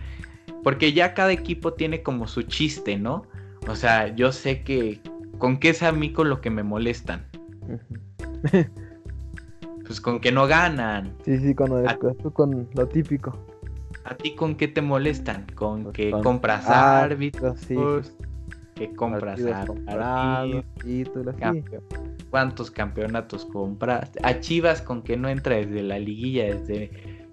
porque 0.64 0.92
ya 0.92 1.14
cada 1.14 1.30
equipo 1.30 1.72
tiene 1.74 2.02
como 2.02 2.26
su 2.26 2.42
chiste, 2.42 2.98
¿no? 2.98 3.22
O 3.68 3.76
sea, 3.76 4.12
yo 4.12 4.32
sé 4.32 4.64
que 4.64 5.00
con 5.38 5.60
qué 5.60 5.68
es 5.68 5.84
a 5.84 5.92
mí 5.92 6.12
con 6.12 6.28
lo 6.28 6.40
que 6.40 6.50
me 6.50 6.64
molestan. 6.64 7.28
Pues 9.86 10.00
con 10.00 10.20
que 10.20 10.32
no 10.32 10.46
ganan. 10.46 11.14
Sí, 11.24 11.38
sí, 11.38 11.54
con 11.54 11.70
lo, 11.70 12.32
con 12.32 12.68
lo 12.74 12.88
típico. 12.88 13.36
¿A 14.04 14.14
ti 14.14 14.34
con 14.34 14.54
qué 14.54 14.68
te 14.68 14.82
molestan? 14.82 15.46
Con 15.54 15.84
pues 15.84 15.96
que 15.96 16.10
compras 16.10 16.68
árbitros, 16.68 17.58
sí. 17.60 17.76
que 18.74 18.92
compras 18.94 19.40
árbitros, 19.86 21.34
¿Cuántos 22.30 22.70
campeonatos 22.70 23.44
compras? 23.46 24.10
A 24.22 24.40
Chivas 24.40 24.82
con 24.82 25.02
que 25.02 25.16
no 25.16 25.28
entra 25.28 25.56
desde 25.56 25.82
la 25.82 25.98
liguilla, 25.98 26.44
desde 26.44 26.90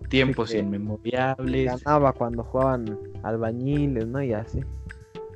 tiempos 0.09 0.53
inmemoriales. 0.53 1.83
Ganaba 1.83 2.13
cuando 2.13 2.43
jugaban 2.43 2.97
albañiles, 3.23 4.07
¿no? 4.07 4.21
Y 4.21 4.33
así. 4.33 4.61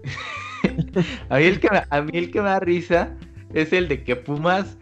a, 1.29 1.37
mí 1.37 1.43
el 1.43 1.59
que, 1.59 1.69
a 1.89 2.01
mí 2.01 2.11
el 2.13 2.31
que 2.31 2.41
me 2.41 2.49
da 2.49 2.59
risa 2.59 3.15
es 3.53 3.73
el 3.73 3.87
de 3.87 4.03
que 4.03 4.15
Pumas 4.15 4.77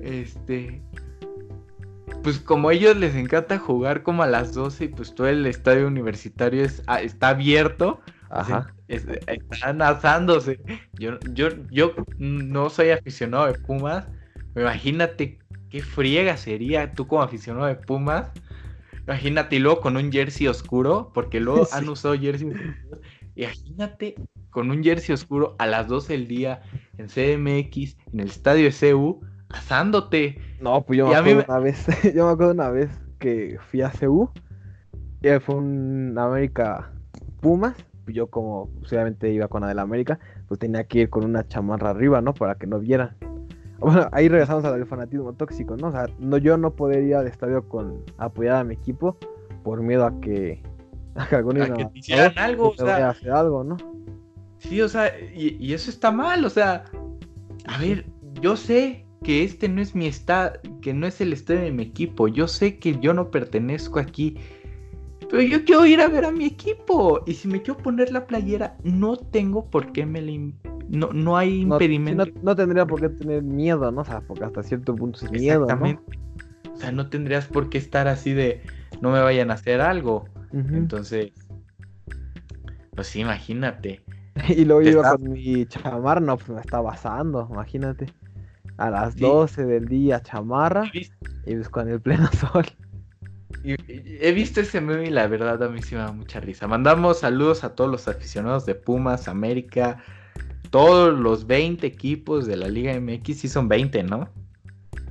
este 0.00 0.82
pues 2.24 2.38
como 2.38 2.70
a 2.70 2.72
ellos 2.72 2.96
les 2.96 3.14
encanta 3.14 3.58
jugar 3.58 4.02
como 4.02 4.22
a 4.22 4.26
las 4.26 4.54
12 4.54 4.86
y 4.86 4.88
pues 4.88 5.14
todo 5.14 5.28
el 5.28 5.44
estadio 5.44 5.86
universitario 5.86 6.64
es, 6.64 6.82
ah, 6.86 7.02
está 7.02 7.28
abierto, 7.28 8.00
están 8.88 9.82
asándose. 9.82 10.58
Yo, 10.94 11.20
yo, 11.32 11.50
yo 11.70 11.94
no 12.18 12.70
soy 12.70 12.90
aficionado 12.90 13.46
de 13.46 13.58
Pumas, 13.60 14.06
imagínate 14.56 15.38
qué 15.68 15.82
friega 15.82 16.38
sería 16.38 16.92
tú 16.92 17.06
como 17.06 17.22
aficionado 17.22 17.66
de 17.66 17.76
Pumas. 17.76 18.32
Imagínate 19.06 19.56
y 19.56 19.58
luego 19.58 19.82
con 19.82 19.98
un 19.98 20.10
jersey 20.10 20.48
oscuro, 20.48 21.10
porque 21.12 21.40
luego 21.40 21.68
han 21.72 21.86
usado 21.90 22.18
jersey 22.18 22.48
oscuros. 22.48 23.00
Imagínate 23.36 24.14
con 24.48 24.70
un 24.70 24.82
jersey 24.82 25.12
oscuro 25.12 25.56
a 25.58 25.66
las 25.66 25.88
12 25.88 26.14
del 26.14 26.26
día 26.26 26.62
en 26.96 27.08
CMX, 27.08 27.96
en 28.14 28.20
el 28.20 28.28
estadio 28.28 28.72
SU 28.72 29.20
asándote. 29.50 30.38
No, 30.64 30.80
pues 30.80 30.96
yo 30.96 31.08
me 31.08 31.14
acuerdo 31.14 31.44
una 31.46 31.58
vez, 31.58 31.86
yo 32.14 32.26
me 32.26 32.32
acuerdo 32.32 32.52
una 32.52 32.70
vez 32.70 32.88
que 33.18 33.58
fui 33.68 33.82
a 33.82 33.90
CU, 33.90 34.30
y 35.20 35.28
fue 35.40 35.56
un 35.56 36.16
América 36.16 36.90
Pumas, 37.42 37.76
yo 38.06 38.28
como 38.28 38.70
obviamente 38.86 39.30
iba 39.30 39.46
con 39.46 39.60
la 39.60 39.68
del 39.68 39.78
América, 39.78 40.18
pues 40.48 40.58
tenía 40.58 40.84
que 40.84 41.00
ir 41.00 41.10
con 41.10 41.26
una 41.26 41.46
chamarra 41.46 41.90
arriba, 41.90 42.22
¿no? 42.22 42.32
Para 42.32 42.54
que 42.54 42.66
no 42.66 42.78
vieran. 42.78 43.14
Bueno, 43.78 44.08
ahí 44.12 44.26
regresamos 44.26 44.64
al 44.64 44.86
fanatismo 44.86 45.34
tóxico, 45.34 45.76
¿no? 45.76 45.88
O 45.88 45.92
sea, 45.92 46.06
no, 46.18 46.38
yo 46.38 46.56
no 46.56 46.74
podría 46.74 47.00
ir 47.00 47.14
al 47.16 47.26
estadio 47.26 47.68
con 47.68 48.02
apoyar 48.16 48.56
a 48.56 48.64
mi 48.64 48.72
equipo 48.72 49.18
por 49.64 49.82
miedo 49.82 50.06
a 50.06 50.18
que, 50.20 50.62
a 51.14 51.28
que 51.28 51.36
algunos 51.36 51.68
a 51.68 51.74
que 51.74 51.88
hicieran 51.92 52.32
algo, 52.38 52.70
o 52.70 52.74
sea, 52.74 53.10
hacer 53.10 53.32
algo, 53.32 53.64
¿no? 53.64 53.76
Sí, 54.60 54.80
o 54.80 54.88
sea, 54.88 55.12
y, 55.18 55.58
y, 55.60 55.74
eso 55.74 55.90
está 55.90 56.10
mal, 56.10 56.42
o 56.42 56.48
sea, 56.48 56.84
a 57.66 57.78
ver, 57.78 58.06
yo 58.40 58.56
sé 58.56 59.03
que 59.24 59.42
este 59.42 59.68
no 59.68 59.82
es 59.82 59.96
mi 59.96 60.06
estado, 60.06 60.60
que 60.80 60.94
no 60.94 61.08
es 61.08 61.20
el 61.20 61.32
estadio 61.32 61.62
de 61.62 61.72
mi 61.72 61.82
equipo. 61.82 62.28
Yo 62.28 62.46
sé 62.46 62.78
que 62.78 63.00
yo 63.00 63.12
no 63.12 63.32
pertenezco 63.32 63.98
aquí. 63.98 64.36
Pero 65.28 65.42
yo 65.42 65.64
quiero 65.64 65.84
ir 65.86 66.00
a 66.00 66.06
ver 66.06 66.26
a 66.26 66.30
mi 66.30 66.44
equipo. 66.44 67.24
Y 67.26 67.34
si 67.34 67.48
me 67.48 67.60
quiero 67.62 67.78
poner 67.78 68.12
la 68.12 68.26
playera, 68.26 68.76
no 68.84 69.16
tengo 69.16 69.68
por 69.68 69.90
qué 69.92 70.06
me 70.06 70.22
la... 70.22 70.52
No, 70.88 71.12
no 71.12 71.36
hay 71.36 71.62
impedimento. 71.62 72.26
No, 72.42 72.54
tendría 72.54 72.86
por 72.86 73.00
qué 73.00 73.08
tener 73.08 73.42
miedo, 73.42 73.90
¿no? 73.90 74.02
O 74.02 74.04
sea, 74.04 74.20
porque 74.20 74.44
hasta 74.44 74.62
cierto 74.62 74.94
punto 74.94 75.24
es 75.24 75.32
miedo. 75.32 75.64
Exactamente. 75.64 76.02
O 76.72 76.76
sea, 76.76 76.92
no 76.92 77.08
tendrías 77.08 77.46
por 77.46 77.70
qué 77.70 77.78
estar 77.78 78.06
así 78.06 78.32
de 78.34 78.62
no 79.00 79.10
me 79.10 79.20
vayan 79.20 79.50
a 79.50 79.54
hacer 79.54 79.80
algo. 79.80 80.26
Entonces, 80.52 81.32
pues 82.94 83.16
imagínate. 83.16 84.04
y 84.48 84.64
luego 84.64 84.82
iba 84.82 85.16
con 85.16 85.32
mi 85.32 85.66
chamar, 85.66 86.20
no, 86.22 86.36
pues 86.36 86.50
me 86.50 86.60
estaba 86.60 86.92
asando, 86.92 87.48
imagínate 87.50 88.06
a 88.76 88.90
las 88.90 89.16
12 89.16 89.64
del 89.64 89.86
día 89.86 90.20
chamarra 90.20 90.90
y 90.92 91.54
pues 91.54 91.68
con 91.68 91.88
el 91.88 92.00
pleno 92.00 92.28
sol. 92.52 92.64
he 93.64 94.32
visto 94.32 94.60
ese 94.60 94.80
meme 94.80 95.06
y 95.06 95.10
la 95.10 95.26
verdad 95.26 95.62
a 95.62 95.68
mí 95.68 95.80
sí 95.82 95.94
me 95.94 96.02
da 96.02 96.12
mucha 96.12 96.40
risa. 96.40 96.66
Mandamos 96.66 97.20
saludos 97.20 97.64
a 97.64 97.74
todos 97.74 97.90
los 97.90 98.08
aficionados 98.08 98.66
de 98.66 98.74
Pumas, 98.74 99.28
América, 99.28 100.02
todos 100.70 101.18
los 101.18 101.46
20 101.46 101.86
equipos 101.86 102.46
de 102.46 102.56
la 102.56 102.68
Liga 102.68 102.98
MX, 102.98 103.38
sí 103.40 103.48
son 103.48 103.68
20, 103.68 104.02
¿no? 104.02 104.28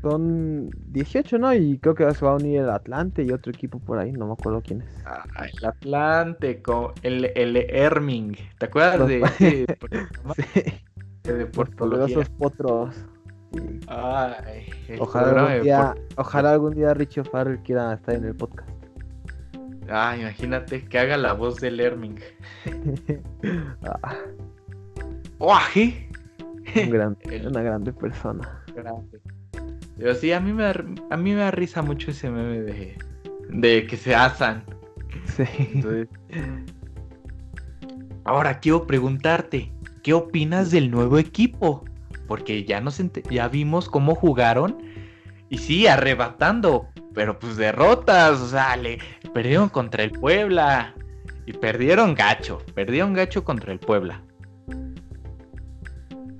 Son 0.01 0.69
18, 0.87 1.37
¿no? 1.37 1.53
Y 1.53 1.77
creo 1.79 1.95
que 1.95 2.13
se 2.13 2.25
va 2.25 2.31
a 2.31 2.35
unir 2.35 2.59
el 2.59 2.69
Atlante 2.69 3.23
y 3.23 3.31
otro 3.31 3.53
equipo 3.53 3.79
por 3.79 3.97
ahí, 3.97 4.11
no 4.11 4.27
me 4.27 4.33
acuerdo 4.33 4.61
quién 4.61 4.81
es. 4.81 4.89
Ah, 5.05 5.23
el 5.49 5.65
Atlante, 5.65 6.61
con 6.61 6.91
el, 7.03 7.31
el 7.35 7.55
Erming, 7.55 8.35
¿te 8.57 8.65
acuerdas 8.65 9.07
de 9.07 9.21
ese? 9.39 9.65
sí. 10.53 10.61
De 11.23 11.45
Potros 11.45 13.05
ojalá, 14.99 15.47
algún 15.47 15.63
día, 15.63 15.95
ojalá 16.15 16.51
algún 16.51 16.73
día 16.73 16.93
Richie 16.93 17.23
Farrell 17.23 17.59
quiera 17.63 17.93
estar 17.93 18.15
en 18.15 18.25
el 18.25 18.35
podcast. 18.35 18.69
Ah, 19.89 20.15
imagínate 20.17 20.85
que 20.85 20.99
haga 20.99 21.17
la 21.17 21.33
voz 21.33 21.57
de 21.59 21.71
Lerming. 21.71 22.19
ah. 23.83 24.15
¡Oh, 25.39 25.59
una 27.47 27.61
grande 27.61 27.91
persona. 27.91 28.63
Grande. 28.73 29.19
Pero 29.97 30.15
sí, 30.15 30.31
a 30.31 30.39
mí 30.39 30.53
me 30.53 30.63
da, 30.63 30.85
a 31.09 31.17
mí 31.17 31.31
me 31.31 31.41
da 31.41 31.51
risa 31.51 31.81
mucho 31.81 32.11
ese 32.11 32.29
meme 32.29 32.61
de, 32.61 32.97
de 33.49 33.85
que 33.87 33.97
se 33.97 34.15
asan. 34.15 34.63
Sí. 35.25 35.43
ahora 38.23 38.59
quiero 38.59 38.87
preguntarte, 38.87 39.71
¿qué 40.01 40.13
opinas 40.13 40.71
del 40.71 40.89
nuevo 40.89 41.17
equipo? 41.17 41.85
Porque 42.27 42.63
ya 42.63 42.81
nos 42.81 43.01
ya 43.29 43.47
vimos 43.47 43.89
cómo 43.89 44.15
jugaron 44.15 44.77
y 45.49 45.57
sí, 45.57 45.87
arrebatando, 45.87 46.87
pero 47.13 47.37
pues 47.37 47.57
derrotas, 47.57 48.39
o 48.39 48.47
sea, 48.47 48.75
le 48.75 48.99
perdieron 49.33 49.69
contra 49.69 50.03
el 50.03 50.11
Puebla 50.11 50.95
y 51.45 51.53
perdieron 51.53 52.15
gacho, 52.15 52.61
perdieron 52.73 53.13
gacho 53.13 53.43
contra 53.43 53.71
el 53.71 53.79
Puebla. 53.79 54.23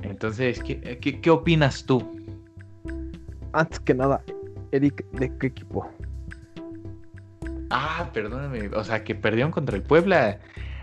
Entonces, 0.02 0.62
¿qué, 0.64 1.00
qué 1.00 1.30
opinas 1.30 1.86
tú? 1.86 2.10
Antes 3.54 3.80
que 3.82 3.94
nada, 3.94 4.24
Eric, 4.72 5.06
¿de 5.12 5.38
qué 5.38 5.48
equipo? 5.48 5.88
Ah, 7.70 8.10
perdóname. 8.14 8.70
O 8.76 8.84
sea, 8.84 9.04
que 9.04 9.14
perdieron 9.14 9.52
contra 9.52 9.76
el 9.76 9.84
Puebla. 9.84 10.40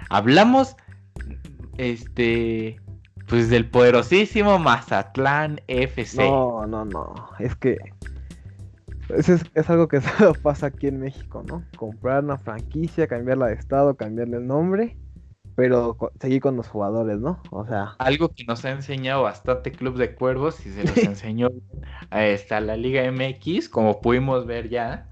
Hablamos, 0.08 0.76
este, 1.78 2.80
pues 3.30 3.48
del 3.48 3.70
poderosísimo 3.70 4.58
Mazatlán 4.58 5.60
FC. 5.68 6.22
No, 6.22 6.66
no, 6.66 6.84
no. 6.84 7.14
Es 7.38 7.54
que 7.56 7.78
es, 9.08 9.28
es, 9.28 9.70
algo 9.70 9.88
que 9.88 10.00
solo 10.18 10.34
pasa 10.34 10.66
aquí 10.66 10.88
en 10.88 11.00
México, 11.00 11.42
¿no? 11.46 11.64
Comprar 11.76 12.24
una 12.24 12.36
franquicia, 12.36 13.06
cambiarla 13.06 13.46
de 13.46 13.54
estado, 13.54 13.96
cambiarle 13.96 14.36
el 14.38 14.46
nombre 14.46 14.96
pero 15.60 15.94
seguir 16.18 16.40
con 16.40 16.56
los 16.56 16.68
jugadores, 16.68 17.18
¿no? 17.18 17.42
O 17.50 17.66
sea. 17.66 17.94
Algo 17.98 18.30
que 18.30 18.44
nos 18.44 18.64
ha 18.64 18.70
enseñado 18.70 19.24
bastante 19.24 19.72
Club 19.72 19.98
de 19.98 20.14
Cuervos 20.14 20.64
y 20.64 20.70
se 20.70 20.84
los 20.84 20.96
enseñó 20.96 21.50
hasta 22.08 22.62
la 22.62 22.78
Liga 22.78 23.02
MX, 23.12 23.68
como 23.68 24.00
pudimos 24.00 24.46
ver 24.46 24.70
ya. 24.70 25.10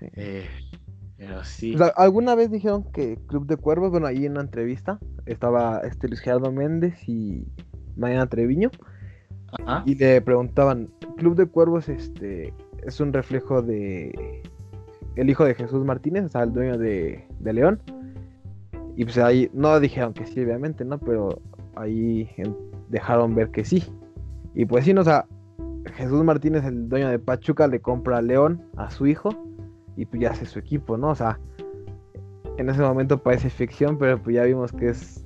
Eh, 0.00 0.48
pero 1.26 1.44
sí. 1.44 1.76
Alguna 1.96 2.34
vez 2.34 2.50
dijeron 2.50 2.84
que 2.92 3.18
Club 3.26 3.46
de 3.46 3.56
Cuervos, 3.56 3.90
bueno, 3.90 4.06
ahí 4.06 4.26
en 4.26 4.32
una 4.32 4.42
entrevista 4.42 4.98
estaba 5.26 5.80
este 5.80 6.08
Luis 6.08 6.20
Gerardo 6.20 6.52
Méndez 6.52 7.08
y 7.08 7.46
Mariana 7.96 8.26
Treviño. 8.26 8.70
Y 9.86 9.94
le 9.94 10.20
preguntaban, 10.20 10.90
Club 11.16 11.36
de 11.36 11.46
Cuervos 11.46 11.88
este 11.88 12.52
es 12.84 13.00
un 13.00 13.12
reflejo 13.12 13.62
de 13.62 14.42
el 15.14 15.30
hijo 15.30 15.44
de 15.44 15.54
Jesús 15.54 15.84
Martínez, 15.84 16.24
o 16.24 16.28
sea, 16.28 16.42
el 16.42 16.52
dueño 16.52 16.76
de, 16.76 17.24
de 17.38 17.52
León 17.52 17.80
y 18.96 19.04
pues 19.04 19.18
ahí 19.18 19.50
no 19.52 19.78
dijeron 19.80 20.12
que 20.12 20.26
sí, 20.26 20.40
obviamente, 20.40 20.84
¿no? 20.84 20.98
Pero 20.98 21.40
ahí 21.74 22.28
dejaron 22.88 23.34
ver 23.34 23.50
que 23.50 23.64
sí. 23.64 23.84
Y 24.54 24.66
pues 24.66 24.84
sí, 24.84 24.94
no, 24.94 25.00
o 25.00 25.04
sea, 25.04 25.26
Jesús 25.96 26.22
Martínez, 26.22 26.64
el 26.64 26.88
dueño 26.88 27.08
de 27.08 27.18
Pachuca, 27.18 27.66
le 27.66 27.80
compra 27.80 28.18
a 28.18 28.22
León, 28.22 28.62
a 28.76 28.90
su 28.90 29.06
hijo, 29.06 29.30
y 29.96 30.06
pues 30.06 30.22
ya 30.22 30.30
hace 30.30 30.46
su 30.46 30.58
equipo, 30.58 30.96
¿no? 30.96 31.10
O 31.10 31.14
sea, 31.14 31.38
en 32.56 32.68
ese 32.68 32.80
momento 32.80 33.22
parece 33.22 33.50
ficción, 33.50 33.98
pero 33.98 34.20
pues 34.22 34.36
ya 34.36 34.44
vimos 34.44 34.72
que 34.72 34.88
es, 34.88 35.24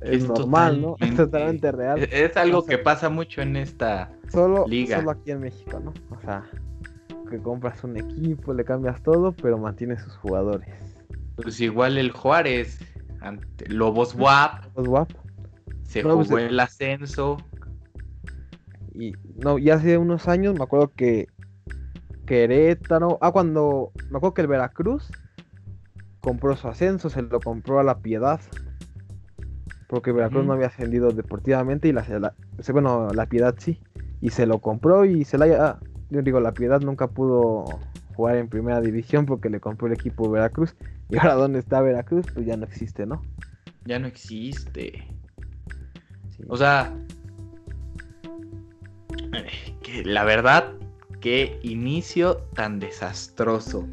es, 0.00 0.26
normal, 0.26 0.80
¿no? 0.80 0.96
Es 1.00 1.14
totalmente 1.14 1.70
real. 1.72 2.02
Es, 2.10 2.36
algo 2.36 2.64
que 2.64 2.78
pasa 2.78 3.08
mucho 3.08 3.42
en 3.42 3.56
esta 3.56 4.12
solo, 4.28 4.66
liga. 4.66 4.98
Solo 4.98 5.10
aquí 5.12 5.30
en 5.30 5.40
México, 5.40 5.80
¿no? 5.80 5.92
O 6.10 6.20
sea, 6.20 6.44
que 7.30 7.38
compras 7.38 7.82
un 7.84 7.96
equipo, 7.96 8.52
le 8.52 8.64
cambias 8.64 9.02
todo, 9.02 9.32
pero 9.32 9.58
mantienes 9.58 10.02
sus 10.02 10.16
jugadores. 10.16 10.68
Pues 11.36 11.60
igual 11.60 11.96
el 11.98 12.10
Juárez, 12.10 12.78
ante 13.20 13.68
Lobos 13.68 14.14
WAP. 14.14 14.64
Se 15.84 16.02
jugó 16.02 16.24
pues, 16.24 16.44
el 16.44 16.58
ascenso. 16.58 17.36
Y 18.94 19.12
no, 19.36 19.58
ya 19.58 19.74
hace 19.74 19.98
unos 19.98 20.28
años 20.28 20.54
me 20.54 20.64
acuerdo 20.64 20.88
que 20.88 21.28
Querétaro. 22.32 23.18
Ah, 23.20 23.30
cuando. 23.30 23.92
Me 24.08 24.16
acuerdo 24.16 24.32
que 24.32 24.40
el 24.40 24.46
Veracruz 24.46 25.12
compró 26.20 26.56
su 26.56 26.66
ascenso, 26.66 27.10
se 27.10 27.20
lo 27.20 27.40
compró 27.40 27.78
a 27.78 27.82
la 27.82 27.98
Piedad. 27.98 28.40
Porque 29.86 30.12
Veracruz 30.12 30.46
no 30.46 30.54
había 30.54 30.68
ascendido 30.68 31.10
deportivamente 31.10 31.88
y 31.88 31.92
la, 31.92 32.34
bueno, 32.72 33.08
la 33.12 33.26
Piedad 33.26 33.54
sí. 33.58 33.82
Y 34.22 34.30
se 34.30 34.46
lo 34.46 34.60
compró 34.60 35.04
y 35.04 35.26
se 35.26 35.36
la. 35.36 35.44
Ah, 35.62 35.80
yo 36.08 36.22
digo, 36.22 36.40
la 36.40 36.54
Piedad 36.54 36.80
nunca 36.80 37.08
pudo 37.08 37.66
jugar 38.16 38.36
en 38.36 38.48
primera 38.48 38.80
división 38.80 39.26
porque 39.26 39.50
le 39.50 39.60
compró 39.60 39.88
el 39.88 39.92
equipo 39.92 40.30
Veracruz. 40.30 40.74
Y 41.10 41.18
ahora 41.18 41.34
dónde 41.34 41.58
está 41.58 41.82
Veracruz, 41.82 42.24
pues 42.32 42.46
ya 42.46 42.56
no 42.56 42.64
existe, 42.64 43.04
¿no? 43.04 43.20
Ya 43.84 43.98
no 43.98 44.06
existe. 44.06 45.06
O 46.48 46.56
sea, 46.56 46.96
que 49.82 50.02
la 50.06 50.24
verdad, 50.24 50.72
qué 51.22 51.58
inicio 51.62 52.36
tan 52.54 52.78
desastroso. 52.78 53.88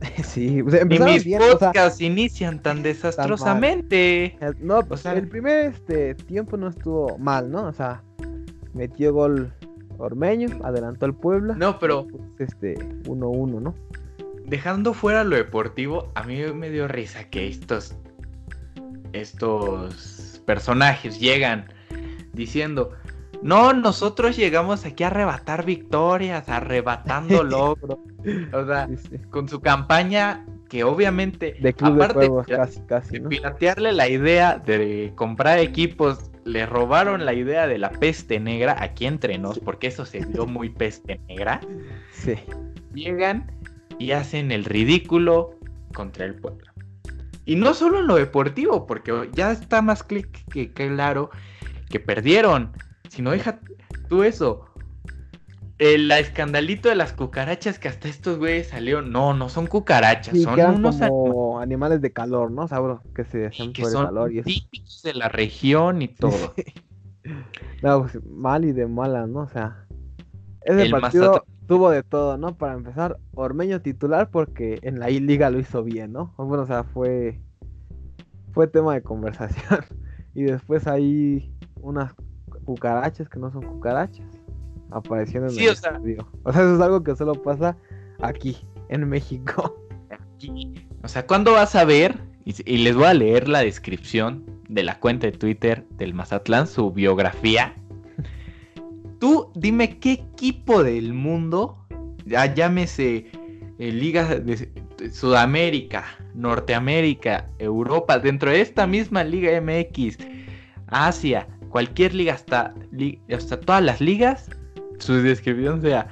Sí, 0.24 0.62
pues, 0.62 0.80
y 0.82 0.98
mis 0.98 1.36
podcasts 1.36 2.00
inician 2.00 2.62
tan 2.62 2.82
desastrosamente. 2.82 4.38
no, 4.58 4.80
o 4.88 4.96
sea, 4.96 5.12
el 5.12 5.28
primer 5.28 5.72
este, 5.74 6.14
tiempo 6.14 6.56
no 6.56 6.68
estuvo 6.68 7.18
mal, 7.18 7.50
¿no? 7.50 7.66
O 7.66 7.72
sea, 7.74 8.02
metió 8.72 9.12
gol 9.12 9.52
Ormeño, 9.98 10.48
adelantó 10.64 11.04
al 11.04 11.14
Puebla. 11.14 11.54
No, 11.54 11.78
pero. 11.78 12.06
Este, 12.38 12.76
1-1, 13.04 13.60
¿no? 13.60 13.74
Dejando 14.46 14.94
fuera 14.94 15.22
lo 15.22 15.36
deportivo, 15.36 16.10
a 16.14 16.22
mí 16.22 16.42
me 16.54 16.70
dio 16.70 16.88
risa 16.88 17.24
que 17.24 17.48
estos. 17.48 17.94
Estos 19.12 20.40
personajes 20.46 21.20
llegan 21.20 21.66
diciendo. 22.32 22.92
No, 23.42 23.72
nosotros 23.72 24.36
llegamos 24.36 24.84
aquí 24.84 25.04
a 25.04 25.08
arrebatar 25.08 25.64
victorias, 25.64 26.48
arrebatando 26.48 27.42
logros. 27.44 27.98
o 28.52 28.66
sea, 28.66 28.88
con 29.30 29.48
su 29.48 29.60
campaña 29.60 30.44
que 30.68 30.84
obviamente, 30.84 31.56
de 31.60 31.74
aparte 31.80 32.28
de, 32.28 32.44
casi, 32.46 32.80
casi, 32.82 33.18
de 33.18 33.28
piratearle 33.28 33.92
la 33.92 34.08
idea 34.08 34.56
de 34.56 35.12
comprar 35.16 35.58
equipos 35.58 36.30
le 36.44 36.64
robaron 36.64 37.24
la 37.24 37.34
idea 37.34 37.66
de 37.66 37.78
la 37.78 37.90
peste 37.90 38.38
negra 38.38 38.76
aquí 38.80 39.06
entre 39.06 39.36
nos, 39.36 39.58
porque 39.58 39.88
eso 39.88 40.06
se 40.06 40.24
vio 40.24 40.46
muy 40.46 40.70
peste 40.70 41.20
negra. 41.28 41.60
Sí. 42.12 42.36
Llegan 42.94 43.50
y 43.98 44.12
hacen 44.12 44.52
el 44.52 44.64
ridículo 44.64 45.58
contra 45.92 46.24
el 46.24 46.34
pueblo. 46.36 46.70
Y 47.44 47.56
no 47.56 47.74
solo 47.74 47.98
en 48.00 48.06
lo 48.06 48.14
deportivo, 48.14 48.86
porque 48.86 49.28
ya 49.32 49.50
está 49.50 49.82
más 49.82 50.02
clic 50.02 50.44
que 50.50 50.72
claro 50.72 51.30
que 51.88 51.98
perdieron, 51.98 52.72
sino 53.10 53.32
deja 53.32 53.60
tú 54.08 54.22
eso, 54.22 54.66
el 55.78 56.10
escandalito 56.10 56.88
de 56.88 56.94
las 56.94 57.12
cucarachas 57.12 57.78
que 57.78 57.88
hasta 57.88 58.08
estos 58.08 58.38
güeyes 58.38 58.68
salieron. 58.68 59.10
No, 59.10 59.34
no 59.34 59.48
son 59.48 59.66
cucarachas, 59.66 60.40
son 60.42 60.60
unos 60.60 60.96
como 60.96 61.60
animales 61.60 62.00
de 62.00 62.12
calor, 62.12 62.50
¿no? 62.50 62.68
Sabro, 62.68 63.02
que 63.14 63.24
se 63.24 63.46
hacen 63.46 63.72
por 63.72 63.88
el 63.88 64.04
calor 64.06 64.32
y 64.32 64.42
típicos 64.42 65.02
de 65.02 65.14
la 65.14 65.28
región 65.28 66.02
y 66.02 66.08
todo. 66.08 66.54
no, 67.82 68.02
pues, 68.02 68.24
mal 68.26 68.64
y 68.64 68.72
de 68.72 68.86
mala, 68.86 69.26
¿no? 69.26 69.40
O 69.40 69.48
sea, 69.48 69.86
ese 70.62 70.90
partido 70.90 71.44
tuvo 71.66 71.90
de 71.90 72.02
todo, 72.02 72.36
¿no? 72.36 72.56
Para 72.56 72.74
empezar, 72.74 73.18
Ormeño 73.34 73.80
titular 73.80 74.30
porque 74.30 74.78
en 74.82 74.98
la 74.98 75.10
I-Liga 75.10 75.50
lo 75.50 75.58
hizo 75.58 75.82
bien, 75.82 76.12
¿no? 76.12 76.34
Bueno, 76.36 76.64
o 76.64 76.66
sea, 76.66 76.84
fue 76.84 77.40
fue 78.52 78.66
tema 78.66 78.94
de 78.94 79.02
conversación. 79.02 79.80
y 80.34 80.42
después 80.42 80.86
hay 80.86 81.54
unas 81.80 82.12
cucarachas 82.74 83.28
que 83.28 83.38
no 83.38 83.50
son 83.50 83.62
cucarachas 83.62 84.26
apareciendo 84.90 85.48
en 85.48 85.58
el 85.58 85.68
o 85.68 85.74
sea, 85.74 86.00
O 86.44 86.52
sea, 86.52 86.62
eso 86.62 86.74
es 86.76 86.80
algo 86.80 87.02
que 87.02 87.16
solo 87.16 87.34
pasa 87.34 87.76
aquí, 88.20 88.56
en 88.88 89.08
México. 89.08 89.76
O 91.02 91.08
sea, 91.08 91.26
¿cuándo 91.26 91.52
vas 91.52 91.74
a 91.74 91.84
ver? 91.84 92.18
Y, 92.44 92.78
les 92.78 92.94
voy 92.94 93.04
a 93.04 93.14
leer 93.14 93.48
la 93.48 93.60
descripción 93.60 94.44
de 94.68 94.82
la 94.82 94.98
cuenta 94.98 95.26
de 95.26 95.32
Twitter 95.32 95.86
del 95.96 96.14
Mazatlán, 96.14 96.66
su 96.66 96.90
biografía. 96.92 97.74
Tú 99.18 99.50
dime 99.54 99.98
qué 99.98 100.12
equipo 100.12 100.82
del 100.82 101.12
mundo, 101.12 101.86
ya 102.24 102.52
llámese 102.52 103.30
eh, 103.78 103.92
Liga 103.92 104.24
de 104.36 104.70
Sudamérica, 105.12 106.04
Norteamérica, 106.34 107.50
Europa, 107.58 108.18
dentro 108.18 108.50
de 108.50 108.62
esta 108.62 108.86
misma 108.86 109.22
Liga 109.22 109.60
MX, 109.60 110.16
Asia, 110.86 111.46
cualquier 111.70 112.14
liga, 112.14 112.34
hasta, 112.34 112.74
hasta 113.32 113.60
todas 113.60 113.82
las 113.82 114.00
ligas, 114.00 114.50
su 114.98 115.14
descripción 115.14 115.80
sea, 115.80 116.08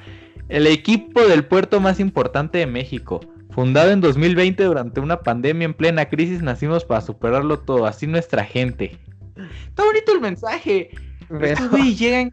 el 0.48 0.66
equipo 0.66 1.20
del 1.26 1.44
puerto 1.44 1.80
más 1.80 2.00
importante 2.00 2.58
de 2.58 2.66
México, 2.66 3.20
fundado 3.50 3.90
en 3.90 4.00
2020 4.00 4.64
durante 4.64 5.00
una 5.00 5.20
pandemia 5.20 5.66
en 5.66 5.74
plena 5.74 6.08
crisis, 6.08 6.40
nacimos 6.40 6.84
para 6.84 7.02
superarlo 7.02 7.58
todo, 7.58 7.84
así 7.86 8.06
nuestra 8.06 8.44
gente. 8.44 8.98
Está 9.66 9.84
bonito 9.84 10.12
el 10.12 10.20
mensaje. 10.20 10.90
Estos 11.40 11.70
llegan 11.98 12.32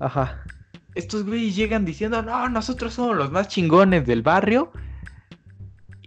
Ajá. 0.00 0.42
Estos 0.94 1.24
güeyes 1.24 1.54
llegan 1.54 1.84
diciendo, 1.84 2.22
no, 2.22 2.48
nosotros 2.48 2.94
somos 2.94 3.16
los 3.16 3.30
más 3.30 3.48
chingones 3.48 4.06
del 4.06 4.22
barrio. 4.22 4.72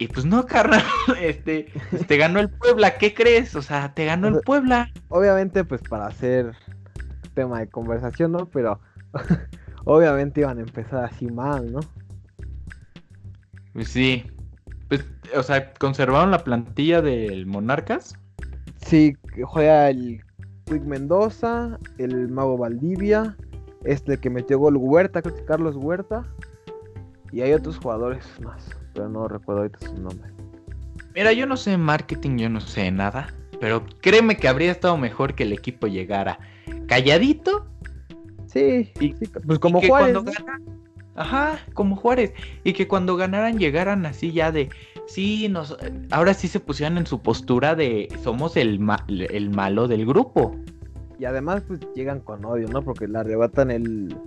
Y 0.02 0.08
pues 0.08 0.26
no, 0.26 0.47
carnal, 0.47 0.82
este, 1.22 1.68
te 2.08 2.18
ganó 2.18 2.39
el 2.39 2.49
Puebla, 2.49 2.97
¿qué 2.97 3.14
crees? 3.14 3.56
O 3.56 3.62
sea, 3.62 3.93
te 3.93 4.06
ganó 4.06 4.30
el 4.30 4.41
Puebla. 4.41 4.89
Obviamente, 5.10 5.64
pues 5.64 5.80
para 5.84 6.08
hacer 6.08 6.56
tema 7.36 7.60
de 7.60 7.70
conversación, 7.70 8.32
¿no? 8.32 8.47
Pero 8.47 8.80
obviamente 9.86 10.41
iban 10.41 10.58
a 10.58 10.62
empezar 10.62 11.06
así 11.06 11.28
mal, 11.28 11.72
¿no? 11.72 11.82
Pues 13.74 13.89
sí. 13.89 14.26
Pues, 14.89 15.06
o 15.36 15.43
sea, 15.43 15.72
¿conservaron 15.76 16.32
la 16.32 16.43
plantilla 16.43 17.04
del 17.04 17.45
Monarcas? 17.45 18.18
Sí, 18.84 19.16
juega 19.43 19.91
el 19.91 20.20
Quick 20.66 20.82
Mendoza, 20.82 21.78
el 21.99 22.28
Mago 22.28 22.58
Valdivia, 22.58 23.38
este 23.84 24.18
que 24.18 24.32
metió 24.32 24.58
gol 24.58 24.78
Huerta, 24.78 25.22
creo 25.22 25.36
que 25.36 25.45
Carlos 25.45 25.76
Huerta. 25.76 26.26
Y 27.32 27.41
hay 27.41 27.54
otros 27.54 27.78
jugadores 27.78 28.26
más, 28.41 28.80
pero 28.94 29.10
no 29.10 29.28
recuerdo 29.28 29.62
ahorita 29.62 29.80
su 29.80 29.94
nombre. 30.02 30.30
Mira, 31.16 31.34
yo 31.34 31.46
no 31.46 31.58
sé 31.58 31.78
marketing, 31.78 32.38
yo 32.38 32.50
no 32.50 32.62
sé 32.62 32.92
nada. 32.92 33.34
Pero 33.60 33.86
créeme 34.02 34.38
que 34.38 34.48
habría 34.48 34.72
estado 34.72 34.98
mejor 34.98 35.36
que 35.36 35.44
el 35.44 35.54
equipo 35.54 35.88
llegara 35.88 36.39
calladito. 36.88 37.66
Sí, 38.48 38.92
pues 39.46 39.60
como 39.60 39.82
Juárez. 39.82 40.18
ajá, 41.16 41.60
como 41.74 41.96
Juárez. 41.96 42.34
Y 42.64 42.74
que 42.74 42.88
cuando 42.88 43.16
ganaran 43.16 43.60
llegaran 43.60 44.06
así 44.06 44.32
ya 44.32 44.52
de, 44.52 44.70
sí, 45.06 45.48
nos, 45.48 45.78
ahora 46.10 46.34
sí 46.34 46.48
se 46.48 46.60
pusieran 46.60 46.98
en 46.98 47.06
su 47.06 47.22
postura 47.22 47.76
de 47.76 48.10
somos 48.24 48.58
el, 48.58 48.80
el 49.08 49.50
malo 49.52 49.88
del 49.88 50.06
grupo. 50.06 50.56
Y 51.20 51.26
además 51.26 51.62
pues 51.68 51.80
llegan 51.96 52.20
con 52.20 52.44
odio, 52.44 52.68
¿no? 52.68 52.82
Porque 52.82 53.08
le 53.08 53.20
arrebatan 53.20 53.70
el, 53.70 54.18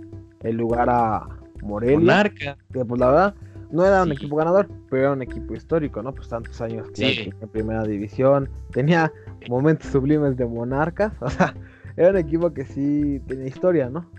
el 0.43 0.55
lugar 0.55 0.89
a 0.89 1.27
Morelia. 1.61 1.99
Monarca. 1.99 2.57
Que 2.71 2.85
pues 2.85 2.99
la 2.99 3.07
verdad 3.07 3.35
no 3.75 3.85
era 3.85 4.03
un 4.03 4.11
equipo 4.11 4.37
ganador, 4.37 4.67
pero 4.89 5.03
era 5.03 5.11
un 5.11 5.21
equipo 5.21 5.53
histórico, 5.53 6.01
¿no? 6.01 6.13
Pues 6.13 6.29
tantos 6.29 6.59
años 6.61 6.89
que 6.91 7.33
en 7.39 7.49
primera 7.49 7.83
división. 7.83 8.49
Tenía 8.71 9.11
momentos 9.49 9.91
sublimes 9.91 10.37
de 10.37 10.45
monarcas. 10.45 11.13
O 11.21 11.29
sea, 11.29 11.53
era 11.97 12.09
un 12.11 12.17
equipo 12.17 12.53
que 12.53 12.65
sí 12.65 13.21
tenía 13.27 13.47
historia, 13.47 13.89
¿no? 13.89 14.09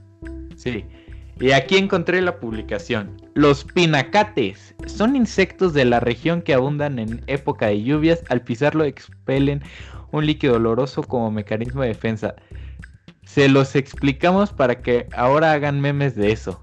Sí. 0.56 0.84
Y 1.38 1.52
aquí 1.52 1.76
encontré 1.76 2.20
la 2.22 2.38
publicación. 2.40 3.10
Los 3.34 3.64
pinacates 3.64 4.74
son 4.86 5.16
insectos 5.16 5.74
de 5.74 5.84
la 5.84 6.00
región 6.00 6.40
que 6.40 6.54
abundan 6.54 6.98
en 6.98 7.22
época 7.26 7.66
de 7.66 7.82
lluvias. 7.82 8.24
Al 8.28 8.40
pisarlo 8.40 8.84
expelen 8.84 9.62
un 10.12 10.26
líquido 10.26 10.56
oloroso 10.56 11.02
como 11.02 11.30
mecanismo 11.30 11.82
de 11.82 11.88
defensa. 11.88 12.34
Se 13.24 13.48
los 13.48 13.76
explicamos 13.76 14.52
para 14.52 14.80
que 14.80 15.06
ahora 15.14 15.52
hagan 15.52 15.80
memes 15.80 16.14
de 16.14 16.32
eso. 16.32 16.62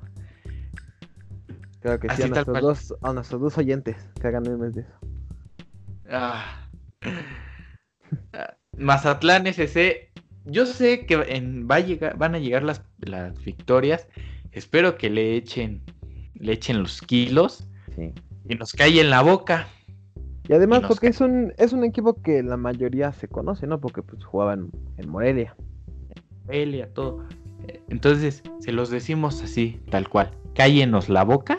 Creo 1.84 2.00
que 2.00 2.10
sí, 2.16 2.24
a 2.24 2.28
nuestros, 2.28 2.62
dos, 2.62 2.96
a 3.02 3.14
nuestros, 3.14 3.42
dos, 3.42 3.58
oyentes 3.58 3.98
que 4.20 4.28
hagan 4.28 4.44
memes 4.44 4.74
de 4.74 4.82
eso. 4.82 4.94
Ah. 6.10 6.70
Mazatlán 8.78 9.46
SC 9.48 10.14
yo 10.46 10.66
sé 10.66 11.06
que 11.06 11.18
va 11.18 11.76
a 11.76 11.80
llegar, 11.82 12.18
van 12.18 12.36
a 12.36 12.40
llegar 12.40 12.64
las, 12.64 12.84
las 13.00 13.38
victorias. 13.44 14.08
Espero 14.54 14.98
que 14.98 15.10
le 15.10 15.36
echen, 15.36 15.82
le 16.36 16.54
echen 16.54 16.80
los 16.80 17.02
kilos 17.02 17.68
y 18.48 18.56
nos 18.56 18.72
cae 18.72 19.02
en 19.02 19.10
la 19.10 19.22
boca. 19.22 19.68
Y 20.48 20.54
además 20.54 20.84
porque 20.88 21.08
es 21.08 21.20
un, 21.20 21.54
es 21.58 21.74
un 21.74 21.84
equipo 21.84 22.22
que 22.22 22.44
la 22.44 22.56
mayoría 22.56 23.12
se 23.12 23.28
conoce, 23.28 23.68
¿no? 23.68 23.82
Porque 23.82 24.02
pues 24.04 24.24
jugaban 24.24 24.72
en 24.98 25.10
Morelia. 25.10 25.56
Morelia, 26.46 26.90
todo. 26.94 27.26
Entonces, 27.90 28.42
se 28.60 28.72
los 28.74 28.90
decimos 28.90 29.42
así, 29.42 29.82
tal 29.90 30.10
cual. 30.10 30.32
Cállenos 30.56 31.08
la 31.08 31.24
boca 31.24 31.58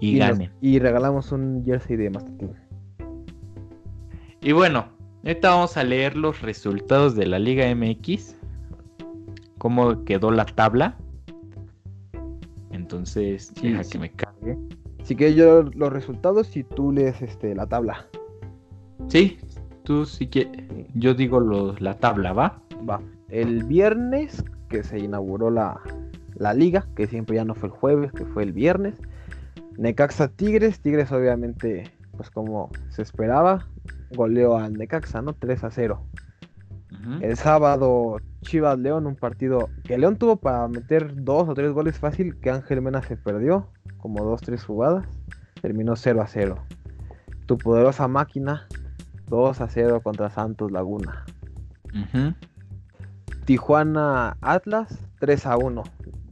y, 0.00 0.20
y 0.60 0.78
regalamos 0.78 1.32
un 1.32 1.64
jersey 1.64 1.96
de 1.96 2.10
Mazatlán. 2.10 2.54
Y 4.40 4.52
bueno, 4.52 4.96
Ahorita 5.26 5.50
vamos 5.50 5.76
a 5.76 5.82
leer 5.82 6.16
los 6.16 6.40
resultados 6.40 7.16
de 7.16 7.26
la 7.26 7.40
Liga 7.40 7.66
MX. 7.74 8.36
Cómo 9.58 10.04
quedó 10.04 10.30
la 10.30 10.46
tabla. 10.46 10.96
Entonces, 12.70 13.52
deja 13.60 13.82
que 13.82 13.98
me 13.98 14.12
cargue. 14.12 14.56
Así 15.02 15.16
que 15.16 15.34
yo 15.34 15.64
los 15.64 15.92
resultados 15.92 16.56
y 16.56 16.62
tú 16.62 16.92
lees 16.92 17.22
este, 17.22 17.56
la 17.56 17.66
tabla. 17.66 18.06
Sí, 19.08 19.38
tú 19.82 20.06
sí 20.06 20.28
que. 20.28 20.86
Yo 20.94 21.12
digo 21.12 21.74
la 21.80 21.94
tabla, 21.94 22.32
¿va? 22.32 22.62
Va. 22.88 23.00
El 23.28 23.64
viernes 23.64 24.44
que 24.68 24.84
se 24.84 25.00
inauguró 25.00 25.50
la, 25.50 25.80
la 26.36 26.54
liga, 26.54 26.86
que 26.94 27.08
siempre 27.08 27.34
ya 27.34 27.44
no 27.44 27.56
fue 27.56 27.70
el 27.70 27.74
jueves, 27.74 28.12
que 28.12 28.26
fue 28.26 28.44
el 28.44 28.52
viernes. 28.52 28.94
Necaxa 29.78 30.28
Tigres, 30.28 30.80
Tigres 30.80 31.12
obviamente, 31.12 31.92
pues 32.16 32.30
como 32.30 32.70
se 32.88 33.02
esperaba, 33.02 33.66
goleó 34.14 34.56
al 34.56 34.74
Necaxa, 34.74 35.22
¿no? 35.22 35.34
3 35.34 35.64
a 35.64 35.70
0. 35.70 36.02
El 37.20 37.36
sábado, 37.36 38.16
Chivas 38.42 38.78
León, 38.78 39.06
un 39.06 39.14
partido 39.14 39.68
que 39.84 39.96
León 39.96 40.16
tuvo 40.16 40.36
para 40.36 40.66
meter 40.66 41.22
dos 41.22 41.48
o 41.48 41.54
tres 41.54 41.70
goles 41.70 41.98
fácil, 41.98 42.36
que 42.40 42.50
Ángel 42.50 42.82
Mena 42.82 43.00
se 43.02 43.16
perdió, 43.16 43.68
como 43.98 44.24
dos, 44.24 44.40
tres 44.40 44.64
jugadas, 44.64 45.06
terminó 45.60 45.94
0 45.94 46.22
a 46.22 46.26
0. 46.26 46.56
Tu 47.46 47.58
poderosa 47.58 48.08
máquina, 48.08 48.66
2 49.28 49.60
a 49.60 49.68
0 49.68 50.00
contra 50.02 50.30
Santos 50.30 50.72
Laguna. 50.72 51.24
Tijuana 53.44 54.36
Atlas, 54.40 54.98
3 55.20 55.46
a 55.46 55.56
1. 55.56 55.82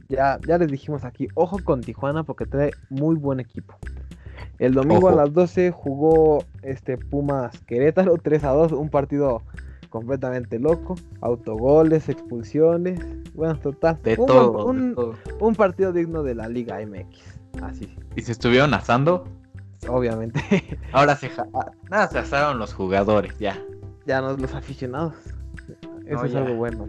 Ya, 0.07 0.39
ya 0.47 0.57
les 0.57 0.69
dijimos 0.69 1.03
aquí, 1.03 1.27
ojo 1.33 1.59
con 1.63 1.81
Tijuana 1.81 2.23
porque 2.23 2.45
trae 2.45 2.71
muy 2.89 3.15
buen 3.15 3.39
equipo. 3.39 3.75
El 4.59 4.73
domingo 4.73 5.09
a 5.09 5.15
las 5.15 5.33
12 5.33 5.71
jugó 5.71 6.43
este 6.61 6.97
Pumas 6.97 7.59
Querétaro 7.61 8.15
3 8.21 8.43
a 8.43 8.49
2, 8.51 8.71
un 8.73 8.89
partido 8.89 9.41
completamente 9.89 10.59
loco, 10.59 10.95
autogoles, 11.21 12.09
expulsiones, 12.09 12.99
bueno, 13.33 13.57
total. 13.57 13.99
De, 14.03 14.15
todo, 14.15 14.65
un, 14.65 15.55
partido 15.55 15.93
digno 15.93 16.23
de 16.23 16.35
la 16.35 16.47
Liga 16.47 16.79
MX. 16.85 17.39
Así. 17.61 17.95
¿Y 18.15 18.21
se 18.21 18.33
estuvieron 18.33 18.73
asando? 18.73 19.25
Obviamente. 19.87 20.41
Ahora 20.91 21.15
se 21.15 21.31
nada, 21.89 22.07
se 22.07 22.19
asaron 22.19 22.59
los 22.59 22.73
jugadores, 22.73 23.37
ya. 23.39 23.57
Ya 24.05 24.21
no 24.21 24.35
los 24.35 24.53
aficionados. 24.53 25.13
Eso 26.05 26.25
es 26.25 26.35
algo 26.35 26.55
bueno. 26.55 26.87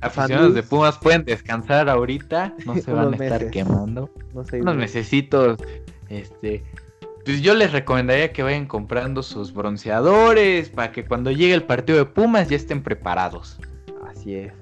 Aficionados 0.00 0.54
de 0.54 0.62
Pumas 0.62 0.98
pueden 0.98 1.24
descansar 1.24 1.88
ahorita, 1.88 2.54
no 2.64 2.74
se 2.76 2.92
van 2.92 3.12
a 3.12 3.16
estar 3.16 3.50
quemando. 3.50 4.10
No 4.34 4.44
sé, 4.44 4.60
unos 4.60 4.76
necesitos 4.76 5.58
este, 6.08 6.64
pues 7.24 7.42
yo 7.42 7.54
les 7.54 7.72
recomendaría 7.72 8.32
que 8.32 8.42
vayan 8.42 8.66
comprando 8.66 9.22
sus 9.22 9.52
bronceadores 9.52 10.68
para 10.70 10.90
que 10.90 11.04
cuando 11.04 11.30
llegue 11.30 11.54
el 11.54 11.62
partido 11.62 11.98
de 11.98 12.04
Pumas 12.04 12.48
ya 12.48 12.56
estén 12.56 12.82
preparados. 12.82 13.58
Así 14.08 14.34
es, 14.34 14.52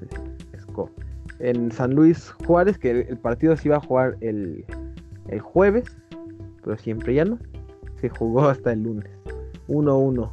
En 1.38 1.70
San 1.72 1.94
Luis 1.94 2.30
Juárez, 2.46 2.78
que 2.78 2.90
el 2.90 3.16
partido 3.16 3.56
se 3.56 3.68
iba 3.68 3.76
a 3.76 3.80
jugar 3.80 4.16
el, 4.20 4.64
jueves, 5.40 5.84
pero 6.62 6.76
siempre 6.76 7.14
ya 7.14 7.24
no. 7.24 7.38
Se 8.00 8.08
jugó 8.08 8.48
hasta 8.48 8.72
el 8.72 8.82
lunes. 8.82 9.10
1-1. 9.68 10.30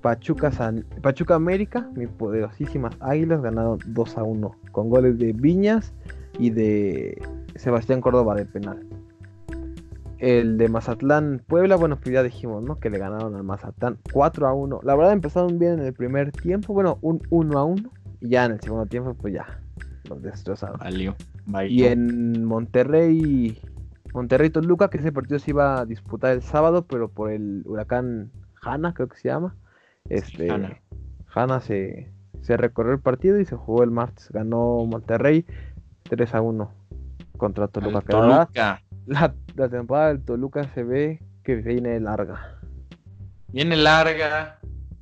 Pachuca, 0.00 0.52
San... 0.52 0.84
Pachuca 1.02 1.34
América, 1.34 1.88
mis 1.94 2.08
poderosísimas 2.08 2.96
águilas 3.00 3.42
ganaron 3.42 3.78
2 3.86 4.18
a 4.18 4.22
1 4.22 4.50
con 4.72 4.90
goles 4.90 5.18
de 5.18 5.32
Viñas 5.32 5.92
y 6.38 6.50
de 6.50 7.20
Sebastián 7.56 8.00
Córdoba 8.00 8.34
de 8.34 8.44
penal. 8.44 8.84
El 10.18 10.58
de 10.58 10.68
Mazatlán 10.68 11.42
Puebla, 11.46 11.76
bueno, 11.76 11.96
pues 11.96 12.12
ya 12.12 12.22
dijimos, 12.22 12.62
¿no? 12.62 12.80
Que 12.80 12.90
le 12.90 12.98
ganaron 12.98 13.36
al 13.36 13.44
Mazatlán 13.44 13.98
4 14.12 14.48
a 14.48 14.52
1. 14.52 14.80
La 14.82 14.96
verdad 14.96 15.12
empezaron 15.12 15.58
bien 15.58 15.74
en 15.74 15.86
el 15.86 15.92
primer 15.92 16.32
tiempo, 16.32 16.72
bueno, 16.72 16.98
un 17.02 17.22
1 17.30 17.58
a 17.58 17.64
1. 17.64 17.90
Y 18.20 18.30
ya 18.30 18.44
en 18.44 18.52
el 18.52 18.60
segundo 18.60 18.86
tiempo, 18.86 19.14
pues 19.14 19.34
ya 19.34 19.60
los 20.08 20.20
destrozaron. 20.22 20.78
Valió. 20.80 21.14
Y 21.68 21.84
en 21.84 22.44
Monterrey, 22.44 23.60
Monterrey 24.12 24.50
Toluca, 24.50 24.90
que 24.90 24.98
ese 24.98 25.12
partido 25.12 25.38
se 25.38 25.52
iba 25.52 25.80
a 25.80 25.86
disputar 25.86 26.32
el 26.32 26.42
sábado, 26.42 26.84
pero 26.84 27.08
por 27.08 27.30
el 27.30 27.62
huracán 27.64 28.32
Hanna, 28.60 28.94
creo 28.94 29.08
que 29.08 29.16
se 29.18 29.28
llama. 29.28 29.54
Este, 30.08 30.50
Hanna. 31.34 31.60
se, 31.60 32.10
se 32.40 32.56
recorrió 32.56 32.92
el 32.92 33.00
partido 33.00 33.38
y 33.38 33.44
se 33.44 33.56
jugó 33.56 33.82
el 33.82 33.90
martes. 33.90 34.28
Ganó 34.30 34.84
Monterrey 34.86 35.44
3 36.04 36.34
a 36.34 36.40
1 36.40 36.70
contra 37.36 37.68
Toluca. 37.68 38.00
Toluca 38.00 38.82
la, 39.08 39.68
temporada 39.70 40.08
del 40.08 40.24
Toluca 40.24 40.64
se 40.74 40.84
ve 40.84 41.22
que 41.42 41.56
viene 41.56 41.98
larga. 41.98 42.58
Viene 43.48 43.76
larga, 43.76 44.58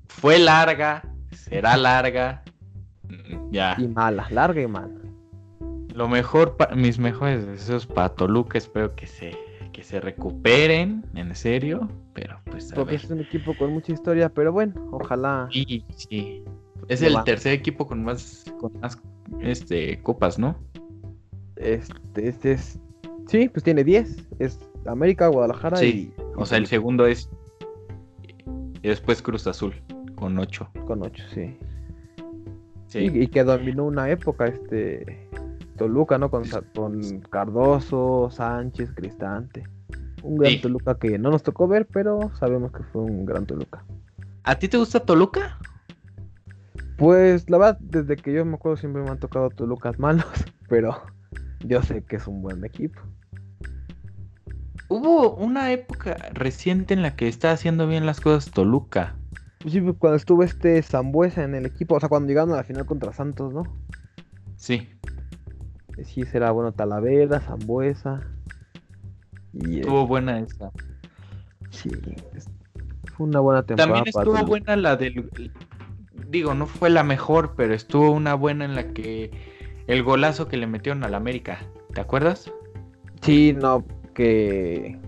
fue 0.09 0.39
larga, 0.39 1.03
será 1.33 1.77
larga. 1.77 2.43
Ya. 3.51 3.75
Y 3.79 3.89
mala, 3.89 4.27
larga 4.31 4.63
y 4.63 4.67
mala. 4.67 4.95
Lo 5.93 6.09
mejor, 6.09 6.57
mis 6.77 6.99
mejores 6.99 7.47
deseos 7.47 7.87
para 7.87 8.11
Toluca, 8.11 8.59
espero 8.59 8.95
que 8.95 9.07
se, 9.07 9.37
que 9.77 9.83
se 9.83 10.01
recuperen, 10.01 11.05
en 11.15 11.35
serio, 11.35 11.87
pero 12.15 12.41
pues 12.51 12.73
Porque 12.75 12.95
es 12.95 13.11
un 13.11 13.21
equipo 13.21 13.55
con 13.59 13.75
mucha 13.75 13.93
historia, 13.93 14.31
pero 14.31 14.51
bueno, 14.51 14.73
ojalá. 14.91 15.51
Sí, 15.53 15.85
sí. 15.95 16.43
Es 16.89 17.03
el 17.03 17.15
tercer 17.25 17.53
equipo 17.53 17.87
con 17.87 18.03
más, 18.03 18.51
con 18.59 18.73
más 18.81 18.99
este, 19.41 20.01
copas, 20.03 20.39
¿no? 20.39 20.57
Este, 21.57 22.27
este 22.27 22.53
es. 22.53 22.81
Sí, 23.27 23.51
pues 23.51 23.65
tiene 23.65 23.85
10. 23.85 24.29
Es 24.39 24.59
América, 24.87 25.29
Guadalajara 25.29 25.77
sí. 25.77 26.11
O 26.37 26.47
sea, 26.47 26.57
el 26.57 26.67
segundo 26.67 27.07
es. 27.07 27.29
Y 28.83 28.89
después 28.89 29.21
Cruz 29.21 29.47
Azul, 29.47 29.75
con 30.15 30.39
8. 30.39 30.71
Con 30.87 31.03
8, 31.03 31.23
sí. 31.35 31.55
sí. 32.87 33.11
Y, 33.13 33.27
que 33.27 33.45
dominó 33.45 33.85
una 33.85 34.09
época, 34.09 34.47
este. 34.47 35.29
Toluca, 35.77 36.19
¿no? 36.19 36.31
Con, 36.31 36.45
con 36.75 37.21
Cardoso, 37.31 38.29
Sánchez, 38.31 38.93
Cristante. 38.95 39.65
Un 40.23 40.37
gran 40.37 40.61
Toluca 40.61 40.99
que 40.99 41.19
no 41.19 41.31
nos 41.31 41.43
tocó 41.43 41.69
ver, 41.69 41.87
pero 41.87 42.31
sabemos 42.39 42.73
que 42.73 42.83
fue 42.85 43.03
un 43.03 43.25
gran 43.25 43.47
Toluca. 43.47 43.85
¿A 44.43 44.59
ti 44.59 44.69
te 44.69 44.77
gusta 44.77 45.01
Toluca? 45.01 45.59
Pues 46.97 47.49
la 47.51 47.59
verdad, 47.59 47.79
desde 47.81 48.17
que 48.17 48.33
yo 48.33 48.45
me 48.45 48.55
acuerdo 48.55 48.77
siempre 48.77 49.03
me 49.03 49.11
han 49.11 49.19
tocado 49.19 49.51
Tolucas 49.51 49.99
malos, 49.99 50.27
pero 50.69 51.03
yo 51.65 51.83
sé 51.83 52.03
que 52.03 52.17
es 52.17 52.27
un 52.27 52.43
buen 52.43 52.65
equipo. 52.65 53.01
Hubo 54.89 55.35
una 55.35 55.73
época 55.73 56.17
reciente 56.33 56.95
en 56.95 57.03
la 57.03 57.17
que 57.17 57.29
estaba 57.29 57.55
haciendo 57.55 57.87
bien 57.87 58.07
las 58.07 58.21
cosas 58.21 58.53
Toluca. 58.53 59.17
Pues 59.59 59.75
sí, 59.75 59.81
cuando 59.99 60.17
estuvo 60.17 60.43
este 60.43 60.81
Zambuesa 60.83 61.43
en 61.43 61.55
el 61.55 61.67
equipo, 61.67 61.97
o 61.97 62.01
sea, 62.01 62.09
cuando 62.09 62.29
llegaron 62.29 62.53
a 62.53 62.57
la 62.57 62.65
final 62.65 62.87
contra 62.87 63.13
Santos, 63.13 63.53
¿no? 63.53 63.65
Sí. 64.57 64.89
Sí, 66.05 66.25
será 66.25 66.51
bueno 66.51 66.73
Talavera, 66.73 67.41
Zambuesa. 67.41 68.21
Y, 69.53 69.81
estuvo 69.81 70.07
buena 70.07 70.41
esa. 70.41 70.71
Sí, 71.71 71.91
fue 73.15 73.27
una 73.27 73.41
buena 73.41 73.63
temporada. 73.63 73.95
También 73.95 74.15
estuvo 74.15 74.47
buena 74.47 74.77
la 74.77 74.97
del. 74.97 75.31
Digo, 76.29 76.55
no 76.55 76.67
fue 76.67 76.91
la 76.91 77.03
mejor, 77.03 77.55
pero 77.57 77.75
estuvo 77.75 78.11
una 78.11 78.35
buena 78.35 78.65
en 78.65 78.75
la 78.75 78.89
que. 78.93 79.31
El 79.87 80.03
golazo 80.03 80.49
que 80.49 80.57
le 80.57 80.67
metieron 80.67 81.05
al 81.05 81.15
América. 81.15 81.59
¿Te 81.95 82.01
acuerdas? 82.01 82.53
Sí, 83.23 83.53
no, 83.53 83.85
que 84.15 84.99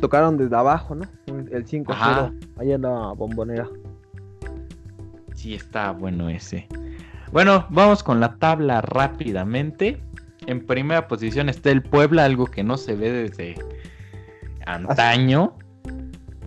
tocaron 0.00 0.36
desde 0.38 0.56
abajo, 0.56 0.94
¿no? 0.94 1.04
El 1.26 1.64
5-0, 1.64 2.34
allá 2.58 2.74
en 2.74 2.82
la 2.82 3.12
bombonera. 3.12 3.68
Sí, 5.34 5.54
está 5.54 5.92
bueno 5.92 6.28
ese. 6.28 6.66
Bueno, 7.32 7.66
vamos 7.70 8.02
con 8.02 8.18
la 8.18 8.36
tabla 8.36 8.80
rápidamente. 8.80 10.02
En 10.46 10.66
primera 10.66 11.06
posición 11.08 11.48
está 11.48 11.70
el 11.70 11.82
Puebla, 11.82 12.24
algo 12.24 12.46
que 12.46 12.62
no 12.64 12.76
se 12.76 12.94
ve 12.94 13.10
desde 13.12 13.54
antaño. 14.66 15.54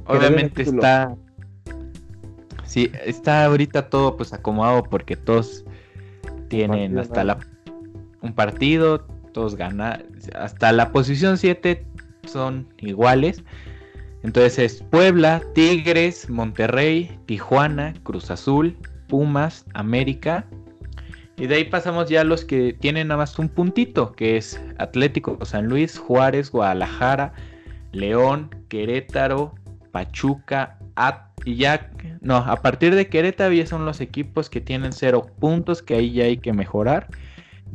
Obviamente 0.05 0.63
está. 0.63 1.15
Sí, 2.65 2.91
está 3.05 3.45
ahorita 3.45 3.89
todo 3.89 4.17
pues 4.17 4.33
acomodado 4.33 4.83
porque 4.83 5.15
todos 5.15 5.63
tienen 6.49 6.97
hasta 6.97 7.23
la 7.23 7.39
un 8.21 8.33
partido, 8.33 9.01
todos 9.33 9.55
ganan. 9.55 10.03
Hasta 10.33 10.71
la 10.71 10.91
posición 10.91 11.37
7 11.37 11.85
son 12.25 12.67
iguales. 12.79 13.43
Entonces 14.23 14.57
es 14.57 14.81
Puebla, 14.81 15.41
Tigres, 15.53 16.29
Monterrey, 16.29 17.19
Tijuana, 17.25 17.93
Cruz 18.03 18.31
Azul, 18.31 18.77
Pumas, 19.07 19.65
América. 19.73 20.45
Y 21.37 21.47
de 21.47 21.55
ahí 21.55 21.63
pasamos 21.65 22.09
ya 22.09 22.21
a 22.21 22.23
los 22.23 22.45
que 22.45 22.73
tienen 22.73 23.07
nada 23.07 23.19
más 23.19 23.37
un 23.39 23.49
puntito, 23.49 24.13
que 24.13 24.37
es 24.37 24.61
Atlético 24.77 25.43
San 25.45 25.67
Luis, 25.67 25.97
Juárez, 25.97 26.51
Guadalajara, 26.51 27.33
León, 27.91 28.49
Querétaro, 28.69 29.55
Pachuca, 29.91 30.77
At 30.95 31.33
y 31.45 31.55
ya, 31.55 31.91
no, 32.21 32.37
a 32.37 32.55
partir 32.57 32.95
de 32.95 33.07
Querétaro 33.07 33.53
ya 33.53 33.65
son 33.65 33.85
los 33.85 33.99
equipos 33.99 34.49
que 34.49 34.61
tienen 34.61 34.93
cero 34.93 35.25
puntos, 35.39 35.81
que 35.81 35.95
ahí 35.95 36.13
ya 36.13 36.25
hay 36.25 36.37
que 36.37 36.53
mejorar, 36.53 37.07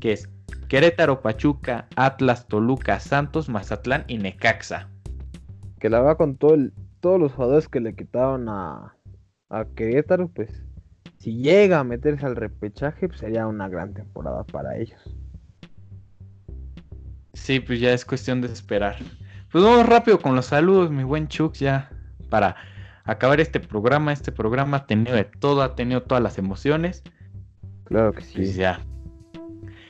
que 0.00 0.12
es 0.12 0.28
Querétaro, 0.68 1.20
Pachuca, 1.20 1.86
Atlas, 1.96 2.46
Toluca, 2.48 3.00
Santos, 3.00 3.48
Mazatlán 3.48 4.04
y 4.08 4.18
Necaxa. 4.18 4.88
Que 5.80 5.90
la 5.90 6.00
va 6.00 6.16
con 6.16 6.36
todo 6.36 6.54
el, 6.54 6.72
todos 7.00 7.20
los 7.20 7.32
jugadores 7.32 7.68
que 7.68 7.80
le 7.80 7.94
quitaron 7.94 8.48
a, 8.48 8.96
a 9.50 9.64
Querétaro, 9.76 10.28
pues 10.28 10.64
si 11.18 11.36
llega 11.36 11.80
a 11.80 11.84
meterse 11.84 12.24
al 12.24 12.36
repechaje, 12.36 13.08
pues 13.08 13.20
sería 13.20 13.46
una 13.46 13.68
gran 13.68 13.92
temporada 13.92 14.44
para 14.44 14.76
ellos. 14.78 15.00
Sí, 17.34 17.60
pues 17.60 17.80
ya 17.80 17.92
es 17.92 18.04
cuestión 18.04 18.40
de 18.40 18.48
esperar. 18.48 18.96
Pues 19.50 19.64
vamos 19.64 19.86
rápido 19.86 20.20
con 20.20 20.36
los 20.36 20.46
saludos, 20.46 20.90
mi 20.90 21.04
buen 21.04 21.28
Chuck, 21.28 21.54
ya 21.54 21.90
para 22.28 22.56
acabar 23.04 23.40
este 23.40 23.58
programa. 23.58 24.12
Este 24.12 24.30
programa 24.30 24.78
ha 24.78 24.86
tenido 24.86 25.16
de 25.16 25.24
todo, 25.24 25.62
ha 25.62 25.74
tenido 25.74 26.02
todas 26.02 26.22
las 26.22 26.38
emociones. 26.38 27.02
Claro 27.84 28.12
que 28.12 28.22
sí. 28.22 28.34
Pues 28.36 28.54
ya. 28.54 28.80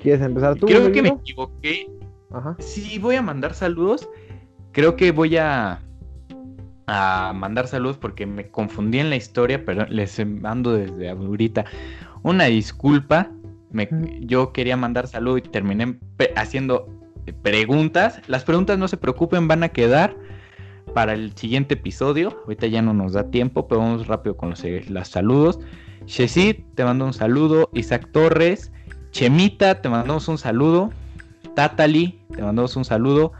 ¿Quieres 0.02 0.22
empezar 0.22 0.54
tú? 0.56 0.66
Creo 0.66 0.90
que 0.92 1.02
me 1.02 1.08
equivoqué. 1.08 1.90
Ajá. 2.30 2.56
Sí, 2.58 2.98
voy 2.98 3.16
a 3.16 3.22
mandar 3.22 3.54
saludos. 3.54 4.08
Creo 4.72 4.96
que 4.96 5.10
voy 5.10 5.36
a, 5.36 5.80
a 6.88 7.32
mandar 7.34 7.68
saludos 7.68 7.98
porque 7.98 8.26
me 8.26 8.48
confundí 8.48 8.98
en 8.98 9.10
la 9.10 9.16
historia, 9.16 9.64
pero 9.64 9.86
les 9.86 10.26
mando 10.26 10.72
desde 10.72 11.10
ahorita. 11.10 11.66
Una 12.22 12.46
disculpa. 12.46 13.30
Me, 13.70 13.86
yo 14.20 14.54
quería 14.54 14.78
mandar 14.78 15.06
saludos 15.06 15.42
y 15.44 15.48
terminé 15.50 15.98
haciendo 16.34 16.88
preguntas. 17.42 18.22
Las 18.26 18.44
preguntas 18.44 18.78
no 18.78 18.88
se 18.88 18.96
preocupen, 18.96 19.46
van 19.46 19.62
a 19.62 19.68
quedar 19.68 20.16
para 20.94 21.12
el 21.12 21.36
siguiente 21.36 21.74
episodio. 21.74 22.40
Ahorita 22.44 22.66
ya 22.66 22.80
no 22.80 22.94
nos 22.94 23.12
da 23.12 23.30
tiempo, 23.30 23.68
pero 23.68 23.82
vamos 23.82 24.06
rápido 24.06 24.38
con 24.38 24.50
los, 24.50 24.64
eh, 24.64 24.82
saludos. 25.04 25.60
Shesid, 26.06 26.56
te 26.74 26.84
mando 26.84 27.04
un 27.04 27.12
saludo. 27.12 27.68
Isaac 27.74 28.08
Torres, 28.12 28.72
Chemita, 29.10 29.82
te 29.82 29.90
mandamos 29.90 30.26
un 30.28 30.38
saludo. 30.38 30.90
Tatali, 31.54 32.18
te 32.34 32.42
mandamos 32.42 32.76
un 32.76 32.86
saludo. 32.86 33.32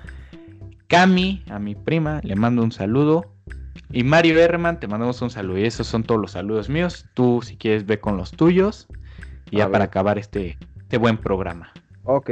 Cami, 0.87 1.43
a 1.49 1.59
mi 1.59 1.75
prima, 1.75 2.21
le 2.23 2.37
mando 2.37 2.63
un 2.63 2.73
saludo. 2.73 3.25
Y 3.91 4.05
Mario 4.05 4.39
Herman, 4.39 4.81
te 4.81 4.87
mandamos 4.87 5.23
un 5.23 5.31
saludo. 5.31 5.59
Y 5.59 5.65
esos 5.65 5.87
son 5.87 6.03
todos 6.03 6.21
los 6.21 6.33
saludos 6.33 6.69
míos. 6.69 7.07
Tú, 7.15 7.41
si 7.43 7.57
quieres, 7.57 7.87
ve 7.87 7.99
con 8.01 8.17
los 8.17 8.33
tuyos. 8.33 8.87
Y 9.51 9.59
ya 9.59 9.71
para 9.71 9.85
acabar 9.85 10.19
este, 10.19 10.59
este 10.77 10.99
buen 10.99 11.17
programa. 11.17 11.73
Ok, 12.05 12.31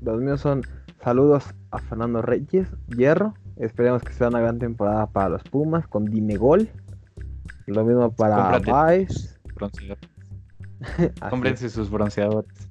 los 0.00 0.20
míos 0.20 0.40
son 0.40 0.62
saludos 1.02 1.54
a 1.70 1.78
Fernando 1.78 2.22
Reyes, 2.22 2.68
Hierro. 2.88 3.34
Esperemos 3.56 4.02
que 4.02 4.12
sea 4.12 4.28
una 4.28 4.40
gran 4.40 4.58
temporada 4.58 5.06
para 5.06 5.28
los 5.28 5.42
Pumas 5.44 5.86
con 5.86 6.06
Dinegol. 6.06 6.70
Lo 7.66 7.84
mismo 7.84 8.10
para 8.12 8.58
Vice. 8.58 9.38
Cómprense 11.30 11.68
sus 11.68 11.90
bronceadores. 11.90 12.61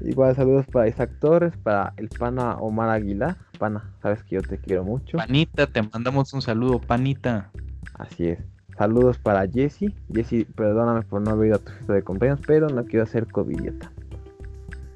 Igual 0.00 0.36
saludos 0.36 0.66
para 0.66 0.88
Isaac 0.88 1.10
Torres, 1.20 1.56
para 1.62 1.92
el 1.96 2.08
pana 2.08 2.56
Omar 2.58 2.90
Aguilar. 2.90 3.36
Pana, 3.58 3.90
sabes 4.02 4.22
que 4.22 4.36
yo 4.36 4.42
te 4.42 4.58
quiero 4.58 4.84
mucho. 4.84 5.16
Panita, 5.16 5.66
te 5.66 5.82
mandamos 5.82 6.32
un 6.32 6.42
saludo, 6.42 6.80
panita. 6.80 7.50
Así 7.94 8.28
es. 8.28 8.38
Saludos 8.76 9.18
para 9.18 9.48
Jesse. 9.48 9.92
Jesse, 10.12 10.46
perdóname 10.54 11.02
por 11.02 11.20
no 11.20 11.32
haber 11.32 11.48
ido 11.48 11.56
a 11.56 11.58
tu 11.58 11.72
fiesta 11.72 11.92
de 11.94 12.02
cumpleaños, 12.02 12.40
pero 12.46 12.68
no 12.68 12.84
quiero 12.84 13.02
hacer 13.02 13.26
covidieta. 13.26 13.90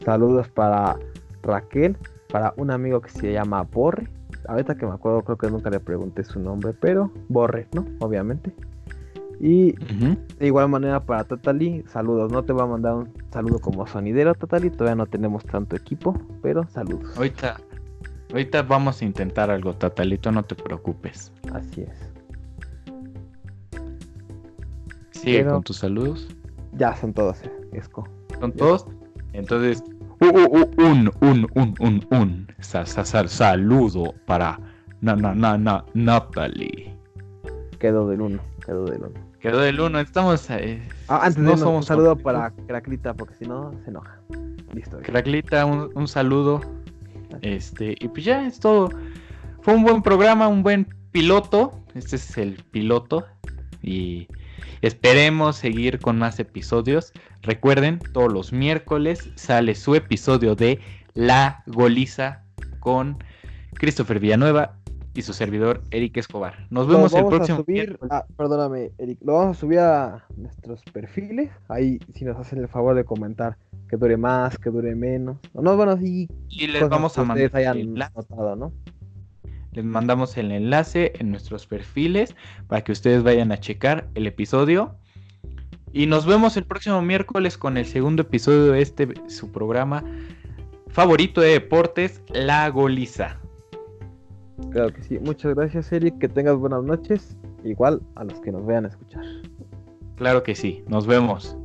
Saludos 0.04 0.48
para 0.48 0.96
Raquel, 1.42 1.96
para 2.30 2.54
un 2.56 2.70
amigo 2.70 3.00
que 3.00 3.10
se 3.10 3.32
llama 3.32 3.62
Borre. 3.62 4.08
Ahorita 4.48 4.76
que 4.76 4.86
me 4.86 4.92
acuerdo, 4.92 5.22
creo 5.22 5.38
que 5.38 5.50
nunca 5.50 5.70
le 5.70 5.80
pregunté 5.80 6.24
su 6.24 6.38
nombre, 6.38 6.72
pero 6.72 7.10
Borre, 7.28 7.66
¿no? 7.74 7.84
Obviamente. 7.98 8.52
Y 9.40 9.72
de 9.72 10.46
igual 10.46 10.68
manera 10.68 11.00
para 11.04 11.24
Tatali, 11.24 11.84
saludos. 11.88 12.30
No 12.30 12.44
te 12.44 12.52
voy 12.52 12.62
a 12.62 12.66
mandar 12.66 12.94
un 12.94 13.21
saludo 13.32 13.58
como 13.58 13.86
sonidero, 13.86 14.34
Tatali. 14.34 14.70
Todavía 14.70 14.96
no 14.96 15.06
tenemos 15.06 15.44
tanto 15.44 15.74
equipo, 15.74 16.14
pero 16.42 16.66
saludos. 16.68 17.16
Ahorita, 17.16 17.60
ahorita 18.30 18.62
vamos 18.62 19.02
a 19.02 19.04
intentar 19.04 19.50
algo, 19.50 19.74
Tatalito, 19.74 20.30
no 20.30 20.44
te 20.44 20.54
preocupes. 20.54 21.32
Así 21.52 21.82
es. 21.82 22.12
Sigue 25.10 25.46
con 25.46 25.62
tus 25.62 25.78
saludos. 25.78 26.28
Ya 26.72 26.94
son 26.96 27.12
todos, 27.12 27.42
eh, 27.42 27.52
Esco. 27.72 28.08
¿Son 28.40 28.52
todos? 28.52 28.86
Entonces, 29.32 29.82
un, 30.20 30.70
un, 30.78 31.10
un, 31.20 31.48
un, 31.54 32.06
un, 32.10 32.46
saludo 32.60 34.14
para 34.26 34.58
na, 35.00 35.16
na, 35.16 35.34
na, 35.34 35.56
na, 35.58 35.84
Natalie. 35.94 36.94
Quedó 37.78 38.08
del 38.08 38.20
uno, 38.20 38.40
quedó 38.64 38.84
del 38.84 39.02
uno. 39.02 39.31
Quedó 39.42 39.60
del 39.60 39.80
uno, 39.80 40.00
estamos. 40.00 40.48
Eh, 40.50 40.80
ah, 41.08 41.20
antes 41.24 41.42
no, 41.42 41.56
somos 41.56 41.76
un 41.78 41.82
saludo 41.82 42.16
para 42.16 42.52
Craclita, 42.66 43.12
porque 43.12 43.34
si 43.34 43.44
no 43.44 43.74
se 43.84 43.90
enoja. 43.90 44.18
Listo. 44.72 44.98
Craclita, 45.02 45.66
un, 45.66 45.90
un 45.94 46.08
saludo. 46.08 46.60
Este, 47.42 47.96
y 47.98 48.08
pues 48.08 48.24
ya 48.24 48.46
es 48.46 48.60
todo. 48.60 48.90
Fue 49.60 49.74
un 49.74 49.82
buen 49.82 50.00
programa, 50.00 50.48
un 50.48 50.62
buen 50.62 50.86
piloto. 51.10 51.72
Este 51.94 52.16
es 52.16 52.38
el 52.38 52.54
piloto. 52.70 53.26
Y 53.82 54.28
Esperemos 54.82 55.56
seguir 55.56 56.00
con 56.00 56.18
más 56.18 56.40
episodios. 56.40 57.12
Recuerden, 57.42 58.00
todos 58.12 58.32
los 58.32 58.52
miércoles 58.52 59.30
sale 59.36 59.76
su 59.76 59.94
episodio 59.94 60.56
de 60.56 60.80
La 61.14 61.62
Goliza 61.66 62.42
con 62.80 63.22
Christopher 63.74 64.18
Villanueva 64.18 64.74
y 65.14 65.22
su 65.22 65.32
servidor 65.32 65.82
Eric 65.90 66.16
Escobar. 66.16 66.66
Nos 66.70 66.86
vemos 66.86 67.12
el 67.14 67.26
próximo. 67.26 67.58
A 67.58 67.62
subir, 67.62 67.98
perdóname, 68.36 68.92
Eric, 68.98 69.18
lo 69.22 69.34
vamos 69.34 69.56
a 69.56 69.60
subir 69.60 69.78
a 69.78 70.24
nuestros 70.36 70.82
perfiles. 70.92 71.50
Ahí, 71.68 71.98
si 72.14 72.24
nos 72.24 72.38
hacen 72.38 72.58
el 72.58 72.68
favor 72.68 72.94
de 72.94 73.04
comentar 73.04 73.56
que 73.88 73.96
dure 73.96 74.16
más, 74.16 74.56
que 74.56 74.70
dure 74.70 74.94
menos. 74.94 75.36
no, 75.52 75.76
bueno, 75.76 75.96
sí. 75.98 76.28
Y 76.48 76.66
les 76.66 76.88
vamos 76.88 77.18
a 77.18 77.24
mandar. 77.24 77.76
el 77.76 77.94
notado, 77.94 78.56
¿no? 78.56 78.72
Les 79.72 79.84
mandamos 79.84 80.36
el 80.36 80.50
enlace 80.52 81.12
en 81.18 81.30
nuestros 81.30 81.66
perfiles 81.66 82.34
para 82.68 82.82
que 82.82 82.92
ustedes 82.92 83.22
vayan 83.22 83.52
a 83.52 83.58
checar 83.58 84.08
el 84.14 84.26
episodio. 84.26 84.96
Y 85.92 86.06
nos 86.06 86.24
vemos 86.24 86.56
el 86.56 86.64
próximo 86.64 87.02
miércoles 87.02 87.58
con 87.58 87.76
el 87.76 87.84
segundo 87.84 88.22
episodio 88.22 88.72
de 88.72 88.80
este 88.80 89.08
su 89.28 89.52
programa 89.52 90.04
favorito 90.88 91.40
de 91.40 91.48
deportes, 91.48 92.22
La 92.28 92.68
Goliza. 92.70 93.41
Claro 94.70 94.92
que 94.92 95.02
sí. 95.02 95.18
Muchas 95.18 95.54
gracias, 95.54 95.92
Eric. 95.92 96.18
Que 96.18 96.28
tengas 96.28 96.56
buenas 96.56 96.82
noches. 96.82 97.36
Igual 97.64 98.02
a 98.14 98.24
los 98.24 98.40
que 98.40 98.52
nos 98.52 98.64
vean 98.66 98.84
a 98.84 98.88
escuchar. 98.88 99.24
Claro 100.16 100.42
que 100.42 100.54
sí. 100.54 100.84
Nos 100.88 101.06
vemos. 101.06 101.56